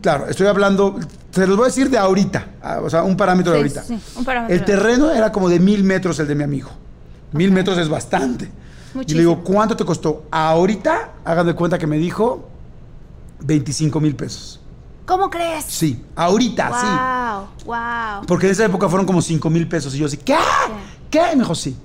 Claro, 0.00 0.26
estoy 0.28 0.46
hablando, 0.46 0.98
se 1.30 1.46
los 1.46 1.56
voy 1.56 1.64
a 1.64 1.68
decir 1.68 1.90
de 1.90 1.98
ahorita, 1.98 2.46
ah, 2.62 2.80
o 2.82 2.88
sea, 2.90 3.02
un 3.02 3.16
parámetro 3.16 3.52
de 3.52 3.58
ahorita. 3.58 3.82
sí, 3.82 3.98
un 4.16 4.24
parámetro. 4.24 4.54
El 4.56 4.64
terreno 4.64 5.10
era 5.10 5.32
como 5.32 5.48
de 5.48 5.58
mil 5.58 5.82
metros 5.84 6.18
el 6.20 6.28
de 6.28 6.34
mi 6.34 6.44
amigo. 6.44 6.70
Mil 7.32 7.50
metros 7.52 7.76
es 7.78 7.88
bastante. 7.88 8.46
Y 8.46 8.96
Muchísimo. 8.98 9.16
le 9.16 9.20
digo, 9.20 9.44
¿cuánto 9.44 9.76
te 9.76 9.84
costó? 9.84 10.24
Ahorita, 10.30 11.12
hagan 11.24 11.46
de 11.46 11.54
cuenta 11.54 11.78
que 11.78 11.86
me 11.86 11.98
dijo 11.98 12.48
25 13.40 14.00
mil 14.00 14.14
pesos. 14.16 14.60
¿Cómo 15.04 15.30
crees? 15.30 15.64
Sí, 15.64 16.04
ahorita, 16.16 16.70
sí. 16.80 16.86
Wow, 17.66 17.74
wow. 17.74 18.26
Porque 18.26 18.46
en 18.46 18.52
esa 18.52 18.64
época 18.66 18.88
fueron 18.88 19.06
como 19.06 19.22
5 19.22 19.48
mil 19.50 19.66
pesos. 19.66 19.94
Y 19.94 19.98
yo 19.98 20.06
así, 20.06 20.18
¿qué? 20.18 20.36
¿Qué? 21.10 21.20
Y 21.32 21.36
me 21.36 21.42
dijo, 21.42 21.54
sí. 21.54 21.76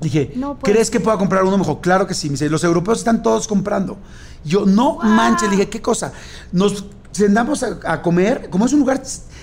Dije, 0.00 0.32
No 0.36 0.58
¿crees 0.58 0.90
que 0.90 1.00
pueda 1.00 1.16
comprar 1.16 1.42
uno? 1.42 1.56
Me 1.56 1.64
dijo, 1.64 1.80
claro 1.80 2.06
que 2.06 2.14
sí. 2.14 2.28
Me 2.28 2.32
dice, 2.32 2.48
los 2.48 2.62
europeos 2.62 2.98
están 2.98 3.22
todos 3.22 3.48
comprando. 3.48 3.96
Y 4.44 4.50
yo, 4.50 4.64
no 4.64 4.98
manches. 4.98 5.48
Le 5.50 5.56
dije, 5.56 5.68
¿qué 5.68 5.82
cosa? 5.82 6.12
Nos 6.52 6.84
sentamos 7.16 7.62
a, 7.62 7.78
a 7.84 8.02
comer, 8.02 8.48
como 8.50 8.66
es 8.66 8.72
un 8.72 8.80
lugar 8.80 9.02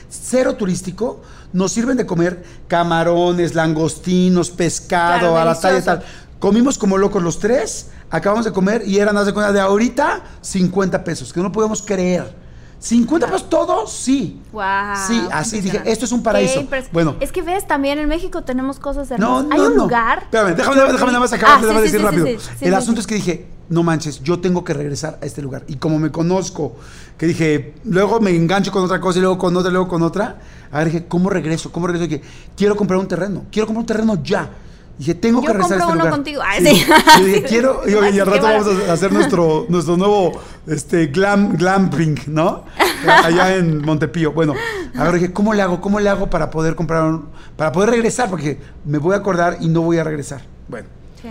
cero 0.09 0.55
turístico, 0.55 1.21
nos 1.53 1.71
sirven 1.71 1.97
de 1.97 2.05
comer 2.05 2.43
camarones, 2.67 3.55
langostinos, 3.55 4.49
pescado, 4.49 5.19
Claro, 5.19 5.37
a 5.37 5.45
la 5.45 5.59
talla 5.59 5.79
y 5.79 5.81
tal. 5.81 6.03
Comimos 6.39 6.77
como 6.77 6.97
locos 6.97 7.23
los 7.23 7.39
tres, 7.39 7.87
acabamos 8.09 8.45
de 8.45 8.51
comer 8.51 8.83
y 8.85 8.99
eran, 8.99 9.17
haz 9.17 9.27
de 9.27 9.33
cuenta, 9.33 9.53
de 9.53 9.61
ahorita 9.61 10.23
50 10.41 11.03
pesos, 11.03 11.31
que 11.31 11.39
no 11.39 11.51
podemos 11.51 11.81
creer. 11.81 12.42
50 12.83 13.27
pesos 13.27 13.49
todos, 13.49 13.93
sí. 13.93 14.41
Wow. 14.51 14.63
Sí, 15.07 15.21
así 15.31 15.61
dije, 15.61 15.81
esto 15.85 16.03
es 16.03 16.11
un 16.11 16.21
paraíso. 16.21 16.67
Bueno. 16.91 17.15
Es 17.21 17.31
que 17.31 17.41
ves, 17.41 17.65
también 17.65 17.97
en 17.97 18.09
México 18.09 18.41
tenemos 18.43 18.77
cosas 18.77 19.09
No, 19.11 19.39
hermosas. 19.39 19.45
no, 19.47 19.55
Hay 19.55 19.61
un 19.61 19.77
no. 19.77 19.83
lugar. 19.83 20.23
Espérame, 20.23 20.53
déjame, 20.53 20.75
déjame 20.91 21.05
nada 21.13 21.19
más 21.21 21.31
acabar, 21.31 21.59
Ah, 21.59 21.61
te 21.61 21.67
voy 21.67 21.75
a 21.75 21.79
sí, 21.79 21.83
decir 21.83 21.99
sí, 22.01 22.05
sí, 22.05 22.11
rápido. 22.11 22.25
sí, 22.27 22.33
sí, 22.59 22.65
El 22.65 22.71
sí, 22.71 22.75
asunto 22.75 22.99
sí. 22.99 23.05
es 23.05 23.07
que 23.07 23.15
dije, 23.15 23.47
no 23.69 23.83
manches, 23.83 24.21
yo 24.21 24.39
tengo 24.41 24.65
que 24.65 24.73
regresar 24.73 25.17
a 25.21 25.25
este 25.25 25.41
lugar. 25.41 25.63
Y 25.69 25.77
como 25.77 25.97
me 25.97 26.11
conozco, 26.11 26.75
que 27.17 27.25
dije, 27.25 27.73
luego 27.85 28.19
me 28.19 28.31
engancho 28.35 28.69
con 28.73 28.83
otra 28.83 28.99
cosa 28.99 29.17
y 29.19 29.21
luego 29.21 29.37
con 29.37 29.55
otra, 29.55 29.71
luego 29.71 29.87
con 29.87 30.01
otra. 30.03 30.39
A 30.69 30.79
ver, 30.79 30.87
dije, 30.87 31.05
¿cómo 31.07 31.29
regreso? 31.29 31.71
¿Cómo 31.71 31.87
regreso? 31.87 32.03
Y 32.03 32.17
dije, 32.17 32.23
quiero 32.57 32.75
comprar 32.75 32.99
un 32.99 33.07
terreno, 33.07 33.45
quiero 33.49 33.65
comprar 33.65 33.81
un 33.83 33.85
terreno 33.87 34.21
ya. 34.21 34.49
Dije, 34.97 35.15
tengo 35.15 35.41
Yo 35.41 35.47
que 35.47 35.53
regresar 35.53 35.81
a 35.81 35.85
compro 35.85 35.87
este 35.87 35.93
uno 35.93 36.03
lugar. 36.03 36.11
contigo. 36.13 36.41
Ay, 36.45 36.65
sí. 36.65 36.85
Yo 37.19 37.25
dije, 37.25 37.43
quiero, 37.49 37.81
y, 37.87 38.15
y 38.15 38.19
al 38.19 38.27
rato 38.27 38.43
vamos 38.43 38.67
a 38.87 38.93
hacer 38.93 39.11
nuestro, 39.11 39.65
nuestro 39.69 39.97
nuevo 39.97 40.39
este, 40.67 41.07
glam, 41.07 41.53
glamping, 41.57 42.15
¿no? 42.27 42.63
Allá 43.23 43.55
en 43.55 43.81
Montepío. 43.81 44.31
Bueno, 44.33 44.53
ahora 44.95 45.13
dije, 45.13 45.33
¿cómo 45.33 45.53
le 45.53 45.61
hago? 45.63 45.81
¿Cómo 45.81 45.99
le 45.99 46.09
hago 46.09 46.29
para 46.29 46.49
poder 46.51 46.75
comprar 46.75 47.03
un, 47.03 47.25
para 47.57 47.71
poder 47.71 47.89
regresar? 47.89 48.29
Porque 48.29 48.59
me 48.85 48.99
voy 48.99 49.15
a 49.15 49.17
acordar 49.17 49.57
y 49.61 49.67
no 49.67 49.81
voy 49.81 49.97
a 49.97 50.03
regresar. 50.03 50.41
Bueno, 50.67 50.87
Sí. 51.21 51.29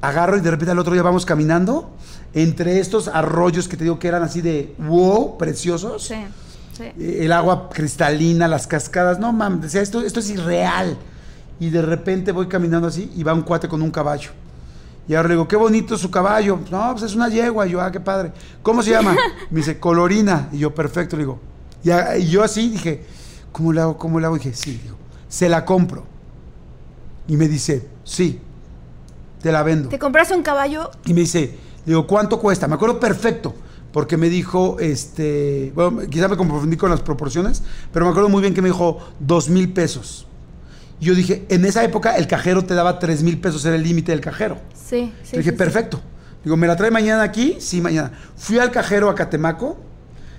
agarro 0.00 0.36
y 0.36 0.40
de 0.40 0.50
repente 0.50 0.70
al 0.72 0.78
otro 0.78 0.92
día 0.94 1.02
vamos 1.02 1.26
caminando 1.26 1.90
entre 2.32 2.80
estos 2.80 3.08
arroyos 3.08 3.68
que 3.68 3.76
te 3.76 3.84
digo 3.84 3.98
que 3.98 4.08
eran 4.08 4.22
así 4.22 4.40
de 4.40 4.74
wow, 4.78 5.36
preciosos. 5.38 6.02
Sí, 6.02 6.14
sí. 6.76 6.84
Eh, 6.98 7.18
El 7.20 7.32
agua 7.32 7.68
cristalina, 7.70 8.48
las 8.48 8.66
cascadas. 8.66 9.18
No 9.18 9.32
mames, 9.34 9.60
decía, 9.62 9.82
esto, 9.82 10.00
esto 10.00 10.20
es 10.20 10.30
irreal. 10.30 10.96
Y 11.58 11.70
de 11.70 11.82
repente 11.82 12.32
voy 12.32 12.46
caminando 12.48 12.88
así 12.88 13.10
y 13.16 13.22
va 13.22 13.32
un 13.34 13.42
cuate 13.42 13.68
con 13.68 13.80
un 13.82 13.90
caballo. 13.90 14.30
Y 15.08 15.14
ahora 15.14 15.28
le 15.28 15.34
digo, 15.34 15.46
qué 15.48 15.56
bonito 15.56 15.96
su 15.96 16.10
caballo. 16.10 16.58
No, 16.70 16.90
pues 16.92 17.04
es 17.04 17.14
una 17.14 17.28
yegua. 17.28 17.66
Y 17.66 17.70
yo, 17.70 17.80
ah, 17.80 17.90
qué 17.92 18.00
padre. 18.00 18.32
¿Cómo 18.62 18.82
se 18.82 18.90
llama? 18.90 19.16
Me 19.50 19.58
dice, 19.60 19.78
Colorina. 19.78 20.48
Y 20.52 20.58
yo, 20.58 20.74
perfecto. 20.74 21.16
Le 21.16 21.22
digo, 21.22 21.38
y, 21.84 21.90
a- 21.90 22.18
y 22.18 22.26
yo 22.28 22.42
así 22.42 22.68
dije, 22.70 23.04
¿cómo 23.52 23.72
le 23.72 23.80
hago? 23.80 23.96
¿Cómo 23.96 24.18
le 24.20 24.26
hago? 24.26 24.36
Y 24.36 24.40
dije, 24.40 24.54
sí. 24.54 24.80
Digo, 24.82 24.96
se 25.28 25.48
la 25.48 25.64
compro. 25.64 26.04
Y 27.28 27.36
me 27.36 27.48
dice, 27.48 27.88
sí, 28.04 28.40
te 29.42 29.50
la 29.52 29.62
vendo. 29.62 29.88
Te 29.88 29.98
compraste 29.98 30.34
un 30.34 30.42
caballo. 30.42 30.90
Y 31.06 31.14
me 31.14 31.20
dice, 31.20 31.56
digo, 31.84 32.06
¿cuánto 32.06 32.38
cuesta? 32.38 32.68
Me 32.68 32.74
acuerdo 32.74 33.00
perfecto, 33.00 33.54
porque 33.92 34.16
me 34.16 34.28
dijo, 34.28 34.76
este, 34.80 35.72
bueno, 35.74 36.02
quizá 36.08 36.28
me 36.28 36.36
confundí 36.36 36.76
con 36.76 36.90
las 36.90 37.00
proporciones, 37.00 37.62
pero 37.92 38.04
me 38.04 38.10
acuerdo 38.10 38.28
muy 38.28 38.42
bien 38.42 38.54
que 38.54 38.62
me 38.62 38.68
dijo 38.68 38.98
dos 39.18 39.48
mil 39.48 39.72
pesos. 39.72 40.26
Yo 41.00 41.14
dije, 41.14 41.44
en 41.48 41.64
esa 41.64 41.84
época 41.84 42.16
el 42.16 42.26
cajero 42.26 42.64
te 42.64 42.74
daba 42.74 42.98
3 42.98 43.22
mil 43.22 43.38
pesos, 43.38 43.64
era 43.64 43.76
el 43.76 43.82
límite 43.82 44.12
del 44.12 44.20
cajero. 44.20 44.58
Sí, 44.74 45.12
sí. 45.22 45.32
Le 45.32 45.38
dije, 45.38 45.50
sí, 45.50 45.50
sí. 45.50 45.52
perfecto. 45.52 46.00
Digo, 46.42 46.56
¿me 46.56 46.66
la 46.66 46.76
trae 46.76 46.90
mañana 46.90 47.22
aquí? 47.22 47.56
Sí, 47.60 47.80
mañana. 47.80 48.12
Fui 48.36 48.58
al 48.58 48.70
cajero 48.70 49.10
a 49.10 49.14
Catemaco, 49.14 49.76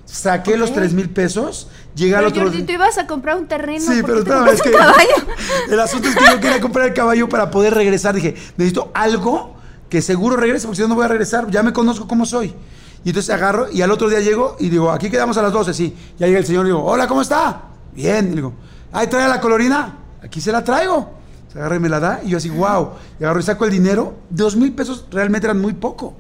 saqué 0.06 0.58
los 0.58 0.70
Ok. 0.70 0.78
3 0.78 0.94
mil 0.94 1.10
pesos, 1.10 1.68
llegué 1.96 2.16
al 2.16 2.26
Pero 2.26 2.30
otro 2.30 2.44
Jordi, 2.44 2.64
tú 2.64 2.72
ibas 2.72 2.98
a 2.98 3.06
comprar 3.08 3.38
un 3.38 3.48
terreno. 3.48 3.86
Sí, 3.86 4.02
¿por 4.02 4.06
pero 4.06 4.20
espérame, 4.20 4.48
es 4.48 4.62
que 4.62 4.72
caballo? 4.72 5.16
el 5.70 5.80
asunto 5.80 6.08
es 6.08 6.16
que 6.16 6.26
yo 6.26 6.40
quería 6.40 6.62
comprar 6.62 6.88
el 6.88 6.94
caballo 6.94 7.28
para 7.30 7.52
poder 7.52 7.74
regresar. 7.74 8.16
Dije, 8.16 8.36
necesito 8.56 8.90
algo 8.94 9.58
que 9.90 10.02
seguro 10.02 10.38
regrese, 10.38 10.66
porque 10.66 10.78
si 10.78 10.82
no, 10.82 10.88
no 10.88 10.96
voy 10.96 11.06
a 11.06 11.10
regresar. 11.10 11.52
Ya 11.52 11.62
me 11.62 11.74
conozco 11.74 12.08
cómo 12.08 12.26
soy. 12.26 12.56
Y 13.04 13.10
entonces 13.10 13.34
agarro 13.34 13.68
y 13.72 13.82
al 13.82 13.92
otro 13.92 14.10
día 14.10 14.22
llego 14.22 14.56
y 14.60 14.70
digo, 14.70 14.92
aquí 14.92 15.10
quedamos 15.10 15.38
a 15.38 15.42
las 15.42 15.54
12, 15.54 15.74
sí. 15.74 15.96
Ya 16.18 16.26
llega 16.28 16.40
el 16.40 16.46
señor 16.46 16.66
y 16.66 16.70
digo, 16.70 16.84
hola, 16.84 17.08
¿cómo 17.08 17.22
está? 17.22 17.64
Bien. 17.94 18.32
Y 18.32 18.36
digo, 18.36 18.54
ay, 18.92 19.08
trae 19.08 19.28
la 19.28 19.40
colorina. 19.40 19.98
Aquí 20.24 20.42
se 20.42 20.52
la 20.52 20.64
traigo. 20.64 21.12
Se 21.52 21.60
agarra 21.60 21.76
y 21.78 21.80
me 21.80 21.90
la 21.90 22.00
da 22.00 22.22
y 22.24 22.30
yo 22.30 22.38
así, 22.38 22.50
wow. 22.50 22.90
Y 23.20 23.24
agarro 23.24 23.40
y 23.40 23.44
saco 23.44 23.66
el 23.66 23.72
dinero. 23.72 24.16
Dos 24.30 24.56
mil 24.56 24.74
pesos 24.74 25.06
realmente 25.12 25.48
eran 25.48 25.62
muy 25.62 25.74
poco. 25.74 26.14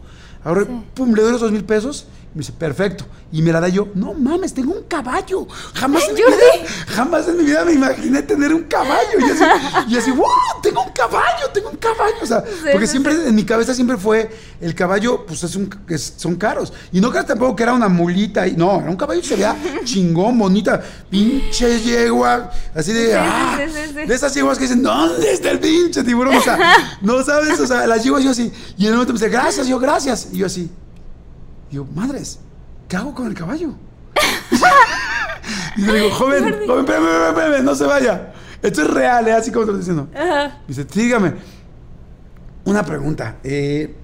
Y, 0.44 0.66
Sí. 0.66 0.84
pum, 0.94 1.14
le 1.14 1.22
doy 1.22 1.32
los 1.34 1.42
dos 1.42 1.52
mil 1.52 1.66
pesos. 1.66 2.08
Me 2.34 2.42
dice, 2.42 2.52
perfecto. 2.52 3.06
Y 3.32 3.42
me 3.42 3.52
la 3.52 3.60
da 3.60 3.68
yo, 3.68 3.88
no 3.96 4.14
mames, 4.14 4.54
tengo 4.54 4.72
un 4.74 4.84
caballo. 4.84 5.48
Jamás 5.74 6.04
en, 6.08 6.14
mi 6.14 6.22
vida, 6.22 6.38
jamás 6.88 7.28
en 7.28 7.38
mi 7.38 7.44
vida 7.46 7.66
me 7.66 7.74
imaginé 7.74 8.22
tener 8.22 8.54
un 8.54 8.64
caballo. 8.66 9.20
Y 9.20 9.24
así, 9.32 9.44
y 9.90 9.98
así, 9.98 10.12
wow, 10.12 10.28
tengo 10.62 10.84
un 10.84 10.92
caballo, 10.92 11.50
tengo 11.54 11.70
un 11.70 11.78
caballo. 11.78 12.16
O 12.22 12.26
sea, 12.26 12.44
porque 12.72 12.86
sí, 12.86 12.92
siempre 12.92 13.14
en 13.28 13.34
mi 13.34 13.44
cabeza 13.44 13.74
siempre 13.74 13.98
fue 13.98 14.30
el 14.62 14.76
caballo, 14.76 15.26
pues 15.26 15.44
es 15.44 15.56
un, 15.56 15.68
es- 15.90 16.14
son 16.18 16.36
caros. 16.36 16.72
Y 16.92 17.02
no 17.02 17.10
creas 17.10 17.26
tampoco 17.26 17.56
que 17.56 17.64
era 17.64 17.74
una 17.74 17.90
mulita. 17.90 18.48
Y, 18.48 18.56
no, 18.56 18.80
era 18.82 18.90
un 18.90 18.98
caballo 18.98 19.20
que 19.22 19.28
se 19.28 19.36
veía 19.36 19.56
chingón, 19.84 20.38
bonita, 20.38 20.82
pinche 21.10 21.80
yegua, 21.82 22.52
así 22.76 22.94
de, 22.94 23.06
Sí, 23.08 23.12
sí, 23.12 23.18
ah, 23.20 23.58
sí, 23.58 23.72
sí, 23.74 23.88
sí. 24.02 24.06
de 24.08 24.14
esas 24.16 24.34
yeguas 24.34 24.58
que 24.58 24.66
dicen, 24.66 24.84
¿dónde 24.84 25.32
está 25.34 25.50
el 25.52 25.60
pinche 25.60 26.04
tiburón? 26.04 26.36
O 26.36 26.42
sea, 26.42 26.98
no 27.02 27.24
sabes, 27.24 27.60
o 27.60 27.66
sea, 27.66 27.88
las 27.88 28.04
yeguas 28.04 28.24
yo 28.24 28.30
así. 28.32 28.52
Y 28.78 28.84
en 28.84 28.88
el 28.90 28.94
momento 28.94 29.14
me 29.14 29.20
dice, 29.20 29.30
gracias, 29.30 29.68
yo, 29.68 29.80
gracias. 29.80 30.28
Y 30.32 30.38
yo 30.38 30.46
así, 30.46 30.70
digo, 31.72 31.88
madres, 31.96 32.40
¿qué 32.88 32.98
hago 32.98 33.14
con 33.14 33.28
el 33.28 33.34
caballo? 33.34 33.74
y 35.78 35.82
le 35.82 35.94
digo, 35.94 36.12
joven, 36.12 36.44
joven, 36.68 36.80
espérame, 36.86 37.06
espérame, 37.06 37.28
espérame, 37.30 37.64
no 37.66 37.76
se 37.76 37.86
vaya. 37.86 38.34
Esto 38.62 38.82
es 38.82 38.88
real, 38.90 39.28
¿eh? 39.28 39.34
así 39.34 39.52
como 39.52 39.66
te 39.66 39.72
lo 39.74 39.80
estoy 39.80 39.96
diciendo. 39.96 40.20
Ajá. 40.20 40.58
Dice, 40.68 40.84
dígame, 40.86 41.34
una 42.66 42.84
pregunta. 42.84 43.36
eh, 43.44 43.96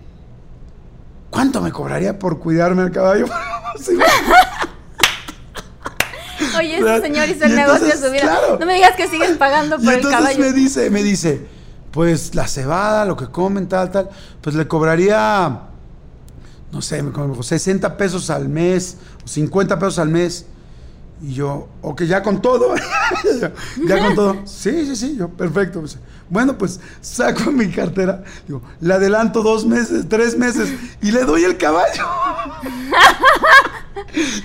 ¿Cuánto 1.29 1.61
me 1.61 1.71
cobraría 1.71 2.19
por 2.19 2.39
cuidarme 2.39 2.83
al 2.83 2.91
caballo? 2.91 3.25
Sí, 3.79 3.97
Oye, 6.57 6.77
ese 6.77 7.01
señor 7.01 7.27
hizo 7.27 7.47
Y 7.47 7.49
el 7.49 7.55
negocio 7.55 7.85
de 7.87 7.93
entonces, 7.93 8.05
su 8.05 8.11
vida. 8.11 8.21
claro. 8.37 8.57
No 8.59 8.65
me 8.67 8.75
digas 8.75 8.95
que 8.95 9.07
siguen 9.07 9.37
pagando 9.39 9.77
Y 9.79 9.83
por 9.85 9.93
el 9.93 9.99
entonces 9.99 10.19
caballo. 10.19 10.39
me 10.39 10.51
dice, 10.53 10.89
me 10.91 11.01
dice, 11.01 11.47
pues 11.89 12.35
la 12.35 12.47
cebada, 12.47 13.05
lo 13.05 13.17
que 13.17 13.25
comen, 13.27 13.67
tal, 13.67 13.89
tal, 13.89 14.11
pues 14.41 14.55
le 14.55 14.67
cobraría, 14.67 15.59
no 16.73 16.81
sé, 16.81 17.03
me 17.03 17.11
como 17.11 17.41
60 17.41 17.95
pesos 17.97 18.31
al 18.31 18.49
mes, 18.49 18.97
o 19.23 19.27
50 19.27 19.77
pesos 19.77 19.99
al 19.99 20.09
mes. 20.09 20.45
Y 21.21 21.35
yo, 21.35 21.69
ok, 21.83 22.01
ya 22.03 22.23
con 22.23 22.41
todo, 22.41 22.73
ya 23.87 23.99
con 23.99 24.15
todo. 24.15 24.37
Sí, 24.45 24.87
sí, 24.87 24.95
sí, 24.95 25.15
yo, 25.15 25.29
perfecto. 25.29 25.83
Bueno, 26.29 26.57
pues 26.57 26.79
saco 26.99 27.51
mi 27.51 27.69
cartera, 27.69 28.23
digo, 28.47 28.63
le 28.81 28.93
adelanto 28.95 29.43
dos 29.43 29.65
meses, 29.65 30.05
tres 30.09 30.37
meses, 30.37 30.73
y 31.01 31.11
le 31.11 31.23
doy 31.23 31.43
el 31.43 31.57
caballo. 31.57 32.03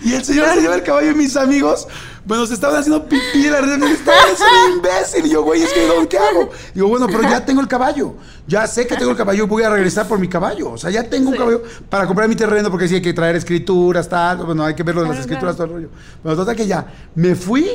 Y 0.05 0.13
el 0.13 0.23
señor 0.25 0.47
se 0.55 0.61
lleva 0.61 0.75
el 0.75 0.83
caballo 0.83 1.11
y 1.11 1.15
mis 1.15 1.35
amigos, 1.35 1.89
bueno, 2.29 2.47
se 2.47 2.53
estaban 2.55 2.77
haciendo 2.77 3.05
pipí 3.09 3.47
en 3.47 3.51
la 3.53 3.59
estaban 3.61 4.29
es 4.33 4.41
un 4.41 4.77
imbécil. 4.77 5.27
Y 5.27 5.31
yo, 5.31 5.43
güey, 5.43 5.63
es 5.63 5.73
que 5.73 5.87
¿dónde- 5.87 6.09
¿qué 6.09 6.19
hago? 6.19 6.51
Digo, 6.75 6.89
bueno, 6.89 7.07
pero 7.07 7.23
ya 7.23 7.43
tengo 7.45 7.63
el 7.63 7.67
caballo. 7.69 8.15
Ya 8.47 8.67
sé 8.67 8.87
que 8.87 8.97
tengo 8.97 9.11
el 9.13 9.17
caballo, 9.17 9.47
voy 9.47 9.63
a 9.63 9.71
regresar 9.71 10.07
por 10.07 10.19
mi 10.19 10.29
caballo. 10.29 10.73
O 10.73 10.79
sea, 10.79 10.91
ya 10.91 11.03
tengo 11.09 11.31
un 11.31 11.37
caballo 11.37 11.63
para 11.89 12.07
comprar 12.07 12.29
mi 12.29 12.37
terreno 12.37 12.71
porque 12.71 12.87
sí 12.87 12.97
hay 12.97 13.03
que 13.03 13.15
traer 13.15 13.35
escrituras, 13.37 14.09
tal. 14.09 14.45
Bueno, 14.45 14.63
hay 14.63 14.75
que 14.75 14.83
ver 14.83 14.95
lo 14.95 15.03
de 15.03 15.09
las 15.09 15.19
escrituras, 15.21 15.57
todo 15.57 15.67
el 15.69 15.73
rollo. 15.73 15.89
Bueno, 16.23 16.37
total 16.37 16.55
que 16.55 16.67
ya 16.67 16.87
me 17.15 17.35
fui 17.35 17.67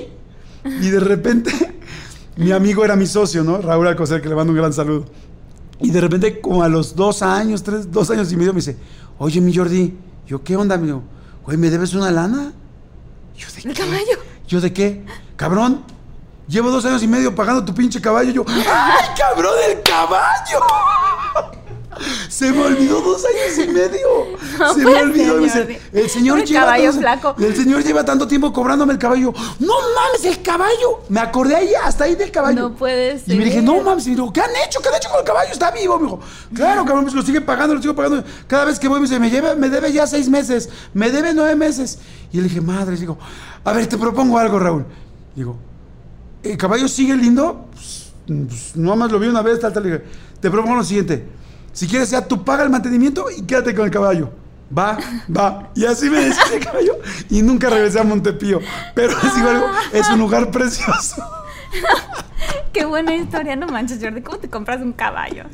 y 0.64 0.90
de 0.90 1.00
repente 1.00 1.52
mi 2.38 2.52
amigo 2.52 2.86
era 2.86 2.96
mi 2.96 3.08
socio, 3.08 3.44
¿no? 3.44 3.58
Raúl 3.60 3.88
Alcocer, 3.88 4.22
que 4.22 4.30
le 4.30 4.36
mando 4.36 4.54
un 4.54 4.58
gran 4.60 4.72
saludo. 4.72 5.06
Y 5.82 5.90
de 5.90 6.00
repente, 6.00 6.40
como 6.40 6.62
a 6.64 6.70
los 6.70 6.96
dos 6.96 7.24
años, 7.24 7.64
tres, 7.64 7.92
dos 7.92 8.10
años 8.12 8.32
y 8.32 8.38
medio, 8.38 8.54
me 8.54 8.58
dice, 8.58 8.78
oye, 9.18 9.42
mi 9.42 9.54
Jordi, 9.54 9.98
yo, 10.28 10.44
¿qué 10.44 10.56
onda? 10.56 10.78
Me 10.78 10.86
digo, 10.86 11.02
güey, 11.44 11.58
¿me 11.58 11.70
debes 11.72 11.94
una 11.96 12.12
lana? 12.12 12.54
Yo, 13.36 13.48
¿de 13.56 13.70
¿El 13.70 13.76
qué? 13.76 13.82
caballo? 13.82 14.20
¿Yo 14.54 14.62
de 14.62 14.72
qué? 14.72 15.04
Cabrón, 15.36 15.84
llevo 16.48 16.70
dos 16.70 16.86
años 16.86 17.02
y 17.02 17.08
medio 17.08 17.34
pagando 17.34 17.66
tu 17.66 17.74
pinche 17.74 18.00
caballo. 18.00 18.30
Yo, 18.30 18.46
¡ay, 18.48 19.10
cabrón, 19.18 19.56
el 19.68 19.82
caballo! 19.82 20.60
Se 22.30 22.52
me 22.52 22.62
olvidó 22.64 23.02
dos 23.02 23.24
años 23.26 23.68
y 23.68 23.72
medio. 23.72 24.08
No 24.60 24.74
Se 24.74 24.84
me 24.86 24.96
olvidó. 25.02 25.36
me 25.38 25.44
dice, 25.44 25.82
el 25.92 26.10
señor 26.10 26.38
Pobre 26.38 26.48
lleva 26.48 26.62
caballo 26.62 26.84
tanto- 26.86 27.00
flaco. 27.00 27.36
El 27.40 27.56
señor 27.56 27.84
lleva 27.84 28.06
tanto 28.06 28.28
tiempo 28.28 28.54
cobrándome 28.54 28.94
el 28.94 29.00
caballo. 29.00 29.34
No 29.60 29.74
mames, 29.96 30.26
el 30.26 30.42
caballo. 30.44 31.02
Me 31.10 31.20
acordé 31.20 31.56
ahí, 31.56 31.70
hasta 31.84 32.04
ahí 32.04 32.16
del 32.16 32.30
caballo. 32.32 32.62
No 32.70 32.76
puede 32.76 33.20
Y 33.28 33.36
me 33.36 33.46
dije, 33.46 33.62
no 33.62 33.82
mames. 33.82 34.06
Y 34.06 34.12
me 34.12 34.16
dijo, 34.18 34.32
¿qué 34.32 34.42
han 34.42 34.52
hecho? 34.68 34.80
¿Qué 34.82 34.90
han 34.90 34.96
hecho 34.96 35.10
con 35.10 35.20
el 35.20 35.26
caballo? 35.26 35.52
Está 35.52 35.72
vivo. 35.72 35.98
Me 35.98 36.04
dijo, 36.06 36.20
claro, 36.54 36.86
cabrón, 36.86 37.04
pues 37.06 37.16
lo 37.16 37.22
sigue 37.24 37.42
pagando, 37.42 37.74
lo 37.76 37.82
sigo 37.82 37.96
pagando. 37.96 38.24
Cada 38.48 38.66
vez 38.66 38.80
que 38.80 38.88
voy 38.88 39.00
me 39.00 39.08
dice, 39.08 39.20
me, 39.20 39.30
lleva, 39.30 39.56
me 39.56 39.70
debe 39.70 39.92
ya 39.92 40.06
seis 40.06 40.30
meses, 40.30 40.70
me 40.94 41.10
debe 41.10 41.34
nueve 41.34 41.56
meses. 41.56 41.98
Y 42.32 42.38
le 42.38 42.44
dije, 42.44 42.62
madre, 42.62 42.96
digo, 42.96 43.18
a 43.64 43.74
ver, 43.74 43.88
te 43.88 43.98
propongo 43.98 44.38
algo, 44.38 44.60
Raúl. 44.60 44.86
Digo, 45.36 45.58
¿el 46.44 46.58
caballo 46.58 46.88
sigue 46.88 47.16
lindo? 47.16 47.66
Pues, 47.74 48.12
pues, 48.28 48.76
no 48.76 48.96
más 48.96 49.12
lo 49.12 49.20
vi 49.20 49.28
una 49.28 49.42
vez, 49.42 49.60
tal, 49.60 49.74
tal. 49.74 49.84
Le 49.84 49.90
dije, 49.92 50.04
te 50.40 50.50
propongo 50.52 50.76
lo 50.76 50.84
siguiente. 50.84 51.26
Si 51.74 51.88
quieres, 51.88 52.12
ya 52.12 52.26
tú 52.26 52.44
paga 52.46 52.64
el 52.64 52.70
mantenimiento 52.70 53.26
y 53.36 53.42
quédate 53.42 53.76
con 53.76 53.86
el 53.86 53.92
caballo. 53.92 54.30
Va, 54.76 54.98
va. 55.36 55.70
Y 55.76 55.86
así 55.86 56.10
me 56.10 56.20
decía 56.22 56.44
el 56.54 56.64
caballo. 56.64 56.98
Y 57.30 57.42
nunca 57.42 57.70
regresé 57.70 58.00
a 58.00 58.04
Montepío. 58.04 58.60
Pero 58.96 59.14
les 59.22 59.36
digo 59.36 59.50
algo, 59.50 59.66
es 59.92 60.10
un 60.10 60.20
lugar 60.20 60.50
precioso. 60.52 61.24
Qué 62.72 62.86
buena 62.86 63.16
historia, 63.16 63.56
no 63.56 63.68
manches, 63.68 64.00
Jordi. 64.02 64.22
¿Cómo 64.22 64.38
te 64.40 64.50
compras 64.50 64.82
un 64.82 64.94
caballo? 64.94 65.46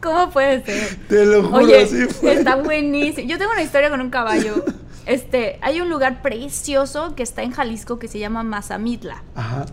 ¿Cómo 0.00 0.30
puede 0.30 0.64
ser? 0.64 0.98
Te 1.08 1.24
lo 1.24 1.44
juro, 1.44 1.56
Oye, 1.58 1.82
así 1.82 2.06
fue. 2.06 2.34
está 2.34 2.56
buenísimo. 2.56 3.28
Yo 3.28 3.38
tengo 3.38 3.52
una 3.52 3.62
historia 3.62 3.90
con 3.90 4.00
un 4.00 4.10
caballo. 4.10 4.64
Este, 5.06 5.58
hay 5.62 5.80
un 5.80 5.88
lugar 5.90 6.22
precioso 6.22 7.14
que 7.16 7.22
está 7.22 7.42
en 7.42 7.50
Jalisco 7.52 7.98
que 7.98 8.08
se 8.08 8.18
llama 8.18 8.42
Mazamitla. 8.44 9.22
Ajá. 9.34 9.66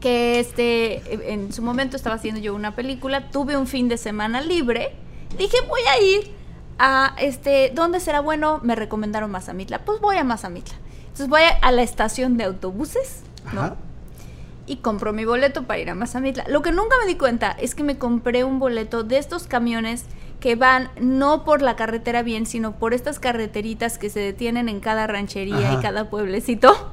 Que 0.00 0.40
este, 0.40 1.32
en 1.32 1.52
su 1.52 1.62
momento 1.62 1.96
estaba 1.96 2.16
haciendo 2.16 2.40
yo 2.40 2.54
una 2.54 2.74
película, 2.74 3.30
tuve 3.30 3.56
un 3.56 3.66
fin 3.66 3.88
de 3.88 3.98
semana 3.98 4.40
libre, 4.40 4.94
dije 5.36 5.56
voy 5.68 5.82
a 5.82 6.02
ir 6.02 6.34
a 6.78 7.14
este, 7.18 7.70
¿dónde 7.74 8.00
será 8.00 8.20
bueno? 8.20 8.60
Me 8.62 8.74
recomendaron 8.74 9.30
Mazamitla, 9.30 9.84
pues 9.84 10.00
voy 10.00 10.16
a 10.16 10.24
Mazamitla. 10.24 10.74
Entonces 11.02 11.28
voy 11.28 11.42
a, 11.60 11.72
la 11.72 11.82
estación 11.82 12.38
de 12.38 12.44
autobuses, 12.44 13.22
¿no? 13.52 13.60
Ajá. 13.60 13.76
y 14.66 14.76
compro 14.76 15.12
mi 15.12 15.24
boleto 15.24 15.64
para 15.64 15.80
ir 15.80 15.90
a 15.90 15.94
Mazamitla. 15.94 16.44
Lo 16.48 16.62
que 16.62 16.72
nunca 16.72 16.96
me 17.00 17.06
di 17.06 17.16
cuenta 17.16 17.50
es 17.50 17.74
que 17.74 17.82
me 17.82 17.98
compré 17.98 18.44
un 18.44 18.58
boleto 18.58 19.02
de 19.02 19.18
estos 19.18 19.46
camiones 19.46 20.06
que 20.38 20.54
van 20.54 20.90
no 21.00 21.44
por 21.44 21.60
la 21.60 21.76
carretera 21.76 22.22
bien, 22.22 22.46
sino 22.46 22.72
por 22.72 22.94
estas 22.94 23.18
carreteritas 23.18 23.98
que 23.98 24.08
se 24.08 24.20
detienen 24.20 24.68
en 24.68 24.80
cada 24.80 25.06
ranchería 25.06 25.68
Ajá. 25.68 25.74
y 25.74 25.82
cada 25.82 26.08
pueblecito. 26.08 26.92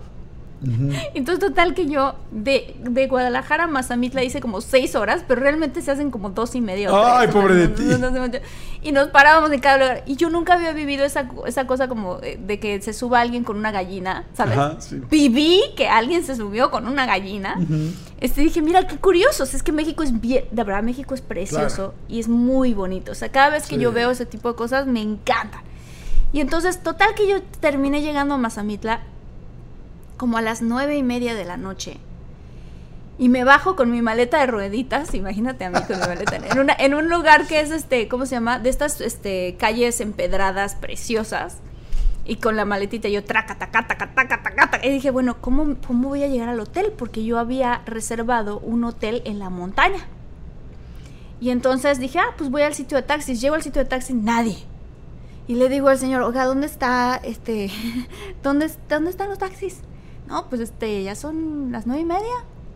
Ujú. 0.61 0.89
Entonces, 1.13 1.39
total 1.45 1.73
que 1.75 1.85
yo 1.87 2.15
de, 2.31 2.75
de 2.79 3.07
Guadalajara 3.07 3.65
a 3.65 3.67
Mazamitla 3.67 4.23
hice 4.23 4.39
como 4.41 4.61
seis 4.61 4.95
horas, 4.95 5.23
pero 5.27 5.41
realmente 5.41 5.81
se 5.81 5.91
hacen 5.91 6.09
como 6.09 6.31
dos 6.31 6.55
y 6.55 6.61
media. 6.61 6.89
Ay, 6.91 7.27
pobre 7.27 7.53
de 7.55 7.67
ti. 7.67 7.83
Y 8.81 8.91
nos 8.91 9.09
parábamos 9.09 9.51
en 9.51 9.59
cada 9.59 9.77
lugar. 9.77 10.03
Y 10.07 10.15
yo 10.15 10.29
nunca 10.29 10.53
había 10.53 10.71
vivido 10.73 11.03
esa, 11.05 11.27
esa 11.45 11.67
cosa 11.67 11.87
como 11.87 12.15
de 12.17 12.59
que 12.59 12.81
se 12.81 12.93
suba 12.93 13.21
alguien 13.21 13.43
con 13.43 13.57
una 13.57 13.71
gallina, 13.71 14.25
¿sabes? 14.33 14.57
Ajá, 14.57 14.79
sí. 14.79 15.01
Viví 15.09 15.61
que 15.75 15.87
alguien 15.87 16.23
se 16.23 16.35
subió 16.35 16.71
con 16.71 16.87
una 16.87 17.05
gallina. 17.05 17.55
Ujú. 17.59 17.91
Este 18.19 18.41
dije, 18.41 18.61
mira 18.61 18.87
qué 18.87 18.97
curioso, 18.97 19.43
es 19.43 19.61
que 19.61 19.71
México 19.71 20.01
es 20.03 20.19
bien, 20.19 20.45
de 20.51 20.63
verdad 20.63 20.81
México 20.81 21.13
es 21.13 21.21
precioso 21.21 21.75
Claro. 21.75 21.93
y 22.07 22.19
es 22.19 22.27
muy 22.27 22.73
bonito. 22.73 23.11
O 23.11 23.15
sea, 23.15 23.29
cada 23.29 23.49
vez 23.49 23.67
que 23.67 23.75
Sí. 23.75 23.81
yo 23.81 23.91
veo 23.91 24.09
ese 24.11 24.25
tipo 24.25 24.49
de 24.49 24.55
cosas 24.55 24.87
me 24.87 25.01
encantan. 25.01 25.61
Y 26.33 26.39
entonces, 26.41 26.81
total 26.83 27.13
que 27.15 27.27
yo 27.27 27.41
terminé 27.59 28.01
llegando 28.01 28.33
a 28.35 28.37
Mazamitla 28.37 29.01
como 30.17 30.37
a 30.37 30.41
las 30.41 30.61
nueve 30.61 30.97
y 30.97 31.03
media 31.03 31.35
de 31.35 31.45
la 31.45 31.57
noche. 31.57 31.99
Y 33.19 33.29
me 33.29 33.43
bajo 33.43 33.75
con 33.75 33.89
mi 33.89 34.01
maleta 34.01 34.39
de 34.39 34.47
rueditas, 34.47 35.15
imagínate 35.15 35.65
a 35.65 35.71
mí 35.71 35.79
con 35.87 35.99
mi 35.99 36.05
maleta, 36.05 36.35
en, 36.35 36.69
en 36.77 36.93
un 36.93 37.09
lugar 37.09 37.47
que 37.47 37.61
es, 37.61 37.71
este, 37.71 38.07
¿cómo 38.07 38.25
se 38.25 38.35
llama? 38.35 38.59
De 38.59 38.69
estas 38.69 39.01
este, 39.01 39.55
calles 39.59 40.01
empedradas 40.01 40.75
preciosas. 40.75 41.57
Y 42.25 42.35
con 42.35 42.57
la 42.57 42.65
maletita 42.65 43.07
yo 43.07 43.23
traca, 43.23 43.57
taca, 43.57 43.87
taca, 43.87 44.13
taca, 44.13 44.43
taca, 44.43 44.69
taca. 44.69 44.85
Y 44.85 44.91
dije, 44.91 45.11
bueno, 45.11 45.37
¿cómo, 45.39 45.77
¿cómo 45.87 46.09
voy 46.09 46.23
a 46.23 46.27
llegar 46.27 46.49
al 46.49 46.59
hotel? 46.59 46.91
Porque 46.95 47.23
yo 47.23 47.39
había 47.39 47.81
reservado 47.85 48.59
un 48.59 48.83
hotel 48.83 49.21
en 49.23 49.39
la 49.39 49.49
montaña. 49.49 50.05
Y 51.39 51.51
entonces 51.51 51.99
dije, 51.99 52.19
ah, 52.19 52.33
pues 52.37 52.49
voy 52.49 52.63
al 52.63 52.73
sitio 52.73 52.97
de 52.97 53.03
taxis. 53.03 53.39
Llego 53.39 53.55
al 53.55 53.63
sitio 53.63 53.81
de 53.81 53.89
taxis, 53.89 54.15
nadie. 54.15 54.57
Y 55.47 55.55
le 55.55 55.69
digo 55.69 55.87
al 55.87 55.97
señor, 55.97 56.21
oiga, 56.23 56.43
¿dónde 56.43 56.67
está, 56.67 57.15
este, 57.23 57.71
dónde, 58.43 58.69
dónde 58.89 59.09
están 59.09 59.29
los 59.29 59.37
taxis? 59.37 59.79
No, 60.27 60.45
pues 60.49 60.61
este, 60.61 61.03
ya 61.03 61.15
son 61.15 61.71
las 61.71 61.85
nueve 61.87 62.01
y 62.01 62.05
media. 62.05 62.35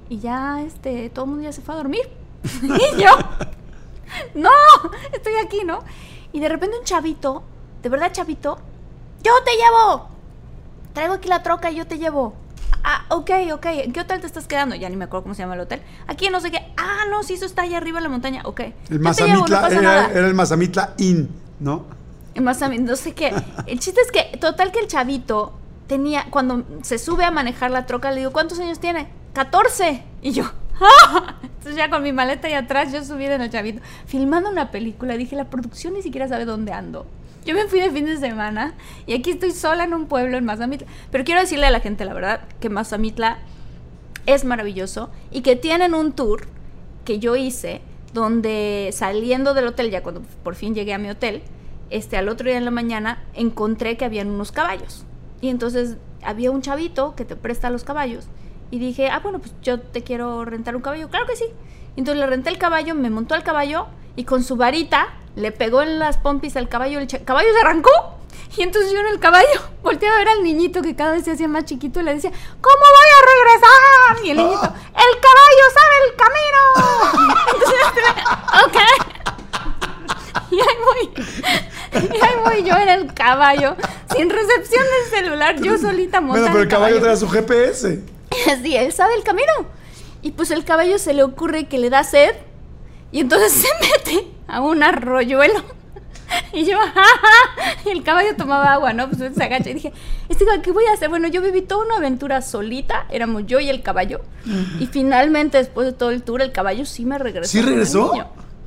y 0.09 0.19
ya 0.19 0.61
este, 0.61 1.09
todo 1.09 1.25
el 1.25 1.31
mundo 1.31 1.43
ya 1.45 1.51
se 1.53 1.61
fue 1.61 1.73
a 1.73 1.77
dormir. 1.77 2.01
y 2.63 3.01
yo, 3.01 3.09
no, 4.35 4.49
estoy 5.13 5.33
aquí, 5.45 5.61
¿no? 5.65 5.79
Y 6.33 6.39
de 6.39 6.49
repente 6.49 6.77
un 6.77 6.83
chavito, 6.85 7.43
de 7.83 7.89
verdad 7.89 8.11
chavito, 8.11 8.57
yo 9.23 9.31
te 9.45 9.51
llevo. 9.51 10.07
Traigo 10.93 11.13
aquí 11.13 11.27
la 11.29 11.43
troca 11.43 11.71
y 11.71 11.75
yo 11.75 11.85
te 11.87 11.97
llevo. 11.97 12.33
Ah, 12.83 13.05
ok, 13.09 13.29
ok. 13.53 13.65
¿En 13.67 13.93
qué 13.93 14.01
hotel 14.01 14.19
te 14.21 14.27
estás 14.27 14.47
quedando? 14.47 14.75
Ya 14.75 14.89
ni 14.89 14.95
me 14.95 15.05
acuerdo 15.05 15.23
cómo 15.23 15.35
se 15.35 15.43
llama 15.43 15.53
el 15.53 15.61
hotel. 15.61 15.81
Aquí 16.07 16.29
no 16.29 16.39
sé 16.41 16.51
qué. 16.51 16.59
Ah, 16.77 17.03
no, 17.09 17.21
sí, 17.23 17.33
eso 17.35 17.45
está 17.45 17.61
allá 17.61 17.77
arriba 17.77 17.99
en 17.99 18.03
la 18.03 18.09
montaña. 18.09 18.41
Ok. 18.45 18.59
El 18.61 18.73
llevo, 18.89 18.97
no 18.97 19.03
Mazamitla, 19.03 19.61
pasa 19.61 19.75
era, 19.79 20.11
era 20.11 20.27
el 20.27 20.33
Mazamitla 20.33 20.93
Inn, 20.97 21.29
¿no? 21.59 21.85
El 22.33 22.43
Mazami- 22.43 22.79
no 22.79 22.95
sé 22.95 23.13
qué. 23.13 23.33
El 23.67 23.79
chiste 23.79 24.01
es 24.01 24.11
que, 24.11 24.37
total 24.37 24.71
que 24.71 24.79
el 24.79 24.87
chavito 24.87 25.53
tenía, 25.91 26.27
cuando 26.29 26.63
se 26.83 26.97
sube 26.97 27.25
a 27.25 27.31
manejar 27.31 27.69
la 27.69 27.85
troca, 27.85 28.11
le 28.11 28.19
digo, 28.19 28.31
¿cuántos 28.31 28.57
años 28.61 28.79
tiene? 28.79 29.09
14. 29.33 30.01
Y 30.21 30.31
yo, 30.31 30.45
¡ah! 30.79 31.35
Entonces 31.43 31.75
ya 31.75 31.89
con 31.89 32.01
mi 32.01 32.13
maleta 32.13 32.47
ahí 32.47 32.53
atrás, 32.53 32.93
yo 32.93 33.03
subí 33.03 33.25
en 33.25 33.41
el 33.41 33.49
chavito, 33.49 33.81
filmando 34.05 34.49
una 34.49 34.71
película. 34.71 35.17
Dije, 35.17 35.35
la 35.35 35.49
producción 35.49 35.93
ni 35.93 36.01
siquiera 36.01 36.29
sabe 36.29 36.45
dónde 36.45 36.71
ando. 36.71 37.05
Yo 37.43 37.53
me 37.55 37.65
fui 37.65 37.81
de 37.81 37.91
fin 37.91 38.05
de 38.05 38.15
semana 38.15 38.73
y 39.05 39.15
aquí 39.15 39.31
estoy 39.31 39.51
sola 39.51 39.83
en 39.83 39.93
un 39.93 40.05
pueblo 40.05 40.37
en 40.37 40.45
Mazamitla. 40.45 40.87
Pero 41.11 41.25
quiero 41.25 41.41
decirle 41.41 41.65
a 41.65 41.71
la 41.71 41.81
gente, 41.81 42.05
la 42.05 42.13
verdad, 42.13 42.39
que 42.61 42.69
Mazamitla 42.69 43.39
es 44.27 44.45
maravilloso 44.45 45.09
y 45.29 45.41
que 45.41 45.57
tienen 45.57 45.93
un 45.93 46.13
tour 46.13 46.47
que 47.03 47.19
yo 47.19 47.35
hice 47.35 47.81
donde 48.13 48.91
saliendo 48.93 49.53
del 49.53 49.67
hotel, 49.67 49.91
ya 49.91 50.03
cuando 50.03 50.21
por 50.41 50.55
fin 50.55 50.73
llegué 50.73 50.93
a 50.93 50.97
mi 50.97 51.09
hotel, 51.09 51.43
este, 51.89 52.15
al 52.15 52.29
otro 52.29 52.47
día 52.47 52.57
en 52.57 52.63
la 52.63 52.71
mañana 52.71 53.21
encontré 53.33 53.97
que 53.97 54.05
habían 54.05 54.29
unos 54.29 54.53
caballos. 54.53 55.05
Y 55.41 55.49
entonces 55.49 55.97
había 56.23 56.51
un 56.51 56.61
chavito 56.61 57.15
que 57.15 57.25
te 57.25 57.35
presta 57.35 57.69
los 57.69 57.83
caballos. 57.83 58.27
Y 58.69 58.79
dije, 58.79 59.09
ah, 59.09 59.19
bueno, 59.19 59.39
pues 59.39 59.53
yo 59.61 59.79
te 59.79 60.03
quiero 60.03 60.45
rentar 60.45 60.75
un 60.75 60.81
caballo. 60.81 61.09
Claro 61.09 61.25
que 61.25 61.35
sí. 61.35 61.45
Entonces 61.97 62.21
le 62.21 62.27
renté 62.27 62.49
el 62.49 62.57
caballo, 62.57 62.95
me 62.95 63.09
montó 63.09 63.35
al 63.35 63.43
caballo 63.43 63.87
y 64.15 64.23
con 64.23 64.43
su 64.43 64.55
varita 64.55 65.09
le 65.35 65.51
pegó 65.51 65.81
en 65.81 65.99
las 65.99 66.17
pompis 66.17 66.55
al 66.55 66.69
caballo. 66.69 66.99
El 66.99 67.07
caballo 67.25 67.49
se 67.53 67.59
arrancó. 67.59 67.91
Y 68.57 68.63
entonces 68.63 68.91
yo 68.91 68.99
en 68.99 69.07
el 69.07 69.19
caballo 69.19 69.47
volteé 69.83 70.09
a 70.09 70.17
ver 70.17 70.29
al 70.29 70.43
niñito 70.43 70.81
que 70.81 70.95
cada 70.95 71.13
vez 71.13 71.25
se 71.25 71.31
hacía 71.31 71.47
más 71.47 71.65
chiquito 71.65 71.99
y 71.99 72.03
le 72.03 72.13
decía, 72.15 72.31
¿cómo 72.31 72.75
voy 72.79 73.09
a 73.17 73.21
regresar? 73.33 74.25
Y 74.25 74.29
el 74.31 74.37
niñito, 74.37 74.61
el 74.63 75.19
caballo 75.19 75.65
sabe 75.73 75.95
el 76.05 76.15
camino. 76.15 76.61
Entonces, 77.53 78.05
ok. 78.65 78.77
Y 80.51 80.59
ahí 80.59 80.77
voy. 80.85 81.70
Y 82.13 82.15
ahí 82.23 82.33
voy 82.43 82.63
yo 82.69 82.75
en 82.77 82.89
el 82.89 83.13
caballo, 83.13 83.75
sin 84.15 84.29
recepción 84.29 84.83
del 84.83 85.19
celular, 85.19 85.61
yo 85.61 85.77
solita 85.77 86.21
montada. 86.21 86.51
Bueno, 86.51 86.53
pero 86.53 86.63
el 86.63 86.69
caballo 86.69 87.01
trae 87.01 87.17
su 87.17 87.27
GPS. 87.29 87.99
Sí, 88.63 88.75
él 88.75 88.91
sabe 88.93 89.15
el 89.15 89.23
camino. 89.23 89.51
Y 90.21 90.31
pues 90.31 90.51
el 90.51 90.63
caballo 90.63 90.97
se 90.99 91.13
le 91.13 91.23
ocurre 91.23 91.65
que 91.67 91.77
le 91.77 91.89
da 91.89 92.03
sed. 92.03 92.35
Y 93.11 93.19
entonces 93.19 93.51
se 93.61 93.67
mete 93.81 94.27
a 94.47 94.61
un 94.61 94.83
arroyuelo. 94.83 95.63
Y 96.53 96.63
yo, 96.63 96.77
"Ja, 96.77 96.93
ja". 97.03 97.75
Y 97.85 97.89
el 97.89 98.03
caballo 98.03 98.37
tomaba 98.37 98.71
agua, 98.71 98.93
¿no? 98.93 99.09
Pues 99.09 99.35
se 99.35 99.43
agacha. 99.43 99.69
Y 99.69 99.73
dije, 99.73 99.91
este, 100.29 100.45
¿qué 100.63 100.71
voy 100.71 100.85
a 100.85 100.93
hacer? 100.93 101.09
Bueno, 101.09 101.27
yo 101.27 101.41
viví 101.41 101.61
toda 101.61 101.83
una 101.85 101.97
aventura 101.97 102.41
solita. 102.41 103.05
Éramos 103.09 103.45
yo 103.47 103.59
y 103.59 103.67
el 103.69 103.81
caballo. 103.83 104.21
Y 104.79 104.87
finalmente, 104.87 105.57
después 105.57 105.87
de 105.87 105.91
todo 105.91 106.09
el 106.11 106.23
tour, 106.23 106.41
el 106.41 106.53
caballo 106.53 106.85
sí 106.85 107.03
me 107.03 107.17
regresó. 107.17 107.51
¿Sí 107.51 107.61
regresó? 107.61 108.13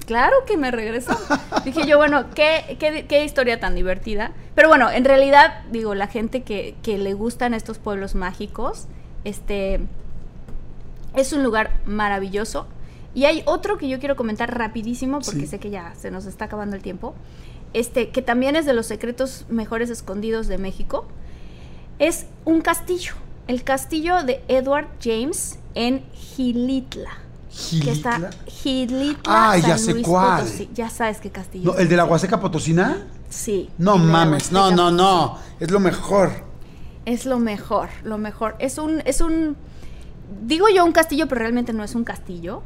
Claro 0.07 0.35
que 0.47 0.57
me 0.57 0.71
regresó. 0.71 1.17
Dije 1.65 1.87
yo, 1.87 1.97
bueno, 1.97 2.27
¿qué, 2.35 2.77
qué, 2.79 3.07
qué 3.07 3.25
historia 3.25 3.59
tan 3.61 3.75
divertida. 3.75 4.33
Pero 4.55 4.69
bueno, 4.69 4.91
en 4.91 5.05
realidad, 5.05 5.63
digo, 5.71 5.95
la 5.95 6.07
gente 6.09 6.43
que, 6.43 6.75
que 6.83 6.99
le 6.99 7.15
gustan 7.15 7.55
estos 7.55 7.79
pueblos 7.79 8.15
mágicos, 8.15 8.87
este, 9.25 9.81
es 11.15 11.33
un 11.33 11.43
lugar 11.43 11.71
maravilloso. 11.87 12.67
Y 13.15 13.25
hay 13.27 13.43
otro 13.47 13.79
que 13.79 13.89
yo 13.89 13.99
quiero 14.01 14.17
comentar 14.17 14.57
rapidísimo, 14.59 15.21
porque 15.21 15.41
Sí. 15.43 15.47
sé 15.47 15.59
que 15.59 15.71
ya 15.71 15.95
se 15.95 16.11
nos 16.11 16.27
está 16.27 16.47
acabando 16.47 16.77
el 16.77 16.83
tiempo, 16.83 17.15
este, 17.73 18.11
que 18.11 18.23
también 18.23 18.57
es 18.57 18.67
de 18.67 18.75
los 18.75 18.87
secretos 18.87 19.47
mejores 19.49 19.89
escondidos 19.89 20.49
de 20.49 20.59
México. 20.59 21.07
Es 21.99 22.27
un 22.45 22.61
castillo, 22.61 23.15
el 23.47 23.63
castillo 23.63 24.23
de 24.25 24.43
Edward 24.49 24.89
James 25.03 25.59
en 25.75 26.05
Gilitla. 26.13 27.11
Que 27.83 27.93
está 27.93 28.31
¿Gilitla? 28.47 29.23
Ah, 29.53 29.57
ya 29.59 29.79
sé 29.79 29.93
Luis 29.95 30.07
cuál. 30.07 30.43
Potosí. 30.43 30.69
Ya 30.75 30.91
sabes 30.91 31.19
qué 31.21 31.31
castillo. 31.31 31.65
No, 31.67 31.75
es 31.75 31.81
¿El 31.81 31.89
de 31.89 31.97
la 31.97 32.03
ese. 32.05 32.13
Huasteca 32.13 32.41
Potosina? 32.41 33.07
Sí. 33.29 33.71
No 33.79 33.97
mames, 33.97 34.51
no, 34.53 34.61
Huasteca 34.69 34.77
no, 34.77 34.91
no. 34.91 35.39
Es 35.61 35.71
lo 35.71 35.81
mejor. 35.81 36.31
Es 37.05 37.27
lo 37.27 37.39
mejor, 37.39 37.89
lo 38.03 38.19
mejor. 38.19 38.57
Es 38.59 38.79
un, 38.79 39.03
es 39.05 39.21
un, 39.21 39.57
digo 40.47 40.69
yo 40.69 40.85
un 40.85 40.93
castillo, 40.93 41.29
pero 41.29 41.41
realmente 41.41 41.73
no 41.73 41.85
es 41.85 41.95
un 41.95 42.05
castillo. 42.05 42.63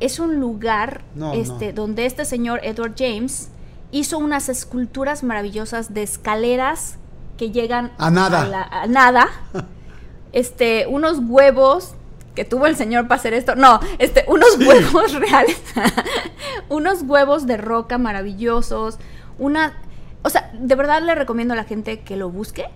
Es 0.00 0.18
un 0.18 0.40
lugar, 0.40 1.02
No, 1.14 1.32
este, 1.34 1.68
no. 1.72 1.82
donde 1.82 2.06
este 2.06 2.24
señor 2.24 2.60
Edward 2.64 2.94
James 2.98 3.48
hizo 3.92 4.18
unas 4.18 4.48
esculturas 4.48 5.22
maravillosas 5.22 5.94
de 5.94 6.02
escaleras 6.02 6.96
que 7.38 7.50
llegan 7.52 7.92
A 7.98 8.10
nada. 8.10 8.46
la- 8.46 8.62
a 8.64 8.86
nada. 8.86 9.28
Este, 10.32 10.86
unos 10.88 11.18
huevos 11.20 11.94
que 12.34 12.44
tuvo 12.44 12.66
el 12.66 12.76
señor 12.76 13.08
para 13.08 13.18
hacer 13.18 13.34
esto. 13.34 13.54
No, 13.54 13.80
este, 13.98 14.24
unos 14.28 14.58
huevos 14.58 15.12
reales. 15.20 15.60
unos 16.68 17.02
huevos 17.02 17.46
de 17.46 17.56
roca 17.56 17.98
maravillosos. 17.98 18.98
Una. 19.38 19.74
O 20.22 20.30
sea, 20.30 20.50
de 20.54 20.74
verdad 20.74 21.02
le 21.02 21.14
recomiendo 21.14 21.54
a 21.54 21.56
la 21.56 21.64
gente 21.64 22.00
que 22.00 22.16
lo 22.16 22.30
busque. 22.30 22.66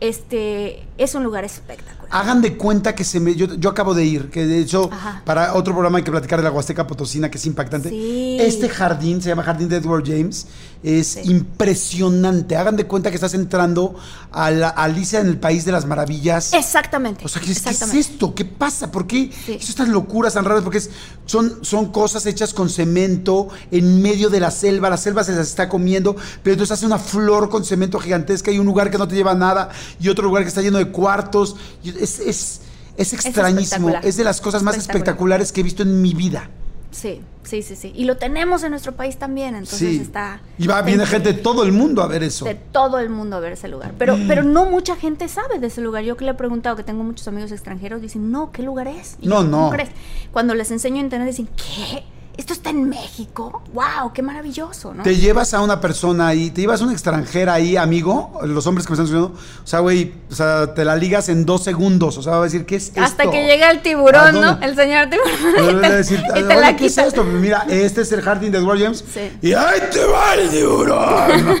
Este 0.00 0.82
es 0.98 1.14
un 1.14 1.22
lugar 1.24 1.44
espectacular. 1.44 2.00
Hagan 2.12 2.40
de 2.42 2.56
cuenta 2.56 2.94
que 2.94 3.04
se 3.04 3.20
me. 3.20 3.36
Yo, 3.36 3.54
yo 3.54 3.70
acabo 3.70 3.94
de 3.94 4.04
ir, 4.04 4.30
que 4.30 4.44
de 4.46 4.58
hecho, 4.58 4.88
Ajá. 4.92 5.22
para 5.24 5.54
otro 5.54 5.72
programa 5.74 5.98
hay 5.98 6.04
que 6.04 6.10
platicar 6.10 6.40
de 6.40 6.44
la 6.44 6.50
Huasteca 6.50 6.86
Potosina, 6.86 7.30
que 7.30 7.38
es 7.38 7.46
impactante. 7.46 7.90
Sí. 7.90 8.36
Este 8.40 8.68
jardín, 8.68 9.22
se 9.22 9.28
llama 9.28 9.42
Jardín 9.44 9.68
de 9.68 9.76
Edward 9.76 10.02
James, 10.04 10.46
es 10.82 11.06
Sí. 11.08 11.20
impresionante. 11.30 12.56
Hagan 12.56 12.74
de 12.76 12.86
cuenta 12.86 13.10
que 13.10 13.14
estás 13.16 13.34
entrando 13.34 13.94
a 14.32 14.50
la 14.50 14.70
Alicia 14.70 15.20
en 15.20 15.28
el 15.28 15.38
País 15.38 15.64
de 15.64 15.72
las 15.72 15.86
Maravillas. 15.86 16.52
Exactamente. 16.52 17.24
O 17.24 17.28
sea, 17.28 17.40
¿qué, 17.40 17.52
es- 17.52 17.60
qué 17.60 17.70
es 17.70 17.76
exactamente. 17.76 18.00
esto? 18.12 18.34
¿Qué 18.34 18.44
pasa? 18.44 18.90
¿Por 18.90 19.06
qué 19.06 19.30
Sí. 19.46 19.58
estas 19.60 19.88
locuras 19.88 20.34
tan 20.34 20.44
raras? 20.44 20.62
Porque 20.64 20.78
es- 20.78 20.90
son, 21.26 21.58
son 21.64 21.92
cosas 21.92 22.26
hechas 22.26 22.52
con 22.54 22.68
cemento 22.70 23.48
en 23.70 24.02
medio 24.02 24.30
de 24.30 24.40
la 24.40 24.50
selva. 24.50 24.90
La 24.90 24.96
selva 24.96 25.22
se 25.22 25.32
las 25.32 25.46
está 25.46 25.68
comiendo, 25.68 26.16
pero 26.42 26.54
entonces 26.54 26.72
hace 26.72 26.86
una 26.86 26.98
flor 26.98 27.48
con 27.50 27.64
cemento 27.64 28.00
gigantesca 28.00 28.50
y 28.50 28.58
un 28.58 28.66
lugar 28.66 28.90
que 28.90 28.98
no 28.98 29.06
te 29.06 29.14
lleva 29.14 29.30
a 29.32 29.34
nada 29.36 29.68
y 29.98 30.08
otro 30.08 30.24
lugar 30.24 30.42
que 30.42 30.48
está 30.48 30.62
lleno 30.62 30.78
de 30.78 30.88
cuartos. 30.90 31.56
Es, 31.84 32.20
es, 32.20 32.60
es 32.96 33.12
extrañísimo. 33.12 33.88
Es 34.02 34.16
de 34.16 34.24
las 34.24 34.40
cosas 34.40 34.62
más 34.62 34.76
Espectacular. 34.76 35.40
espectaculares 35.40 35.52
que 35.52 35.60
he 35.60 35.64
visto 35.64 35.82
en 35.82 36.00
mi 36.02 36.14
vida. 36.14 36.50
Sí, 36.92 37.20
sí, 37.44 37.62
sí, 37.62 37.76
sí. 37.76 37.92
Y 37.94 38.04
lo 38.04 38.16
tenemos 38.16 38.64
en 38.64 38.70
nuestro 38.72 38.96
país 38.96 39.16
también, 39.16 39.54
entonces 39.54 39.78
sí. 39.90 39.98
está. 40.00 40.40
y 40.58 40.66
va, 40.66 40.82
viene 40.82 41.06
gente 41.06 41.32
de 41.32 41.38
todo 41.38 41.62
el 41.62 41.70
mundo 41.70 42.02
a 42.02 42.08
ver 42.08 42.24
eso. 42.24 42.44
de 42.46 42.56
todo 42.56 42.98
el 42.98 43.10
mundo 43.10 43.36
a 43.36 43.40
ver 43.40 43.52
ese 43.52 43.68
lugar. 43.68 43.94
Pero, 43.96 44.16
Mm. 44.16 44.26
pero 44.26 44.42
no 44.42 44.64
mucha 44.68 44.96
gente 44.96 45.28
sabe 45.28 45.60
de 45.60 45.68
ese 45.68 45.80
lugar. 45.82 46.02
Yo 46.02 46.16
que 46.16 46.24
le 46.24 46.32
he 46.32 46.34
preguntado, 46.34 46.74
que 46.74 46.82
tengo 46.82 47.04
muchos 47.04 47.28
amigos 47.28 47.52
extranjeros, 47.52 48.02
dicen, 48.02 48.32
no, 48.32 48.50
¿qué 48.50 48.64
lugar 48.64 48.88
es? 48.88 49.16
Y 49.20 49.28
No, 49.28 49.36
yo, 49.44 49.50
¿cómo 49.52 49.64
no. 49.66 49.70
crees? 49.70 49.90
Cuando 50.32 50.54
les 50.56 50.70
enseño 50.72 50.96
en 50.96 51.04
internet, 51.06 51.28
dicen, 51.28 51.48
¿qué? 51.56 52.02
¿Esto 52.40 52.54
está 52.54 52.70
en 52.70 52.88
México? 52.88 53.62
¡Wow! 53.74 54.14
¡Qué 54.14 54.22
maravilloso! 54.22 54.94
¿no? 54.94 55.02
Te 55.02 55.14
llevas 55.16 55.52
a 55.52 55.60
una 55.60 55.78
persona 55.78 56.28
ahí, 56.28 56.48
te 56.50 56.62
llevas 56.62 56.80
a 56.80 56.84
una 56.84 56.94
extranjera 56.94 57.52
ahí, 57.52 57.76
amigo, 57.76 58.40
los 58.44 58.66
hombres 58.66 58.86
que 58.86 58.92
me 58.92 58.94
están 58.94 59.04
escuchando, 59.04 59.38
o 59.62 59.66
sea, 59.66 59.80
güey, 59.80 60.14
o 60.30 60.34
sea, 60.34 60.72
te 60.72 60.86
la 60.86 60.96
ligas 60.96 61.28
en 61.28 61.44
dos 61.44 61.62
segundos, 61.62 62.16
o 62.16 62.22
sea, 62.22 62.32
va 62.36 62.40
a 62.40 62.44
decir, 62.44 62.64
¿qué 62.64 62.76
es 62.76 62.88
esto? 62.88 63.02
Hasta 63.02 63.30
que 63.30 63.44
llega 63.44 63.70
el 63.70 63.78
¿A 63.80 63.82
tiburón, 63.82 64.40
¿no? 64.40 64.58
El 64.62 64.74
señor 64.74 65.08
tiburón. 65.10 65.78
Y 65.78 65.82
te, 65.82 65.90
decir, 65.96 66.18
y 66.30 66.32
te 66.32 66.46
"Oye, 66.46 66.60
la 66.62 66.76
¿qué 66.76 66.86
es 66.86 66.96
esto? 66.96 67.24
Mira, 67.24 67.66
este 67.68 68.00
es 68.00 68.12
el 68.12 68.22
jardín 68.22 68.52
de 68.52 68.58
Edward 68.58 68.80
James. 68.80 69.04
Sí. 69.12 69.30
Y 69.42 69.52
¡ay, 69.52 69.80
te 69.92 70.02
va 70.06 70.34
el 70.34 70.48
tiburón! 70.48 71.60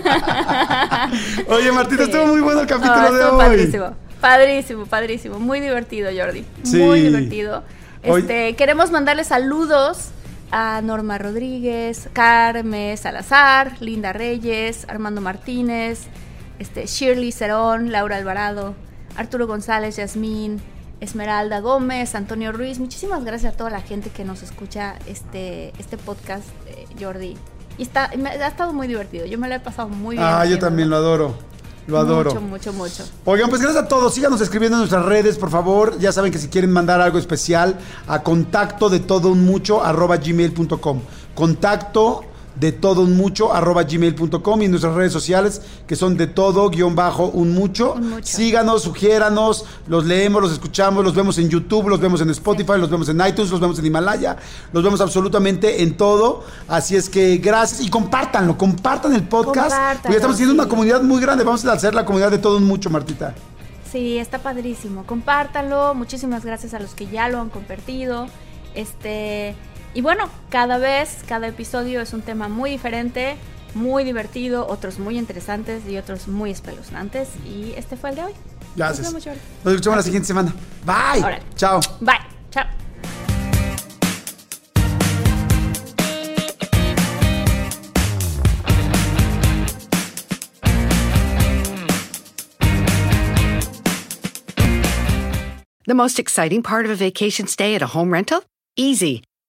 Oye, 1.48 1.72
Martita, 1.72 2.04
Sí. 2.06 2.10
estuvo 2.10 2.26
muy 2.26 2.40
bueno 2.40 2.60
el 2.62 2.66
capítulo 2.66 2.94
Ah, 2.96 3.10
de 3.10 3.20
estuvo 3.20 3.36
hoy. 3.36 3.44
Padrísimo, 3.44 3.86
padrísimo, 4.20 4.86
padrísimo. 4.86 5.38
Muy 5.40 5.60
divertido, 5.60 6.08
Jordi. 6.16 6.44
Sí. 6.62 6.78
Muy 6.78 7.00
divertido. 7.02 7.62
Hoy- 8.08 8.22
Este, 8.22 8.56
queremos 8.56 8.90
mandarle 8.90 9.24
saludos 9.24 10.08
a 10.52 10.80
Norma 10.82 11.18
Rodríguez, 11.18 12.08
Carmen 12.12 12.96
Salazar, 12.96 13.76
Linda 13.80 14.12
Reyes, 14.12 14.86
Armando 14.88 15.20
Martínez, 15.20 16.06
este, 16.58 16.86
Shirley 16.86 17.32
Cerón, 17.32 17.92
Laura 17.92 18.16
Alvarado, 18.16 18.74
Arturo 19.16 19.46
González, 19.46 19.96
Yasmín, 19.96 20.60
Esmeralda 21.00 21.60
Gómez, 21.60 22.14
Antonio 22.14 22.52
Ruiz. 22.52 22.78
Muchísimas 22.78 23.24
gracias 23.24 23.54
a 23.54 23.56
toda 23.56 23.70
la 23.70 23.80
gente 23.80 24.10
que 24.10 24.24
nos 24.24 24.42
escucha 24.42 24.96
este, 25.06 25.72
este 25.78 25.96
podcast, 25.96 26.46
eh, 26.66 26.84
Jordi. 27.00 27.36
Y 27.78 27.82
está, 27.82 28.10
me- 28.18 28.30
ha 28.30 28.46
estado 28.48 28.72
muy 28.72 28.86
divertido. 28.88 29.24
Yo 29.26 29.38
me 29.38 29.48
lo 29.48 29.54
he 29.54 29.60
pasado 29.60 29.88
muy 29.88 30.16
bien. 30.16 30.28
Ah, 30.28 30.44
yo 30.44 30.58
también 30.58 30.90
lo 30.90 30.96
adoro. 30.96 31.34
Lo 31.90 31.98
adoro. 31.98 32.30
Mucho, 32.30 32.40
mucho, 32.42 32.72
mucho. 32.72 33.04
Oigan, 33.24 33.50
pues 33.50 33.60
gracias 33.60 33.84
a 33.84 33.88
todos. 33.88 34.14
Síganos 34.14 34.40
escribiendo 34.40 34.76
en 34.76 34.80
nuestras 34.80 35.04
redes, 35.04 35.36
por 35.36 35.50
favor. 35.50 35.98
Ya 35.98 36.12
saben 36.12 36.32
que 36.32 36.38
si 36.38 36.48
quieren 36.48 36.72
mandar 36.72 37.00
algo 37.00 37.18
especial, 37.18 37.78
a 38.06 38.22
contacto 38.22 38.88
de 38.88 39.00
todo 39.00 39.28
un 39.30 39.44
mucho 39.44 39.82
arroba 39.82 40.16
gmail.com. 40.16 41.00
Contacto 41.34 42.24
de 42.60 42.72
todo 42.72 43.00
un 43.00 43.16
mucho 43.16 43.54
arroba 43.54 43.84
gmail.com 43.84 44.62
y 44.62 44.68
nuestras 44.68 44.94
redes 44.94 45.12
sociales 45.12 45.62
que 45.86 45.96
son 45.96 46.16
de 46.16 46.26
todo 46.26 46.68
guion 46.68 46.94
bajo 46.94 47.26
un 47.26 47.54
mucho. 47.54 47.94
Un 47.94 48.10
mucho. 48.10 48.26
Síganos, 48.26 48.82
sugiéranos, 48.82 49.64
los 49.88 50.04
leemos, 50.04 50.42
los 50.42 50.52
escuchamos, 50.52 51.02
los 51.02 51.14
vemos 51.14 51.38
en 51.38 51.48
YouTube, 51.48 51.88
los 51.88 52.00
vemos 52.00 52.20
en 52.20 52.30
Spotify, 52.30 52.74
los 52.78 52.90
vemos 52.90 53.08
en 53.08 53.16
iTunes, 53.26 53.50
los 53.50 53.60
vemos 53.60 53.78
en 53.78 53.86
Himalaya, 53.86 54.36
los 54.72 54.84
vemos 54.84 55.00
absolutamente 55.00 55.82
en 55.82 55.96
todo. 55.96 56.44
Así 56.68 56.96
es 56.96 57.08
que 57.08 57.38
gracias 57.38 57.80
y 57.80 57.88
compártanlo, 57.88 58.58
compartan 58.58 59.14
el 59.14 59.22
podcast. 59.22 59.74
Porque 60.02 60.16
estamos 60.16 60.34
haciendo 60.34 60.54
sí. 60.54 60.60
una 60.60 60.68
comunidad 60.68 61.02
muy 61.02 61.20
grande. 61.20 61.44
Vamos 61.44 61.64
a 61.64 61.72
hacer 61.72 61.94
la 61.94 62.04
comunidad 62.04 62.30
de 62.30 62.38
todo 62.38 62.58
un 62.58 62.64
mucho, 62.64 62.90
Martita. 62.90 63.34
Sí, 63.90 64.18
está 64.18 64.38
padrísimo. 64.38 65.04
Compártanlo. 65.04 65.94
Muchísimas 65.94 66.44
gracias 66.44 66.74
a 66.74 66.78
los 66.78 66.94
que 66.94 67.06
ya 67.06 67.28
lo 67.28 67.40
han 67.40 67.48
compartido. 67.48 68.26
Este, 68.74 69.56
y 69.94 70.02
bueno, 70.02 70.28
cada 70.50 70.78
vez, 70.78 71.18
cada 71.26 71.48
episodio 71.48 72.00
es 72.00 72.12
un 72.12 72.22
tema 72.22 72.48
muy 72.48 72.70
diferente, 72.70 73.36
muy 73.74 74.04
divertido, 74.04 74.66
otros 74.68 74.98
muy 74.98 75.18
interesantes 75.18 75.82
y 75.88 75.96
otros 75.96 76.28
muy 76.28 76.50
espeluznantes. 76.50 77.28
Y 77.44 77.72
este 77.76 77.96
fue 77.96 78.10
el 78.10 78.16
de 78.16 78.24
hoy. 78.24 78.32
Gracias. 78.76 79.12
Nos 79.12 79.24
vemos. 79.24 79.40
Nos 79.64 79.74
escuchamos 79.74 79.96
la 79.96 80.02
siguiente 80.02 80.26
semana. 80.26 80.54
Bye. 80.84 81.22
Órale. 81.22 81.42
Chao. 81.56 81.80
Bye. 82.00 82.18
Chao. 82.50 82.66
The 95.86 95.94
most 95.94 96.20
exciting 96.20 96.62
part 96.62 96.84
of 96.84 96.92
a 96.92 96.94
vacation 96.94 97.48
stay 97.48 97.74
at 97.74 97.82
a 97.82 97.88
home 97.88 98.12
rental? 98.12 98.44
Easy. 98.76 99.24